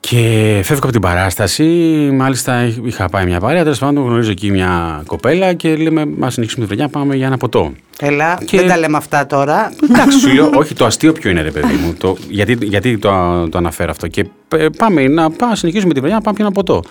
Και 0.00 0.16
φεύγω 0.64 0.82
από 0.82 0.92
την 0.92 1.00
παράσταση. 1.00 1.64
Μάλιστα 2.12 2.64
είχα 2.84 3.08
πάει 3.08 3.24
μια 3.26 3.40
παρέα. 3.40 3.62
Τέλος 3.62 3.78
πάντων, 3.78 4.04
γνωρίζω 4.04 4.30
εκεί 4.30 4.50
μια 4.50 5.02
κοπέλα 5.06 5.52
και 5.54 5.76
λέμε: 5.76 6.06
Μα 6.06 6.30
συνεχίσουμε 6.30 6.66
τη 6.66 6.74
βραδιά, 6.74 6.88
πάμε 6.98 7.16
για 7.16 7.26
ένα 7.26 7.36
ποτό. 7.36 7.72
Έλα, 8.00 8.38
Και- 8.44 8.56
δεν 8.58 8.68
τα 8.68 8.78
λέμε 8.78 8.96
αυτά 8.96 9.26
τώρα. 9.26 9.72
Εντάξει, 9.90 10.18
σου 10.18 10.34
λέω, 10.34 10.50
όχι 10.54 10.74
το 10.74 10.84
αστείο 10.84 11.12
ποιο 11.12 11.30
είναι, 11.30 11.42
ρε 11.42 11.50
παιδί 11.50 11.74
μου. 11.74 11.94
Το, 11.98 12.16
γιατί 12.28 12.58
γιατί 12.62 12.98
το, 12.98 13.10
το 13.48 13.58
αναφέρω 13.58 13.90
αυτό. 13.90 14.06
Και 14.08 14.24
ε, 14.56 14.66
πάμε 14.76 15.08
να 15.08 15.30
πάμε, 15.30 15.56
συνεχίσουμε 15.56 15.92
τη 15.94 15.98
βραδιά, 16.00 16.16
να 16.16 16.22
πάμε 16.22 16.36
πιω 16.36 16.44
ένα 16.44 16.54
ποτό. 16.54 16.82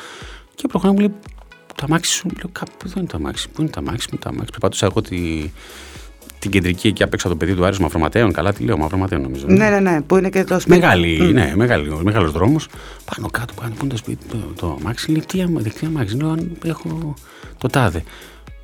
Και 0.57 0.67
προχωράμε, 0.67 0.99
μου 1.01 1.07
λέει, 1.07 1.17
το 1.75 1.85
αμάξι 1.87 2.11
σου. 2.13 2.27
Λέω, 2.27 2.49
κάπου 2.51 2.71
εδώ 2.85 2.93
είναι 2.99 3.07
το 3.07 3.17
αμάξι. 3.17 3.49
Πού 3.49 3.61
είναι 3.61 3.69
το 3.69 3.79
αμάξι 3.79 4.07
μου, 4.11 4.17
το 4.17 4.29
αμάξι. 4.29 4.49
Περπατούσα 4.51 4.85
εγώ 4.85 5.01
τη, 5.01 5.49
την 6.39 6.51
κεντρική 6.51 6.87
εκεί 6.87 7.03
απ' 7.03 7.13
έξω 7.13 7.27
από 7.27 7.37
το 7.37 7.45
παιδί 7.45 7.57
του 7.57 7.65
Άρης 7.65 7.79
Μαυροματέων. 7.79 8.31
Καλά, 8.31 8.53
τι 8.53 8.63
λέω, 8.63 8.77
Μαυροματέων 8.77 9.21
νομίζω. 9.21 9.45
ναι, 9.47 9.69
ναι, 9.69 9.79
ναι, 9.79 10.01
που 10.01 10.17
είναι 10.17 10.29
και 10.29 10.43
το 10.43 10.59
σπίτι. 10.59 10.79
Μεγάλη, 10.79 11.31
ναι, 11.33 11.53
μεγάλη, 11.55 11.89
μεγάλος 12.03 12.31
δρόμος. 12.31 12.67
Πάνω 13.15 13.29
κάτω, 13.29 13.53
πάνω, 13.53 13.69
πού 13.69 13.77
είναι 13.81 13.91
το 13.91 13.97
σπίτι, 13.97 14.25
το, 14.29 14.37
το 14.55 14.77
αμάξι. 14.79 15.11
Λέει, 15.11 15.23
τι 15.27 15.41
αμα- 15.41 15.61
τι 15.61 15.85
αμάξι, 15.85 16.15
λέω, 16.15 16.29
αν 16.29 16.57
έχω 16.65 17.13
το 17.57 17.67
τάδε. 17.67 18.03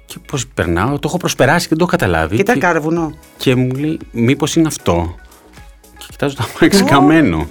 Και 0.05 0.15
πώς 0.27 0.47
περνάω, 0.47 0.99
το 0.99 1.07
έχω 1.07 1.17
προσπεράσει 1.17 1.61
και 1.67 1.75
δεν 1.75 1.77
το 1.77 1.83
έχω 1.83 1.91
καταλάβει. 1.97 2.35
Κοίτα 2.35 2.53
Και- 2.53 2.59
κάρβουνο. 2.59 3.13
και 3.37 3.55
μου 3.55 3.75
λέει, 3.75 3.99
μήπως 4.11 4.55
είναι 4.55 4.67
αυτό. 4.67 5.15
Και 5.97 6.05
κοιτάζω 6.09 6.35
το 6.35 6.43
αμάξι 6.59 6.83
καμένο. 6.83 7.47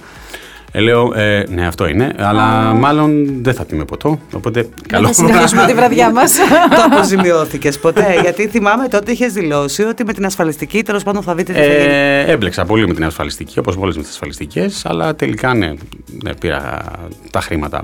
Ε, 0.75 0.79
λέω, 0.79 1.13
ε, 1.15 1.45
ναι, 1.49 1.67
αυτό 1.67 1.87
είναι, 1.87 2.15
αλλά 2.17 2.73
μάλλον 2.73 3.43
δεν 3.43 3.53
θα 3.53 3.65
πιούμε 3.65 3.85
ποτό. 3.85 4.19
Οπότε, 4.33 4.69
καλό. 4.87 5.07
Να 5.07 5.13
συνεχίσουμε 5.13 5.65
τη 5.65 5.73
βραδιά 5.73 6.11
μας. 6.11 6.35
το 6.75 6.83
αποζημιώθηκες 6.91 7.79
ποτέ. 7.79 8.19
γιατί 8.21 8.47
θυμάμαι 8.47 8.87
τότε 8.87 9.11
είχες 9.11 9.33
δηλώσει 9.33 9.83
ότι 9.83 10.05
με 10.05 10.13
την 10.13 10.25
ασφαλιστική 10.25 10.83
τέλος 10.83 11.03
πάντων 11.03 11.23
θα 11.23 11.35
δείτε 11.35 11.53
τι 11.53 11.59
θα 11.59 11.65
γίνει. 11.65 11.77
Ε, 11.77 12.31
έμπλεξα 12.31 12.65
πολύ 12.65 12.87
με 12.87 12.93
την 12.93 13.05
ασφαλιστική, 13.05 13.59
όπως 13.59 13.75
όλες 13.75 13.95
με 13.95 14.01
τις 14.01 14.11
ασφαλιστικές, 14.11 14.85
αλλά 14.85 15.15
τελικά 15.15 15.53
ναι, 15.53 15.73
ναι, 16.23 16.35
πήρα 16.39 16.81
τα 17.31 17.41
χρήματα 17.41 17.83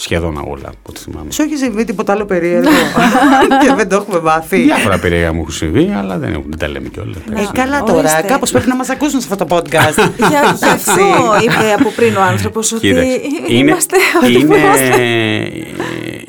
σχεδόν 0.00 0.36
όλα, 0.36 0.68
από 0.68 0.78
ό,τι 0.88 1.00
θυμάμαι. 1.00 1.30
Σου 1.30 1.42
έχει 1.42 1.56
συμβεί 1.56 1.84
τίποτα 1.84 2.12
άλλο 2.12 2.24
περίεργο; 2.24 2.70
Και 3.62 3.74
δεν 3.76 3.88
το 3.88 3.96
έχουμε 3.96 4.20
μάθει. 4.20 4.62
Διάφορα 4.62 4.98
περίεργα 4.98 5.32
μου 5.32 5.40
έχουν 5.40 5.52
συμβεί, 5.52 5.92
αλλά 5.96 6.18
δεν, 6.18 6.30
δεν 6.48 6.58
τα 6.58 6.68
λέμε 6.68 6.88
κιόλα. 6.88 7.16
Ε, 7.34 7.42
καλά 7.52 7.82
τώρα, 7.82 7.98
Ορίστε. 7.98 8.22
κάπως 8.26 8.50
πρέπει 8.50 8.68
να 8.68 8.76
μας 8.76 8.88
ακούσουν 8.88 9.20
σε 9.20 9.28
αυτό 9.32 9.44
το 9.44 9.56
podcast. 9.56 10.10
Για, 10.16 10.54
γι' 10.58 10.64
αυτό 10.76 11.02
είπε 11.42 11.72
από 11.78 11.90
πριν 11.96 12.16
ο 12.16 12.20
άνθρωπος 12.22 12.72
ότι 12.72 12.86
Κοίτα, 12.86 13.02
είναι, 13.02 13.18
είμαστε 13.48 13.96
ό,τι 14.22 14.32
είναι, 14.32 14.44
που 14.44 14.54
είμαστε. 14.54 15.02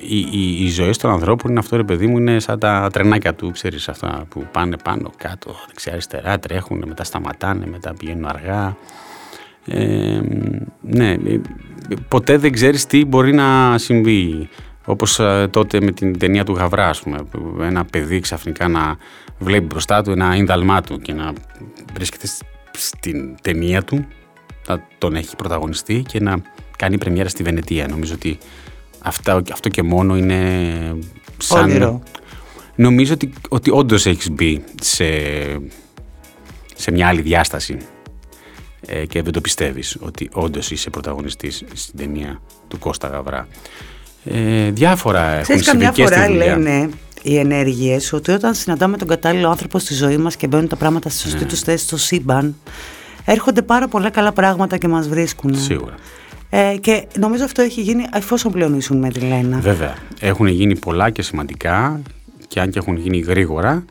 η, 0.02 0.20
η, 0.32 0.66
η 0.66 0.70
ζωή 0.70 0.91
των 1.02 1.12
ανθρώπων 1.12 1.50
είναι 1.50 1.60
αυτό 1.60 1.76
ρε 1.76 1.84
παιδί 1.84 2.08
μου 2.08 2.18
είναι 2.18 2.39
σαν 2.39 2.60
τα 2.60 2.89
τρενάκια 2.93 3.34
του 3.34 3.52
ξέρεις 3.52 3.89
αυτά 3.89 4.26
που 4.30 4.46
πάνε 4.52 4.76
πάνω 4.84 5.12
κάτω 5.18 5.56
δεξιά 5.68 5.91
αριστερά 5.91 6.39
τρέχουν 6.39 6.84
μετά 6.88 7.04
σταματάνε 7.04 7.66
μετά 7.72 7.93
πηγαίνουν 8.00 8.26
αργά 8.26 8.78
ε, 9.66 10.20
ναι 10.82 11.12
ε, 11.12 11.39
ποτέ 12.07 12.38
δεν 12.38 12.51
ξέρεις 12.51 12.86
τι 12.86 13.05
μπορεί 13.05 13.34
να 13.34 13.78
συμβεί 13.78 14.49
όπως 14.86 15.20
ε, 15.20 15.47
τότε 15.51 15.82
με 15.82 15.91
την 15.91 16.18
ταινία 16.18 16.43
του 16.43 16.53
Γαβρά 16.53 16.89
ας 16.89 17.01
πούμε 17.01 17.18
που 17.32 17.57
ένα 17.62 17.86
παιδί 17.86 18.20
ξαφνικά 18.20 18.68
να 18.68 18.97
βλέπει 19.39 19.66
μπροστά 19.66 20.01
του 20.01 20.12
ένα 20.12 20.36
ίνδαλμά 20.36 20.82
του 20.82 20.99
και 20.99 21.14
να 21.14 21.34
βρίσκεται 21.93 22.28
σ- 22.28 22.43
στην 22.72 23.36
ταινία 23.41 23.84
του 23.84 24.05
να 24.68 24.88
τον 24.97 25.16
έχει 25.16 25.36
πρωταγωνιστεί 25.36 26.03
και 26.07 26.20
να 26.20 26.41
κάνει 26.78 26.97
πρεμιέρα 26.97 27.30
στη 27.30 27.43
Βενετία. 27.43 27.88
Νομίζω 27.88 28.14
ότι 28.14 28.38
αυτά, 29.01 29.41
αυτό 29.51 29.70
και 29.70 29.84
μόνο 29.84 30.18
είναι 30.18 30.39
σαν... 31.38 31.64
Όνειρο. 31.64 32.03
Νομίζω 32.76 33.14
ότι, 33.14 33.34
ότι 33.49 33.72
όντως 33.72 34.05
έχεις 34.05 34.32
μπει 34.32 34.64
σε 34.82 35.05
σε 36.76 36.91
μια 36.91 37.07
άλλη 37.07 37.22
διάσταση 37.22 37.78
ε, 38.88 39.06
και 39.06 39.22
δεν 39.22 39.34
το 39.34 39.42
πιστεύεις 39.42 39.98
ότι 40.00 40.30
όντως 40.34 40.72
είσαι 40.72 40.90
πρωταγωνιστής 40.90 41.64
στην 41.74 41.98
ταινία 41.98 42.42
του 42.68 42.80
Κώστα 42.80 43.08
Γαβρά. 43.08 43.48
Ε, 44.26 44.72
διάφορα 44.72 45.30
έχουν 45.30 45.42
Ξέρεις, 45.44 45.66
συμβεί 45.66 45.86
καμιά 45.86 45.92
και 45.96 46.06
στη 46.06 46.14
φορά 46.16 46.28
δουλειά. 46.28 46.58
λένε 46.58 46.90
οι 47.24 47.38
ενέργειες 47.38 48.14
ότι 48.14 48.32
όταν 48.32 48.54
συναντάμε 48.54 48.98
τον 48.98 49.08
κατάλληλο 49.08 49.50
άνθρωπο 49.50 49.80
στη 49.80 49.94
ζωή 49.94 50.18
μας 50.18 50.36
και 50.36 50.48
μπαίνουν 50.48 50.68
τα 50.68 50.76
πράγματα 50.76 51.10
στη 51.10 51.26
Ναι. 51.26 51.32
σωστή 51.32 51.46
τους 51.48 51.60
θέση 51.60 51.86
στο 51.86 51.98
σύμπαν, 51.98 52.56
έρχονται 53.26 53.62
πάρα 53.62 53.88
πολλά 53.88 54.10
καλά 54.10 54.32
πράγματα 54.32 54.78
και 54.78 54.88
μας 54.88 55.08
βρίσκουν. 55.08 55.56
Σίγουρα. 55.56 55.96
Ε, 56.50 56.76
και 56.82 57.08
νομίζω 57.20 57.44
αυτό 57.44 57.62
έχει 57.62 57.82
γίνει 57.82 58.06
εφόσον 58.14 58.52
πλέον 58.52 58.78
ήσουν 58.78 58.98
με 58.98 59.10
τη 59.10 59.20
Λένα. 59.20 59.58
Βέβαια. 59.60 59.96
Έχουν 60.20 60.48
γίνει 60.48 60.78
πολλά 60.80 61.10
και 61.10 61.22
σημαντικά 61.22 62.02
και 62.48 62.60
αν 62.60 62.70
και 62.70 62.80
έχουν 62.80 62.98
γίνει 62.98 63.20
γρήγορα, 63.20 63.86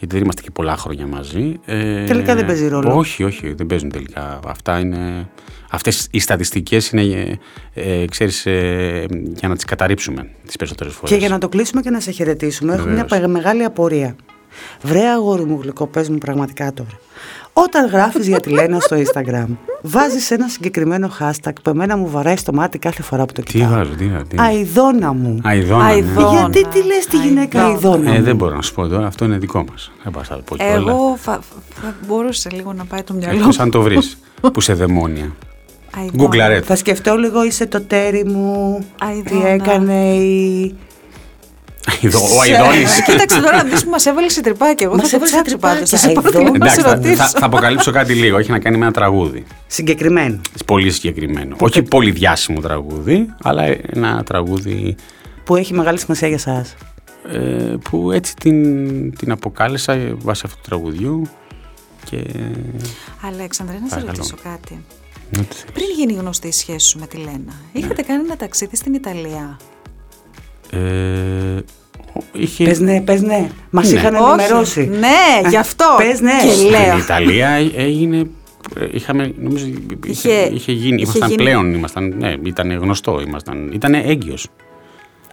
γιατί 0.00 0.14
δεν 0.14 0.22
είμαστε 0.24 0.42
και 0.42 0.50
πολλά 0.50 0.76
χρόνια 0.76 1.06
μαζί. 1.06 1.54
Ε, 1.64 2.04
Τελικά 2.04 2.34
δεν 2.34 2.46
παίζει 2.46 2.68
ρόλο. 2.68 2.96
Όχι, 2.96 3.24
όχι, 3.24 3.52
δεν 3.52 3.66
παίζουν 3.66 3.90
τελικά. 3.90 4.40
Αυτά 4.46 4.78
είναι. 4.78 5.28
Αυτές 5.70 6.08
οι 6.10 6.18
στατιστικές 6.20 6.90
είναι, 6.90 7.02
ε, 7.74 8.02
ε, 8.02 8.06
ξέρεις, 8.06 8.46
ε, 8.46 9.04
για 9.34 9.48
να 9.48 9.54
τις 9.54 9.64
καταρρύψουμε 9.64 10.28
τις 10.46 10.56
περισσότερες 10.56 10.92
φορές. 10.92 11.10
Και 11.10 11.16
για 11.16 11.28
να 11.28 11.38
το 11.38 11.48
κλείσουμε 11.48 11.80
και 11.80 11.90
να 11.90 12.00
σε 12.00 12.10
χαιρετήσουμε, 12.10 12.72
έχω 12.74 12.82
μια 12.86 12.92
Βεβαίως. 13.04 13.20
πε- 13.20 13.28
μεγάλη 13.30 13.64
απορία. 13.64 14.16
Βρε 14.82 15.08
αγόρι 15.08 15.44
μου 15.44 15.58
γλυκό, 15.62 15.86
πες 15.86 16.08
μου 16.08 16.18
πραγματικά 16.18 16.72
τώρα. 16.72 16.90
Όταν 17.52 17.86
γράφεις 17.86 18.26
για 18.26 18.40
τη 18.40 18.50
Λένα 18.50 18.80
στο 18.80 18.96
Instagram, 18.96 19.46
βάζεις 19.82 20.30
ένα 20.30 20.48
συγκεκριμένο 20.48 21.10
hashtag 21.20 21.52
που 21.62 21.70
εμένα 21.70 21.96
μου 21.96 22.08
βαράει 22.10 22.36
στο 22.36 22.52
μάτι 22.52 22.78
κάθε 22.78 23.02
φορά 23.02 23.24
που 23.24 23.32
το 23.32 23.42
Τι 23.42 23.52
κοιτάω. 23.52 23.70
βάζω, 23.70 23.90
τι 23.98 24.06
βάζω. 24.08 24.24
τι- 24.24 24.36
Αιδόνα 24.58 25.12
μου. 25.12 25.40
Αηδόνα, 25.44 25.84
ναι. 25.84 25.90
Αηδόνα. 25.90 26.38
Γιατί 26.38 26.66
τι 26.66 26.84
λες 26.86 27.06
τη 27.06 27.16
γυναίκα 27.16 27.64
Αηδόνα. 27.64 27.96
Αιδόνα 27.96 28.14
Ε, 28.14 28.18
μου; 28.18 28.24
δεν 28.24 28.36
μπορώ 28.36 28.54
να 28.54 28.62
σου 28.62 28.74
πω 28.74 28.86
τώρα, 28.88 29.06
αυτό 29.06 29.24
είναι 29.24 29.38
δικό 29.38 29.64
μας. 29.70 29.90
Δεν 30.02 30.12
πάω 30.12 30.22
να 30.30 30.36
το 30.36 30.42
πω 30.42 30.56
κιόλας. 30.56 30.76
Εγώ 30.94 31.16
θα, 31.16 31.40
θα 31.82 31.94
μπορούσε 32.06 32.48
λίγο 32.52 32.72
να 32.72 32.84
πάει 32.84 33.02
το 33.02 33.14
μυαλό 33.14 33.38
Εκτός 33.38 33.56
μου. 33.56 33.62
αν 33.62 33.70
το 33.70 33.82
βρεις, 33.82 34.18
που 34.52 34.60
σε 34.60 34.74
δαιμόνια. 34.74 35.32
Αηδόνα. 35.96 36.12
Γκουγκλαρέτ. 36.16 36.64
Θα 36.66 36.76
σκεφτώ 36.76 37.14
λίγο 37.16 37.44
είσαι 37.44 37.66
το 37.66 37.80
τέρι 37.80 38.24
μου, 38.24 38.78
τι 38.98 39.06
Αηδόνα. 39.06 39.48
έκανε 39.48 40.14
η... 40.14 40.74
Ο 42.36 42.40
Αηδόνης. 42.40 43.02
Κοίταξε 43.02 43.40
τώρα, 43.40 43.64
δεις 43.64 43.84
που 43.84 43.90
μας 43.90 44.06
έβαλες 44.06 44.32
σε 44.32 44.40
τρυπάκι. 44.40 44.82
Εγώ 44.82 44.94
Μας 44.96 45.08
θα 45.08 45.18
το 45.18 45.24
έβαλες 45.24 45.30
σε 45.30 45.36
ψάξω 45.42 45.58
πάντως. 45.58 45.90
Θα 45.90 45.96
τρυπάκι. 45.98 46.26
σε 46.26 46.30
πω 46.30 46.30
τι 46.30 46.36
Αηδόνα. 46.38 46.58
να 46.58 46.70
σε 46.70 46.80
Εντάξει, 46.80 46.82
θα, 46.82 46.88
θα, 46.88 46.94
ρωτήσω. 46.94 47.38
θα 47.38 47.46
αποκαλύψω 47.46 47.90
κάτι 47.90 48.14
λίγο. 48.14 48.38
Έχει 48.38 48.50
να 48.50 48.58
κάνει 48.58 48.76
με 48.76 48.84
ένα 48.84 48.92
τραγούδι. 48.92 49.44
Συγκεκριμένο. 49.66 50.40
Πολύ 50.66 50.90
συγκεκριμένο. 50.90 51.56
Όχι 51.60 51.82
πολύ 51.82 52.10
διάσημο 52.10 52.60
τραγούδι, 52.60 53.34
αλλά 53.42 53.62
ένα 53.92 54.22
τραγούδι 54.24 54.94
Που 55.44 55.56
έχει 55.56 55.74
μεγάλη 55.74 55.98
σημασία 55.98 56.28
για 56.28 56.38
σας. 56.38 56.74
ε, 57.32 57.38
που 57.90 58.10
έτσι 58.12 58.34
την, 58.36 59.16
την 59.16 59.30
αποκάλεσα 59.30 59.98
βάσει 60.18 60.42
αυτού 60.44 60.56
του 60.62 60.68
τραγουδιού. 60.68 61.28
Και. 62.10 62.16
Αλέξανδρε, 63.26 63.74
να 63.78 63.88
σε 63.88 63.94
Παρακαλώ. 63.94 64.16
ρωτήσω 64.16 64.36
κάτι. 64.42 64.84
Ναι, 65.30 65.42
τι 65.42 65.54
θέλεις. 65.54 65.72
Πριν 65.72 65.86
γίνει 65.96 66.12
γνωστή 66.12 66.48
η 66.48 66.52
σχέση 66.52 66.86
σου 66.88 66.98
με 66.98 67.06
τη 67.06 67.16
Λένα, 67.16 67.52
είχατε 67.72 68.02
κάνει 68.02 68.22
ένα 68.24 68.36
ταξίδι 68.36 68.76
στην 68.76 68.94
Ιταλία; 68.94 69.56
Ε, 70.70 70.78
είχε, 72.32 72.64
Πες 72.64 72.78
ναι, 72.80 73.00
πες 73.00 73.22
ναι. 73.22 73.48
Μας 73.70 73.90
Ναι. 73.92 73.98
είχαν 73.98 74.14
Όχι. 74.14 74.24
ενημερώσει. 74.24 74.90
Ναι, 75.00 75.48
γι' 75.48 75.56
αυτό. 75.56 75.84
Πες 75.98 76.20
ναι. 76.20 76.32
Και 76.42 76.50
Στην 76.52 76.68
λέω. 76.70 76.98
Ιταλία 76.98 77.48
έγινε. 77.76 78.16
ε, 78.80 78.86
Είχαμε, 78.92 79.34
νομίζω, 79.38 79.66
είχε, 80.06 80.30
Είχε- 80.30 80.50
είχε 80.54 80.72
γίνει. 80.72 80.94
είχε 80.94 81.02
ήμασταν 81.02 81.28
γίνει- 81.28 81.42
πλέον, 81.42 81.74
ήμασταν, 81.74 82.14
ναι, 82.18 82.34
ήταν 82.44 82.72
γνωστό. 82.72 83.20
Ήμασταν, 83.26 83.70
ήταν 83.74 83.94
έγκυος. 83.94 84.46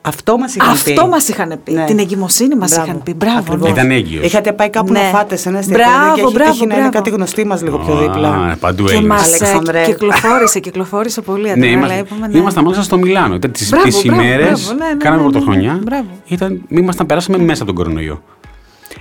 Αυτό 0.07 0.37
μας 0.37 0.55
είχαν 0.55 0.73
πει. 0.83 0.91
Αυτό 0.91 1.07
μας 1.07 1.27
είχαν 1.27 1.59
πει. 1.63 1.71
Ναι. 1.71 1.83
Την 1.85 1.99
εγκυμοσύνη 1.99 2.55
μας 2.55 2.69
Μπράβο. 2.71 2.85
είχαν 2.87 3.03
πει. 3.03 3.13
Μπράβο. 3.13 3.37
Ακριβώς. 3.37 3.61
ναι. 3.61 3.69
Ήταν 3.69 3.91
έγκυος. 3.91 4.25
Είχατε 4.25 4.51
πάει 4.51 4.69
κάπου 4.69 4.91
Ναι. 4.91 4.99
να 4.99 5.05
φάτε 5.05 5.35
σε 5.35 5.49
ένα 5.49 5.59
Μπράβο, 5.67 5.81
εστιατόριο 5.83 6.13
και 6.15 6.21
έχει 6.21 6.33
μπράβο, 6.33 6.51
τύχει 6.51 6.65
να 6.65 6.73
είναι 6.73 6.83
μπράβο. 6.83 6.97
κάτι 6.97 7.09
γνωστή 7.09 7.45
μας 7.45 7.61
λίγο 7.61 7.77
πιο 7.77 7.93
Α, 7.93 7.99
δίπλα. 8.01 8.57
Παντού 8.59 8.83
Και 8.85 8.93
Έλληνες. 8.93 9.17
μας 9.17 9.27
ε, 9.31 9.45
Αλεξάνδρε. 9.45 9.83
κυκλοφόρησε, 9.85 10.59
κυκλοφόρησε 10.59 11.21
πολύ 11.21 11.43
Ναι, 11.43 11.49
αντρά, 11.51 11.67
αλλά 11.67 11.71
είμαστε, 11.77 11.97
είπαμε, 11.99 12.27
ναι. 12.27 12.37
ήμασταν 12.37 12.63
μάλιστα 12.63 12.83
στο 12.83 12.97
Μιλάνο. 12.97 13.35
Ήταν 13.35 13.51
τις, 13.51 13.69
Μπράβο, 13.69 13.85
τις 13.85 14.03
μπράβο, 14.05 14.21
ημέρες, 14.21 14.63
μπράβο, 14.65 14.79
ναι, 14.83 14.85
ναι, 14.89 14.95
κάναμε 14.97 15.21
ναι, 15.21 15.27
ναι, 15.27 15.31
πρωτοχρονιά. 15.31 15.73
ναι, 15.73 15.79
μπράβο. 15.79 16.07
Ήταν, 16.27 16.61
ήμασταν, 16.67 17.05
περάσαμε 17.05 17.37
μέσα 17.37 17.63
από 17.63 17.73
τον 17.73 17.83
κορονοϊό. 17.83 18.21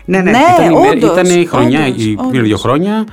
Ναι, 0.04 0.18
ναι. 0.20 0.30
Ναι. 0.30 0.38
ήταν, 0.54 0.70
η 0.70 0.74
μέρα- 0.74 0.90
όντως, 0.90 1.10
ήταν 1.10 1.40
η 1.40 1.44
χρονιά, 1.46 1.86
όντως, 1.86 2.04
η, 2.04 2.10
όντως. 2.18 2.26
πριν 2.30 2.42
δύο 2.42 2.56
χρόνια, 2.56 3.04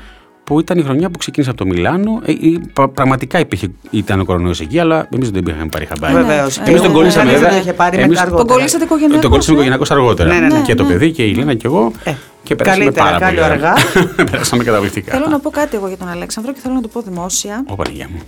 που 0.43 0.59
ήταν 0.59 0.77
η 0.77 0.83
χρονιά 0.83 1.09
που 1.09 1.17
ξεκίνησα 1.17 1.51
από 1.51 1.59
το 1.59 1.65
Μιλάνο. 1.65 2.21
Ε, 2.25 2.31
ε, 2.31 2.35
πρα- 2.73 2.87
πραγματικά 2.89 3.39
υπήρχε, 3.39 3.67
ήταν 3.89 4.19
ο 4.19 4.25
κορονοϊός 4.25 4.59
εκεί, 4.59 4.79
αλλά 4.79 5.07
εμείς 5.13 5.29
δεν 5.31 5.43
είχαμε 5.47 5.65
πάρει 5.65 5.85
χαμπάρι. 5.85 6.13
Βεβαίως. 6.13 6.57
Εμείς 6.57 6.81
τον 6.81 6.91
Ε, 6.91 6.93
κολλήσαμε 6.93 7.23
κανείς 7.25 7.39
βέβαια. 7.39 7.53
δεν 7.53 7.61
είχε 7.61 7.73
πάρει 7.73 7.95
Εμείς- 7.97 8.07
μετά 8.09 8.21
αργότερα. 8.21 8.45
Τον 8.47 8.55
κολλήσατε 8.55 8.83
οικογενειακώς. 8.83 9.21
Τον 9.21 9.29
κολλήσαμε 9.31 9.57
ε; 9.57 9.61
οικογενειακώς 9.61 9.91
αργότερα. 9.91 10.33
Ναι, 10.33 10.39
ναι, 10.39 10.47
ναι. 10.57 10.61
Και 10.61 10.75
το 10.75 10.83
παιδί 10.83 11.11
και 11.11 11.23
η 11.23 11.33
Λίνα 11.33 11.53
και 11.53 11.67
εγώ. 11.67 11.91
Ε, 12.03 12.13
και 12.43 12.55
περάσαμε 12.55 12.83
καλύτερα 12.83 13.05
πάρα 13.05 13.19
κάλλιο 13.19 13.41
πολύ. 13.41 13.53
αργά. 13.53 13.73
ωραία. 13.95 14.25
Περάσαμε 14.31 14.63
καταπληκτικά. 14.63 15.11
Θέλω 15.11 15.27
να 15.29 15.39
πω 15.39 15.49
κάτι 15.49 15.75
εγώ 15.75 15.87
για 15.87 15.97
τον 15.97 16.07
Αλέξανδρο 16.07 16.53
και 16.53 16.59
θέλω 16.63 16.73
να 16.73 16.81
το 16.81 16.87
πω 16.87 17.01
δημόσια. 17.01 17.63
Ω 17.69 17.75
Παναγία 17.75 18.07
μου. 18.13 18.19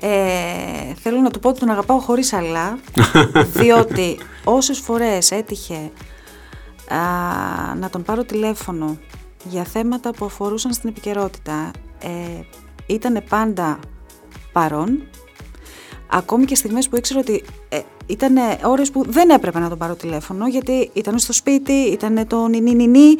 Ε, 0.00 0.94
θέλω 1.02 1.20
να 1.20 1.30
του 1.30 1.38
πω 1.38 1.48
ότι 1.48 1.58
τον 1.60 1.68
αγαπάω 1.70 1.98
χωρίς 1.98 2.32
αλλά, 2.32 2.78
διότι 3.60 4.18
όσες 4.44 4.78
φορές 4.78 5.30
έτυχε 5.30 5.74
α, 6.88 6.96
να 7.80 7.90
τον 7.90 8.02
πάρω 8.02 8.24
τηλέφωνο 8.24 8.96
για 9.44 9.64
θέματα 9.64 10.10
που 10.10 10.24
αφορούσαν 10.24 10.72
στην 10.72 10.88
επικαιρότητα, 10.88 11.70
ε, 12.02 12.08
ήταν 12.86 13.22
πάντα 13.28 13.78
παρόν, 14.52 15.02
ακόμη 16.10 16.44
και 16.44 16.54
στιγμές 16.54 16.88
που 16.88 16.96
ήξερα 16.96 17.20
ότι 17.20 17.44
ε, 17.68 17.80
ήταν 18.06 18.36
ώρες 18.64 18.90
που 18.90 19.04
δεν 19.08 19.30
έπρεπε 19.30 19.58
να 19.58 19.68
τον 19.68 19.78
πάρω 19.78 19.94
τηλέφωνο, 19.94 20.48
γιατί 20.48 20.90
ήταν 20.92 21.18
στο 21.18 21.32
σπίτι, 21.32 21.72
ήταν 21.72 22.26
το 22.26 22.46
νινί 22.46 22.74
νινί, 22.74 23.16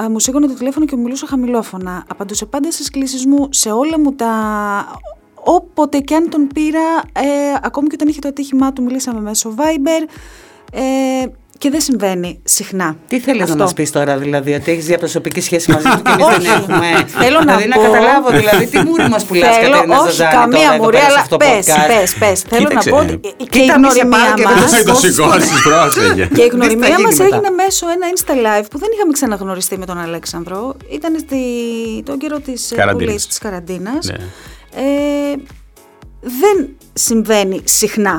Α, 0.00 0.10
μου 0.10 0.18
σήκωνε 0.18 0.46
το 0.46 0.54
τηλέφωνο 0.54 0.86
και 0.86 0.96
μου 0.96 1.02
μιλούσε 1.02 1.26
χαμηλόφωνα. 1.26 2.04
Απαντούσε 2.08 2.46
πάντα 2.46 2.70
στις 2.70 2.90
κλήσεις 2.90 3.26
μου, 3.26 3.48
σε 3.50 3.70
όλα 3.70 4.00
μου 4.00 4.14
τα... 4.14 4.30
Όποτε 5.34 5.98
και 5.98 6.14
αν 6.14 6.30
τον 6.30 6.46
πήρα, 6.46 7.02
ε, 7.12 7.58
ακόμη 7.62 7.86
και 7.88 7.94
όταν 7.94 8.08
είχε 8.08 8.20
το 8.20 8.28
ατύχημά 8.28 8.72
του, 8.72 8.82
μιλήσαμε 8.82 9.20
μέσω 9.20 9.54
Viber. 9.56 10.08
Ε, 10.72 11.26
και 11.60 11.70
δεν 11.70 11.80
συμβαίνει 11.80 12.40
συχνά. 12.44 12.96
Τι 13.08 13.20
θέλεις 13.20 13.42
αυτό. 13.42 13.54
να 13.56 13.62
μας 13.62 13.72
πεις 13.72 13.90
τώρα, 13.90 14.16
δηλαδή, 14.18 14.52
ότι 14.54 14.70
έχεις 14.70 14.84
διαπροσωπική 14.84 15.40
σχέση 15.40 15.70
μαζί 15.72 15.84
του 15.88 16.02
και 16.02 16.10
εμείς 16.12 16.26
δεν 16.26 16.38
Όχι. 16.40 16.46
έχουμε; 16.48 16.86
Θέλω 17.06 17.38
να 17.38 17.56
δηλαδή, 17.56 17.68
να 17.68 17.76
πω- 17.76 17.82
καταλάβω, 17.82 18.30
δηλαδή, 18.30 18.66
τι 18.66 18.78
μούρη 18.78 19.08
μας 19.08 19.24
πουλάς 19.24 19.56
Θέλω, 19.56 19.70
Κατερίνα 19.70 19.98
όχι 20.00 20.10
Ζαζάνη 20.10 20.34
καμία 20.34 20.58
τώρα 20.60 20.74
εδώ 20.74 20.82
μουρή, 20.84 20.96
πέρα 20.96 21.04
σε 21.08 21.10
αλλά 21.12 21.20
αυτό 21.20 21.36
το 21.36 21.44
πες, 21.44 21.66
podcast. 21.66 21.86
πες, 21.92 22.14
πες. 22.22 22.40
Θέλω 22.50 22.68
Κοίταξε, 22.68 22.90
να 22.90 22.96
πω 22.96 23.02
ότι 23.02 23.12
ε, 23.12 23.44
και 23.52 23.58
η 23.58 23.60
κοίτα, 23.60 23.78
μη 23.78 23.86
σε 23.90 24.00
γνωριμία 24.00 24.18
πάρω 24.18 24.34
και 24.38 24.42
δεν 24.42 24.52
μας... 24.62 24.70
θα 24.70 24.76
Δεν 24.76 24.86
το 24.86 24.94
σηκώσεις. 24.94 25.14
σηκώσεις, 25.14 25.62
πρόσεχε. 25.68 26.24
Και 26.36 26.42
η 26.42 26.48
Τι 26.48 26.50
θα 26.50 26.56
γνωριμία 26.56 26.88
γίνει 26.88 27.02
μας 27.02 27.16
μετά; 27.18 27.24
έγινε 27.36 27.50
μέσω 27.62 27.84
ένα 27.96 28.06
Insta 28.14 28.34
Live 28.46 28.66
που 28.70 28.78
δεν 28.82 28.90
είχαμε 28.94 29.12
ξαναγνωριστεί 29.18 29.74
με 29.82 29.86
τον 29.90 29.98
Αλέξανδρο. 30.06 30.60
Ήταν 30.98 31.12
στη, 31.24 31.40
τον 32.08 32.16
καιρό 32.22 32.38
της 32.46 32.60
ε, 32.70 32.74
Καραντίνας. 32.80 33.04
που 33.06 33.12
λες, 33.12 33.26
της 33.30 33.38
καραντίνας. 33.44 34.02
Ναι. 34.06 34.18
Ε, 34.84 35.34
δεν 36.42 36.56
συμβαίνει 36.92 37.60
συχνά. 37.64 38.16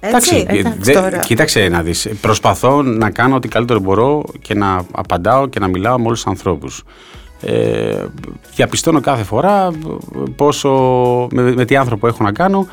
Έτσι. 0.00 0.36
Εντάξει, 0.36 0.46
ε, 0.48 0.58
Εντάξει, 0.58 0.78
δε- 0.80 0.92
τώρα. 0.92 1.18
κοίταξε 1.18 1.68
να 1.68 1.82
δεις. 1.82 2.08
Προσπαθώ 2.20 2.82
να 2.82 3.10
κάνω 3.10 3.34
ό,τι 3.34 3.48
καλύτερο 3.48 3.78
μπορώ 3.80 4.24
και 4.42 4.54
να 4.54 4.82
απαντάω 4.92 5.46
και 5.46 5.58
να 5.60 5.68
μιλάω 5.68 5.98
με 5.98 6.06
όλους 6.06 6.22
τους 6.22 6.30
ανθρώπους. 6.30 6.82
Ε, 7.40 8.04
διαπιστώνω 8.54 9.00
κάθε 9.00 9.22
φορά 9.22 9.70
πόσο, 10.36 10.70
με, 11.30 11.42
με 11.54 11.64
τι 11.64 11.76
άνθρωπο 11.76 12.06
έχω 12.06 12.22
να 12.24 12.32
κάνω. 12.32 12.66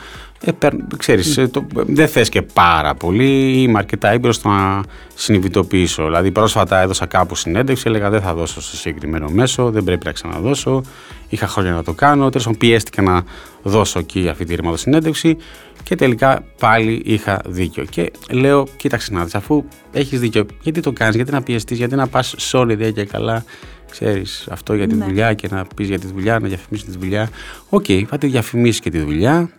Ε, 0.47 0.51
περ- 0.51 0.97
ξέρεις, 0.97 1.37
ε, 1.37 1.47
το, 1.47 1.65
δεν 1.73 2.07
θες 2.07 2.29
και 2.29 2.41
πάρα 2.41 2.95
πολύ, 2.95 3.61
είμαι 3.61 3.77
αρκετά 3.77 4.09
έμπειρος 4.09 4.35
στο 4.35 4.49
να 4.49 4.83
συνειδητοποιήσω. 5.15 6.03
Δηλαδή 6.03 6.31
πρόσφατα 6.31 6.81
έδωσα 6.81 7.05
κάπου 7.05 7.35
συνέντευξη, 7.35 7.83
έλεγα 7.87 8.09
δεν 8.09 8.21
θα 8.21 8.33
δώσω 8.33 8.61
στο 8.61 8.75
συγκεκριμένο 8.75 9.29
μέσο, 9.29 9.71
δεν 9.71 9.83
πρέπει 9.83 10.05
να 10.05 10.11
ξαναδώσω. 10.11 10.81
Είχα 11.29 11.47
χρόνια 11.47 11.71
να 11.71 11.83
το 11.83 11.93
κάνω, 11.93 12.29
τέλος 12.29 12.43
πάντων 12.45 12.59
πιέστηκα 12.59 13.01
να 13.01 13.23
δώσω 13.63 13.99
εκεί 13.99 14.27
αυτή 14.29 14.45
τη 14.45 14.55
ρημαδοσυνέντευξη 14.55 15.37
και 15.83 15.95
τελικά 15.95 16.43
πάλι 16.59 17.01
είχα 17.05 17.41
δίκιο. 17.45 17.85
Και 17.89 18.11
λέω, 18.31 18.67
κοίταξε 18.77 19.13
να 19.13 19.23
δεις, 19.23 19.35
αφού 19.35 19.63
έχεις 19.91 20.19
δίκιο, 20.19 20.45
γιατί 20.61 20.79
το 20.81 20.91
κάνεις, 20.91 21.15
γιατί 21.15 21.31
να 21.31 21.41
πιεστείς, 21.41 21.77
γιατί 21.77 21.95
να 21.95 22.07
πας 22.07 22.33
σε 22.37 22.57
όλη 22.57 22.73
ιδέα 22.73 22.91
και 22.91 23.05
καλά, 23.05 23.43
ξέρεις, 23.91 24.47
αυτό 24.51 24.73
για 24.73 24.87
τη 24.87 24.95
Ναι. 24.95 25.05
δουλειά 25.05 25.33
και 25.33 25.47
να 25.51 25.65
πεις 25.75 25.87
για 25.87 25.99
τη 25.99 26.07
δουλειά, 26.07 26.39
να 26.39 26.47
διαφημίσεις 26.47 26.87
τη 26.91 26.97
δουλειά. 26.97 27.29
Οκ, 27.69 27.85
θα 28.07 28.17
τη 28.17 28.27
διαφημίσεις 28.27 28.79
και 28.79 28.89
τη 28.89 28.99
δουλειά, 28.99 29.49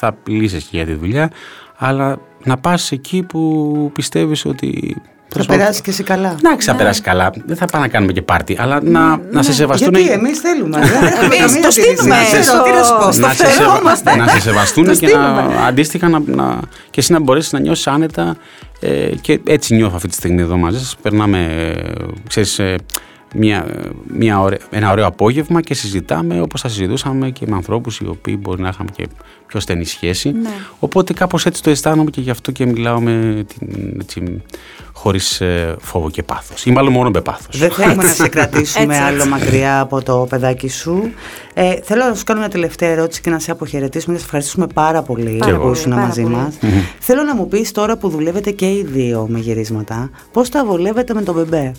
θα 0.00 0.16
μιλήσεις 0.26 0.64
και 0.64 0.76
για 0.76 0.86
τη 0.86 0.94
δουλειά, 0.94 1.30
αλλά 1.76 2.18
να 2.44 2.56
πας 2.56 2.92
εκεί 2.92 3.22
που 3.22 3.90
πιστεύεις 3.94 4.44
ότι... 4.44 4.96
Θα 5.34 5.44
περάσει 5.46 5.82
και 5.82 5.90
εσύ 5.90 6.02
καλά. 6.02 6.36
Να 6.42 6.56
θα 6.60 6.74
περάσει 6.74 7.00
καλά. 7.02 7.30
Δεν 7.46 7.56
θα 7.56 7.66
πάμε 7.66 7.84
να 7.84 7.90
κάνουμε 7.92 8.12
και 8.12 8.22
πάρτι, 8.22 8.56
αλλά 8.60 8.80
να, 8.82 9.20
να 9.30 9.42
σε 9.42 9.52
σεβαστούν. 9.52 9.94
Γιατί 9.94 10.10
εμείς 10.12 10.38
θέλουμε. 10.40 10.78
δεν 10.86 11.02
έχουμε 11.04 11.24
Εμείς 11.34 11.38
καμία 11.38 11.60
το 11.60 11.66
αντίρρηση. 11.68 11.80
στείλουμε 11.80 12.14
Να 12.14 12.24
σε- 12.24 12.42
στο- 12.42 12.62
τι 12.62 12.70
να 12.70 12.82
σου 12.82 12.96
πω, 13.00 13.12
στο 13.12 13.26
να, 13.26 13.32
σε 13.32 13.46
φερόμαστε. 13.46 14.10
σεβα... 14.10 14.24
να 14.24 14.28
σε 14.30 14.40
σεβαστούν 14.40 14.84
Το 14.84 14.94
και 14.94 15.06
να, 15.06 15.08
στείλουμε. 15.12 15.56
αντίστοιχα 15.66 16.08
να, 16.08 16.22
να, 16.26 16.58
και 16.90 17.00
εσύ 17.00 17.12
να 17.12 17.20
μπορέσει 17.20 17.48
να 17.54 17.60
νιώσεις 17.60 17.86
άνετα. 17.86 18.36
Ε, 18.80 19.10
και 19.20 19.40
έτσι 19.46 19.74
νιώθω 19.74 19.92
αυτή 19.96 20.08
τη 20.08 20.14
στιγμή 20.14 20.40
εδώ 20.40 20.56
μαζί 20.56 20.78
σας. 20.78 20.96
Περνάμε, 21.02 21.44
ε, 21.44 22.04
ξέρεις, 22.28 22.58
ε, 22.58 22.74
μια, 23.34 23.66
μια 24.06 24.40
ωραί- 24.40 24.60
ένα 24.70 24.90
ωραίο 24.90 25.06
απόγευμα 25.06 25.60
και 25.60 25.74
συζητάμε 25.74 26.40
όπως 26.40 26.60
θα 26.60 26.68
συζητούσαμε 26.68 27.30
και 27.30 27.46
με 27.48 27.56
ανθρώπους 27.56 27.98
οι 27.98 28.06
οποίοι 28.06 28.38
μπορεί 28.40 28.62
να 28.62 28.68
είχαμε 28.68 28.90
και 28.96 29.08
πιο 29.46 29.60
στενή 29.60 29.84
σχέση. 29.84 30.30
Ναι. 30.32 30.50
Οπότε 30.78 31.12
κάπως 31.12 31.46
έτσι 31.46 31.62
το 31.62 31.70
αισθάνομαι 31.70 32.10
και 32.10 32.20
γι' 32.20 32.30
αυτό 32.30 32.52
και 32.52 32.66
μιλάω 32.66 33.00
με 33.00 33.44
την, 33.46 33.98
έτσι, 34.00 34.42
χωρίς 35.02 35.40
ε, 35.40 35.76
φόβο 35.80 36.10
και 36.10 36.22
πάθος. 36.22 36.64
Ή 36.66 36.70
μάλλον 36.70 36.92
μόνο 36.92 37.10
με 37.10 37.20
πάθος. 37.20 37.58
Δεν 37.58 37.70
θέλουμε 37.70 38.02
να 38.02 38.08
σε 38.08 38.28
κρατήσουμε 38.28 38.84
Έτσι, 38.94 38.98
άλλο 39.06 39.16
έτσι. 39.16 39.28
μακριά 39.28 39.80
από 39.80 40.02
το 40.02 40.26
παιδάκι 40.28 40.68
σου. 40.68 41.10
Ε, 41.54 41.74
θέλω 41.82 42.04
να 42.04 42.14
σου 42.14 42.24
κάνω 42.24 42.40
μια 42.40 42.48
τελευταία 42.48 42.90
ερώτηση 42.90 43.20
και 43.20 43.30
να 43.30 43.38
σε 43.38 43.50
αποχαιρετήσουμε 43.50 44.04
και 44.04 44.12
να 44.12 44.18
σε 44.18 44.24
ευχαριστήσουμε 44.24 44.66
πάρα 44.74 45.02
πολύ 45.02 45.36
Πάρα 45.38 45.56
που 45.56 45.60
πολύ, 45.62 45.72
ήσουν 45.76 45.90
πάρα 45.90 46.02
μαζί 46.06 46.22
πολύ. 46.22 46.34
μας. 46.34 46.58
Θέλω 46.98 47.22
να 47.22 47.34
μου 47.34 47.48
πεις 47.48 47.72
τώρα 47.72 47.96
που 47.96 48.08
δουλεύετε 48.08 48.50
και 48.50 48.66
οι 48.66 48.84
δύο 48.92 49.26
με 49.28 49.38
γυρίσματα, 49.38 50.10
πώς 50.32 50.48
τα 50.48 50.64
βολεύετε 50.64 51.14
με 51.14 51.22
τον 51.22 51.34
μπεμπέ; 51.34 51.72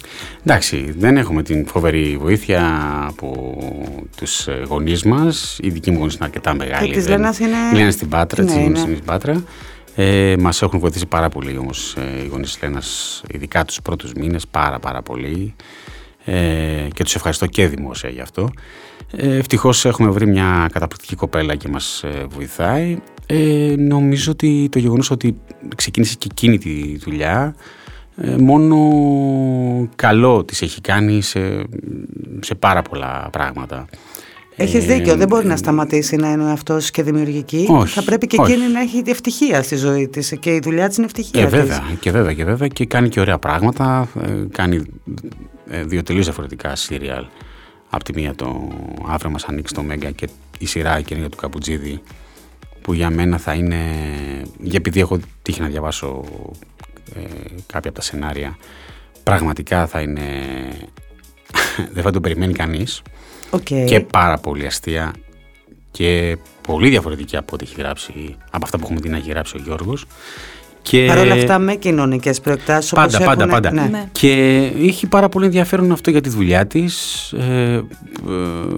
Εντάξει, 0.45 0.93
δεν 0.97 1.17
έχουμε 1.17 1.43
την 1.43 1.67
φοβερή 1.67 2.17
βοήθεια 2.21 2.61
από 3.07 3.57
τους 4.17 4.47
γονείς 4.67 5.03
μας. 5.03 5.57
Οι 5.61 5.69
δικοί 5.69 5.91
μου 5.91 5.97
γονείς 5.99 6.13
είναι 6.15 6.25
αρκετά 6.25 6.53
μεγάλοι. 6.55 6.93
της 6.93 7.05
δεν- 7.05 7.17
Λένας 7.19 7.39
είναι- 7.39 7.49
Η 7.73 7.75
Λένας 7.75 7.93
στην 7.93 8.09
Πάτρα, 8.09 8.43
Ναι, 8.43 8.47
της 8.49 8.55
γονείς 8.57 8.69
είναι. 8.79 8.87
είναι 8.87 8.95
στην 8.95 9.05
Πάτρα. 9.05 9.43
Ε, 9.95 10.35
Μας 10.39 10.61
έχουν 10.61 10.79
βοηθήσει 10.79 11.05
πάρα 11.05 11.29
πολύ 11.29 11.57
όμως 11.57 11.95
οι 12.23 12.27
γονείς 12.27 12.55
τη 12.57 12.65
Λένα, 12.65 12.81
ειδικά 13.27 13.65
τους 13.65 13.81
πρώτους 13.81 14.13
μήνες, 14.13 14.47
πάρα 14.47 14.79
πάρα 14.79 15.01
πολύ. 15.01 15.55
Ε, 16.25 16.87
και 16.93 17.03
τους 17.03 17.15
ευχαριστώ 17.15 17.45
και 17.45 17.67
δημόσια 17.67 18.09
γι' 18.09 18.21
αυτό. 18.21 18.49
Ε, 19.11 19.37
Ευτυχώς 19.37 19.85
έχουμε 19.85 20.09
βρει 20.09 20.27
μια 20.27 20.69
καταπληκτική 20.73 21.15
κοπέλα 21.15 21.55
και 21.55 21.67
μας 21.67 22.03
βοηθάει. 22.29 22.97
Ε, 23.25 23.75
νομίζω 23.77 24.31
ότι 24.31 24.69
το 24.71 24.79
γεγονός 24.79 25.11
ότι 25.11 25.37
ξεκίνησε 25.75 26.15
και 26.17 26.27
εκείνη 26.31 26.57
τη 26.57 26.97
δουλειά 26.97 27.55
ε, 28.17 28.35
μόνο 28.37 28.77
καλό 29.95 30.43
της 30.43 30.61
έχει 30.61 30.81
κάνει 30.81 31.21
σε, 31.21 31.63
σε 32.39 32.55
πάρα 32.55 32.81
πολλά 32.81 33.29
πράγματα. 33.31 33.85
Έχεις 34.61 34.83
Ε, 34.83 34.93
δίκιο, 34.93 35.15
δεν 35.15 35.27
μπορεί 35.27 35.47
να 35.47 35.55
σταματήσει 35.57 36.15
να 36.15 36.31
είναι 36.31 36.51
αυτός 36.51 36.91
και 36.91 37.03
δημιουργική. 37.03 37.67
Όχι, 37.69 37.93
Θα 37.93 38.03
πρέπει 38.03 38.27
και 38.27 38.37
όχι. 38.39 38.51
εκείνη 38.51 38.71
να 38.71 38.79
έχει 38.79 39.03
ευτυχία 39.05 39.63
στη 39.63 39.75
ζωή 39.75 40.07
της 40.07 40.35
και 40.39 40.53
η 40.53 40.59
δουλειά 40.59 40.87
της 40.87 40.97
είναι 40.97 41.05
ευτυχία. 41.05 41.41
Ε, 41.41 41.45
της. 41.45 41.51
βέβαια, 41.51 41.81
και 41.99 42.11
βέβαια, 42.11 42.33
και 42.33 42.43
βέβαια 42.43 42.67
και 42.67 42.85
κάνει 42.85 43.09
και 43.09 43.19
ωραία 43.19 43.37
πράγματα. 43.37 44.09
Ε, 44.21 44.31
κάνει 44.51 44.81
ε, 45.69 45.83
δύο 45.83 46.03
τελείως 46.03 46.25
διαφορετικά 46.25 46.75
σύριαλ. 46.75 47.25
Απ' 47.89 48.03
τη 48.03 48.13
μία 48.13 48.35
το 48.35 48.67
αύριο 49.07 49.31
μας 49.31 49.43
ανοίξει 49.43 49.73
το 49.73 49.83
Μέγκα 49.83 50.11
και 50.11 50.27
η 50.59 50.65
σειρά 50.65 50.97
εκείνη 50.97 51.19
για 51.19 51.29
του 51.29 51.37
Καπουτζίδη 51.37 52.01
που 52.81 52.93
για 52.93 53.09
μένα 53.09 53.37
θα 53.37 53.53
είναι, 53.53 53.77
για 54.59 54.77
επειδή 54.77 54.99
έχω 54.99 55.19
τύχει 55.41 55.61
να 55.61 55.67
διαβάσω 55.67 56.23
ε, 57.15 57.19
κάποια 57.65 57.89
από 57.89 57.99
τα 57.99 58.01
σενάρια, 58.01 58.57
πραγματικά 59.23 59.87
θα 59.87 60.01
είναι, 60.01 60.21
δεν 61.93 62.03
θα 62.03 62.11
το 62.11 62.19
περιμένει 62.19 62.53
κανείς 62.53 63.01
Οκ. 63.51 63.61
και 63.61 63.99
πάρα 64.11 64.37
πολύ 64.37 64.65
αστεία 64.65 65.13
και 65.91 66.37
πολύ 66.61 66.89
διαφορετική 66.89 67.37
από 67.37 67.55
ό,τι 67.55 67.65
έχει 67.65 67.75
γράψει, 67.77 68.35
από 68.51 68.63
αυτά 68.63 68.77
που 68.77 68.83
έχουμε 68.83 68.99
την 68.99 69.11
να 69.11 69.17
έχει 69.17 69.29
γράψει 69.29 69.57
ο 69.57 69.61
Γιώργος. 69.63 70.05
Και... 70.81 71.05
Παρ' 71.05 71.17
όλα 71.17 71.33
αυτά 71.33 71.59
με 71.59 71.75
κοινωνικές 71.75 72.41
προεκτάσεις 72.41 72.91
Πάντα, 72.91 73.19
πάντα, 73.19 73.47
πάντα. 73.47 73.71
Ναι. 73.71 73.87
Ναι. 73.91 74.09
Και 74.11 74.31
έχει 74.77 75.07
πάρα 75.07 75.29
πολύ 75.29 75.45
ενδιαφέρον 75.45 75.91
αυτό 75.91 76.09
για 76.09 76.21
τη 76.21 76.29
δουλειά 76.29 76.67
της. 76.67 77.31
Ε, 77.31 77.73
ε, 77.73 77.83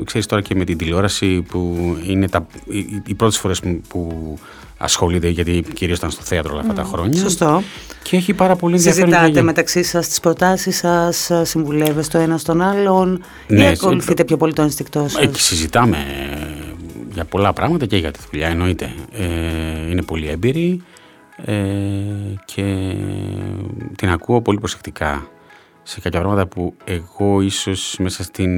ξέρεις 0.03 0.27
τώρα 0.27 0.41
και 0.41 0.55
με 0.55 0.63
την 0.63 0.77
τηλεόραση 0.77 1.41
που 1.41 1.77
είναι 2.05 2.27
τα, 2.27 2.47
οι, 2.65 3.01
οι 3.05 3.13
πρώτες 3.13 3.37
φορές 3.37 3.59
που, 3.59 3.81
που 3.87 4.37
ασχολείται, 4.77 5.27
γιατί 5.27 5.63
κυρίως 5.73 5.97
ήταν 5.97 6.11
στο 6.11 6.21
θέατρο 6.23 6.51
όλα 6.51 6.61
αυτά 6.61 6.73
τα 6.73 6.83
χρόνια. 6.83 7.19
Σωστό. 7.19 7.63
Και 8.03 8.15
έχει 8.17 8.33
πάρα 8.33 8.55
πολύ 8.55 8.75
ενδιαφέρον. 8.75 9.07
Συζητάτε 9.09 9.31
για- 9.31 9.43
μεταξύ 9.43 9.83
σας 9.83 10.07
τις 10.07 10.19
προτάσεις 10.19 10.77
σας, 10.77 11.31
συμβουλεύεστε 11.41 12.17
το 12.17 12.23
ένα 12.23 12.37
στον 12.37 12.61
άλλον 12.61 13.23
Ναι, 13.47 13.63
ή 13.63 13.67
ακολουθείτε 13.67 14.23
πιο 14.23 14.37
πολύ 14.37 14.53
το 14.53 14.61
ενστικτό 14.61 15.05
σας; 15.07 15.21
Εκεί 15.21 15.41
συζητάμε 15.41 15.97
ε, 15.97 16.73
για 17.13 17.25
πολλά 17.25 17.53
πράγματα 17.53 17.85
και 17.85 17.97
για 17.97 18.11
τη 18.11 18.19
δουλειά 18.31 18.47
εννοείται. 18.47 18.93
Ε, 19.11 19.89
είναι 19.89 20.01
πολύ 20.01 20.27
έμπειρη 20.29 20.81
ε, 21.45 21.53
και 22.45 22.95
την 23.95 24.09
ακούω 24.09 24.41
πολύ 24.41 24.59
προσεκτικά 24.59 25.27
σε 25.83 25.99
κάποια 25.99 26.19
πράγματα 26.19 26.47
που 26.47 26.73
εγώ 26.83 27.41
ίσως 27.41 27.95
μέσα 27.99 28.23
στην 28.23 28.51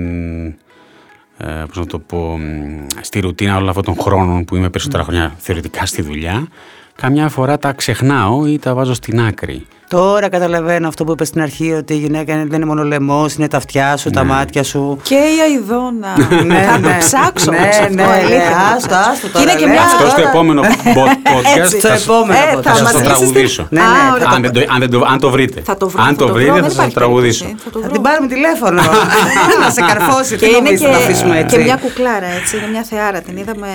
ε, 1.38 1.64
πώς 1.68 1.78
να 1.78 1.86
το 1.86 2.00
πω, 2.00 2.38
μ, 2.38 2.86
στη 3.02 3.20
ρουτίνα 3.20 3.56
όλων 3.56 3.70
αυτών 3.70 3.84
των 3.84 3.96
χρόνων 4.00 4.46
που 4.46 4.56
είμαι 4.56 4.70
περισσότερα 4.70 5.04
χρόνια 5.04 5.36
θεωρητικά 5.38 5.86
στη 5.86 6.02
δουλειά 6.02 6.48
καμιά 6.96 7.30
φορά 7.30 7.58
τα 7.58 7.72
ξεχνάω 7.74 8.46
ή 8.46 8.60
τα 8.60 8.74
βάζω 8.74 8.94
στην 8.94 9.22
άκρη. 9.22 9.66
Τώρα 9.88 10.30
καταλαβαίνω 10.30 10.88
αυτό 10.88 11.04
που 11.04 11.12
είπες 11.12 11.28
στην 11.28 11.42
αρχή 11.42 11.72
ότι 11.72 11.94
η 11.94 11.98
γυναίκα 11.98 12.34
είναι- 12.34 12.46
δεν 12.46 12.56
είναι 12.56 12.66
μόνο 12.66 12.84
λαιμός, 12.84 13.34
είναι 13.34 13.48
τα 13.48 13.58
αυτιά 13.58 13.98
σου, 13.98 14.10
τα 14.10 14.24
Ναι. 14.24 14.30
μάτια 14.34 14.64
σου. 14.64 15.00
Και 15.04 15.16
η 15.16 15.54
Αιδόνα. 15.56 16.08
Ναι, 16.46 16.62
Θα 16.62 16.74
το 16.74 16.80
ναι. 16.88 16.98
ψάξω. 17.00 17.52
Ναι, 17.52 17.58
όμως 17.58 17.70
αυτό, 17.80 17.94
ναι, 17.94 18.04
αλήθεια. 18.04 18.38
ναι, 18.38 18.44
άστο, 18.76 18.96
άστο 18.96 19.28
Και 19.28 19.34
τώρα, 19.34 19.44
είναι 19.52 19.60
και 19.60 19.66
λέει. 19.66 19.74
μια 19.74 19.82
Αυτό 19.84 20.06
στο 20.06 20.16
τώρα- 20.16 20.30
επόμενο 20.30 20.62
podcast 20.98 21.58
Έτσι. 21.60 21.78
θα, 21.80 21.96
Στο 21.98 22.12
επόμενο 22.14 22.40
Ε, 22.40 22.56
podcast. 22.56 22.62
θα 22.64 22.70
θα 22.72 22.76
σας 22.76 22.82
μας 22.82 22.92
το 22.92 22.98
στείλεις 22.98 23.18
τραγουδήσω. 23.18 23.64
την- 23.64 23.78
Ναι, 23.78 23.84
ναι, 23.84 23.88
Α, 23.88 24.14
ωραία. 24.14 24.28
αν, 24.36 24.42
δεν 24.42 24.52
το, 24.54 24.60
αν, 24.74 24.80
δεν 24.80 24.90
το, 24.90 25.06
αν 25.12 25.20
το 25.20 25.30
βρείτε. 25.30 25.62
Θα 25.66 25.78
το 25.78 25.90
βρω. 25.90 26.02
αν 26.04 26.08
θα 26.10 26.16
το 26.16 26.26
βρω, 26.26 26.34
βρείτε 26.36 26.52
δεν 26.54 26.62
θα 26.64 26.68
σας 26.70 26.76
υπάρχει 26.78 26.94
τραγουδήσω. 26.96 27.44
περίπτωση. 27.44 27.70
Θα 27.70 27.72
το 27.74 27.80
Θα 27.80 27.86
βρω. 27.88 27.94
την 27.94 28.02
πάρουμε 28.08 28.28
τηλέφωνο. 28.34 28.82
να 29.64 29.70
σε 29.70 29.82
καρφώσει. 29.90 30.36
Και 30.36 30.46
Τι 30.46 30.50
είναι 30.50 30.58
νομίζεις, 30.58 30.80
και, 30.80 30.86
θα 30.86 30.92
τα 30.92 30.98
αφήσουμε 31.04 31.40
έτσι. 31.40 31.56
και 31.58 31.64
μια 31.64 31.76
κουκλάρα, 31.84 32.30
έτσι. 32.40 32.52
Είναι 32.58 32.68
μια 32.76 32.84
θεάρα. 32.92 33.20
Την 33.22 33.38
είδαμε 33.38 33.70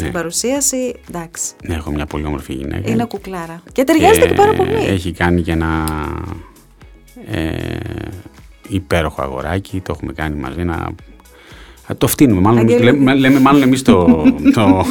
στην 0.00 0.12
Ναι. 0.12 0.18
παρουσίαση. 0.18 0.94
Εντάξει. 1.08 1.52
Ναι, 1.64 1.74
έχω 1.74 1.90
μια 1.90 2.06
πολύ 2.06 2.24
όμορφη 2.24 2.52
γυναίκα. 2.52 2.90
Είναι 2.90 3.04
κουκλάρα. 3.04 3.62
Και 3.72 3.84
ταιριάζεται 3.84 4.26
και 4.26 4.34
πάρα 4.34 4.52
πολύ. 4.54 4.72
Έχει 4.74 5.12
κάνει 5.12 5.42
και 5.42 5.52
ένα 5.52 5.84
ε, 7.26 7.76
υπέροχο 8.68 9.22
αγοράκι. 9.22 9.80
Το 9.80 9.92
έχουμε 9.96 10.12
κάνει 10.12 10.36
μαζί. 10.40 10.60
Ένα, 10.60 10.74
Α, 10.74 10.88
το 11.98 12.06
φτύνουμε. 12.06 12.40
Μάλλον, 12.40 12.58
εμείς- 12.58 12.74
Αγγέλη. 12.74 12.96
λέμε, 12.98 13.14
λέμε, 13.14 13.40
μάλλον 13.40 13.62
εμείς 13.62 13.82
το, 13.82 14.24
το, 14.54 14.84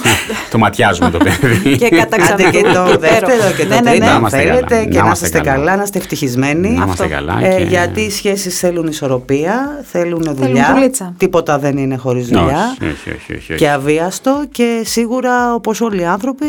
το 0.52 0.58
ματιάζουμε 0.58 1.10
το 1.10 1.18
παιδί. 1.18 1.78
Και 1.78 1.86
Άντε 1.86 1.96
καταξανθούν. 1.96 2.52
και 2.52 2.62
το 2.62 2.98
δεύτερο 3.00 3.52
και 3.58 3.64
το 3.66 3.70
Ναι, 3.74 3.80
ναι, 3.82 3.90
τρίτο. 3.90 4.06
ναι. 4.06 4.12
Να 4.12 4.18
είμαστε 4.18 4.38
Θέλετε 4.38 4.60
καλά. 4.76 4.84
και 4.84 4.90
Να 4.96 5.00
να 5.00 5.06
είμαστε 5.06 5.26
είστε 5.26 5.40
καλά. 5.40 5.56
καλά, 5.58 5.76
να 5.76 5.84
είστε 5.84 5.98
ευτυχισμένοι. 5.98 6.68
Να 6.70 6.84
είμαστε 6.84 7.04
Αυτό. 7.04 7.16
καλά. 7.16 7.40
Ε, 7.46 7.58
και... 7.58 7.64
γιατί 7.64 8.02
οι 8.02 8.10
σχέσεις 8.12 8.60
θέλουν 8.60 8.88
ισορροπία, 8.88 9.84
θέλουν 9.92 10.22
δουλειά. 10.36 10.72
δουλίτσα. 10.76 11.14
Τίποτα 11.18 11.60
δεν 11.60 11.78
είναι 11.78 11.96
χωρίς 11.96 12.28
δουλειά. 12.28 12.76
Όχι, 12.82 12.92
όχι, 12.92 13.10
όχι, 13.10 13.34
όχι, 13.34 13.34
όχι. 13.54 13.56
Και 13.56 13.70
αβίαστο 13.70 14.44
και 14.52 14.82
σίγουρα 14.86 15.54
όπως 15.54 15.82
όλοι 15.82 16.02
οι 16.02 16.06
άνθρωποι 16.06 16.46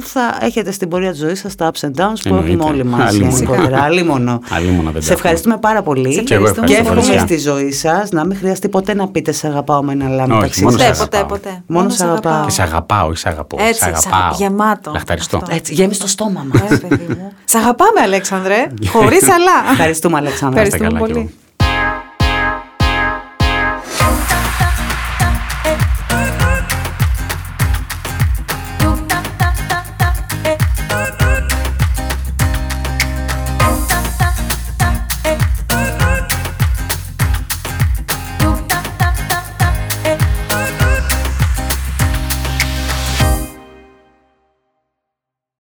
θα 0.00 0.38
έχετε 0.40 0.70
στην 0.72 0.88
πορεία 0.88 1.10
της 1.10 1.18
ζωής 1.20 1.38
σας 1.40 1.54
τα 1.54 1.70
ups 1.70 1.84
and 1.86 1.88
downs 2.00 2.12
που 2.22 2.28
Εννοείται. 2.28 2.50
έχουμε 2.52 2.64
όλοι 2.64 2.84
μας. 2.84 3.08
Αλίμονο. 3.08 3.32
γενικότερα. 3.36 3.82
Αλίμονο. 3.82 4.40
Αλίμονο, 4.50 4.82
δεν 4.90 4.92
τα 4.94 5.00
Σε 5.00 5.12
ευχαριστούμε 5.12 5.56
πάρα 5.56 5.82
πολύ. 5.82 6.12
Σε 6.12 6.20
Και 6.22 6.34
εγώ 6.34 6.46
ευχαριστούμε 6.46 6.66
Και 6.66 6.72
ευχαριστώ. 6.74 7.10
πολύ. 7.10 7.16
εύχομαι 7.16 7.28
Φυσικά. 7.28 7.40
στη 7.40 7.50
ζωή 7.60 7.72
σας 7.72 8.10
να 8.10 8.24
μην 8.26 8.36
χρειαστεί 8.38 8.68
ποτέ 8.68 8.94
να 8.94 9.08
πείτε 9.08 9.32
Σε 9.32 9.46
αγαπάω 9.46 9.82
με 9.82 9.92
ένα 9.92 10.08
λάμο 10.08 10.22
Όχι, 10.24 10.34
μεταξύ 10.34 10.64
μόνο 10.64 10.78
σας. 10.78 10.96
σε 10.96 11.04
Ποτέ, 11.04 11.04
ποτέ, 11.04 11.16
αγαπάω. 11.16 11.38
ποτέ. 11.38 11.62
Μόνο 11.66 11.88
σε 11.88 11.96
σ' 11.96 12.00
αγαπάω. 12.02 12.44
Και 12.44 12.50
σε 12.50 12.62
αγαπάω, 12.62 13.10
ή 13.12 13.16
σε 13.16 13.28
αγαπώ. 13.28 13.56
Έτσι, 13.60 13.82
σε 13.82 13.92
σ' 13.94 14.06
αγαπάω. 14.06 14.34
γεμάτο. 14.38 14.90
Λαχταριστώ. 14.92 15.36
Αυτό. 15.36 15.54
Έτσι, 15.54 15.74
γέμισε 15.74 16.00
το 16.00 16.06
στόμα 16.08 16.46
μας. 16.52 16.70
Ε, 16.70 16.76
παιδί 16.76 17.06
μου. 17.08 17.32
Σ' 17.44 17.54
αγαπάμε, 17.54 18.00
Αλέξανδρε. 18.02 18.66
Χωρίς 18.92 19.22
αλλά. 19.22 19.70
Ευχαριστούμε, 19.72 20.16
Αλεξάνδρα. 20.16 20.60
Ευχαριστούμε 20.60 20.98
καλά 20.98 21.06
κι 21.06 21.12
πολύ. 21.12 21.24
εγώ. 21.24 21.42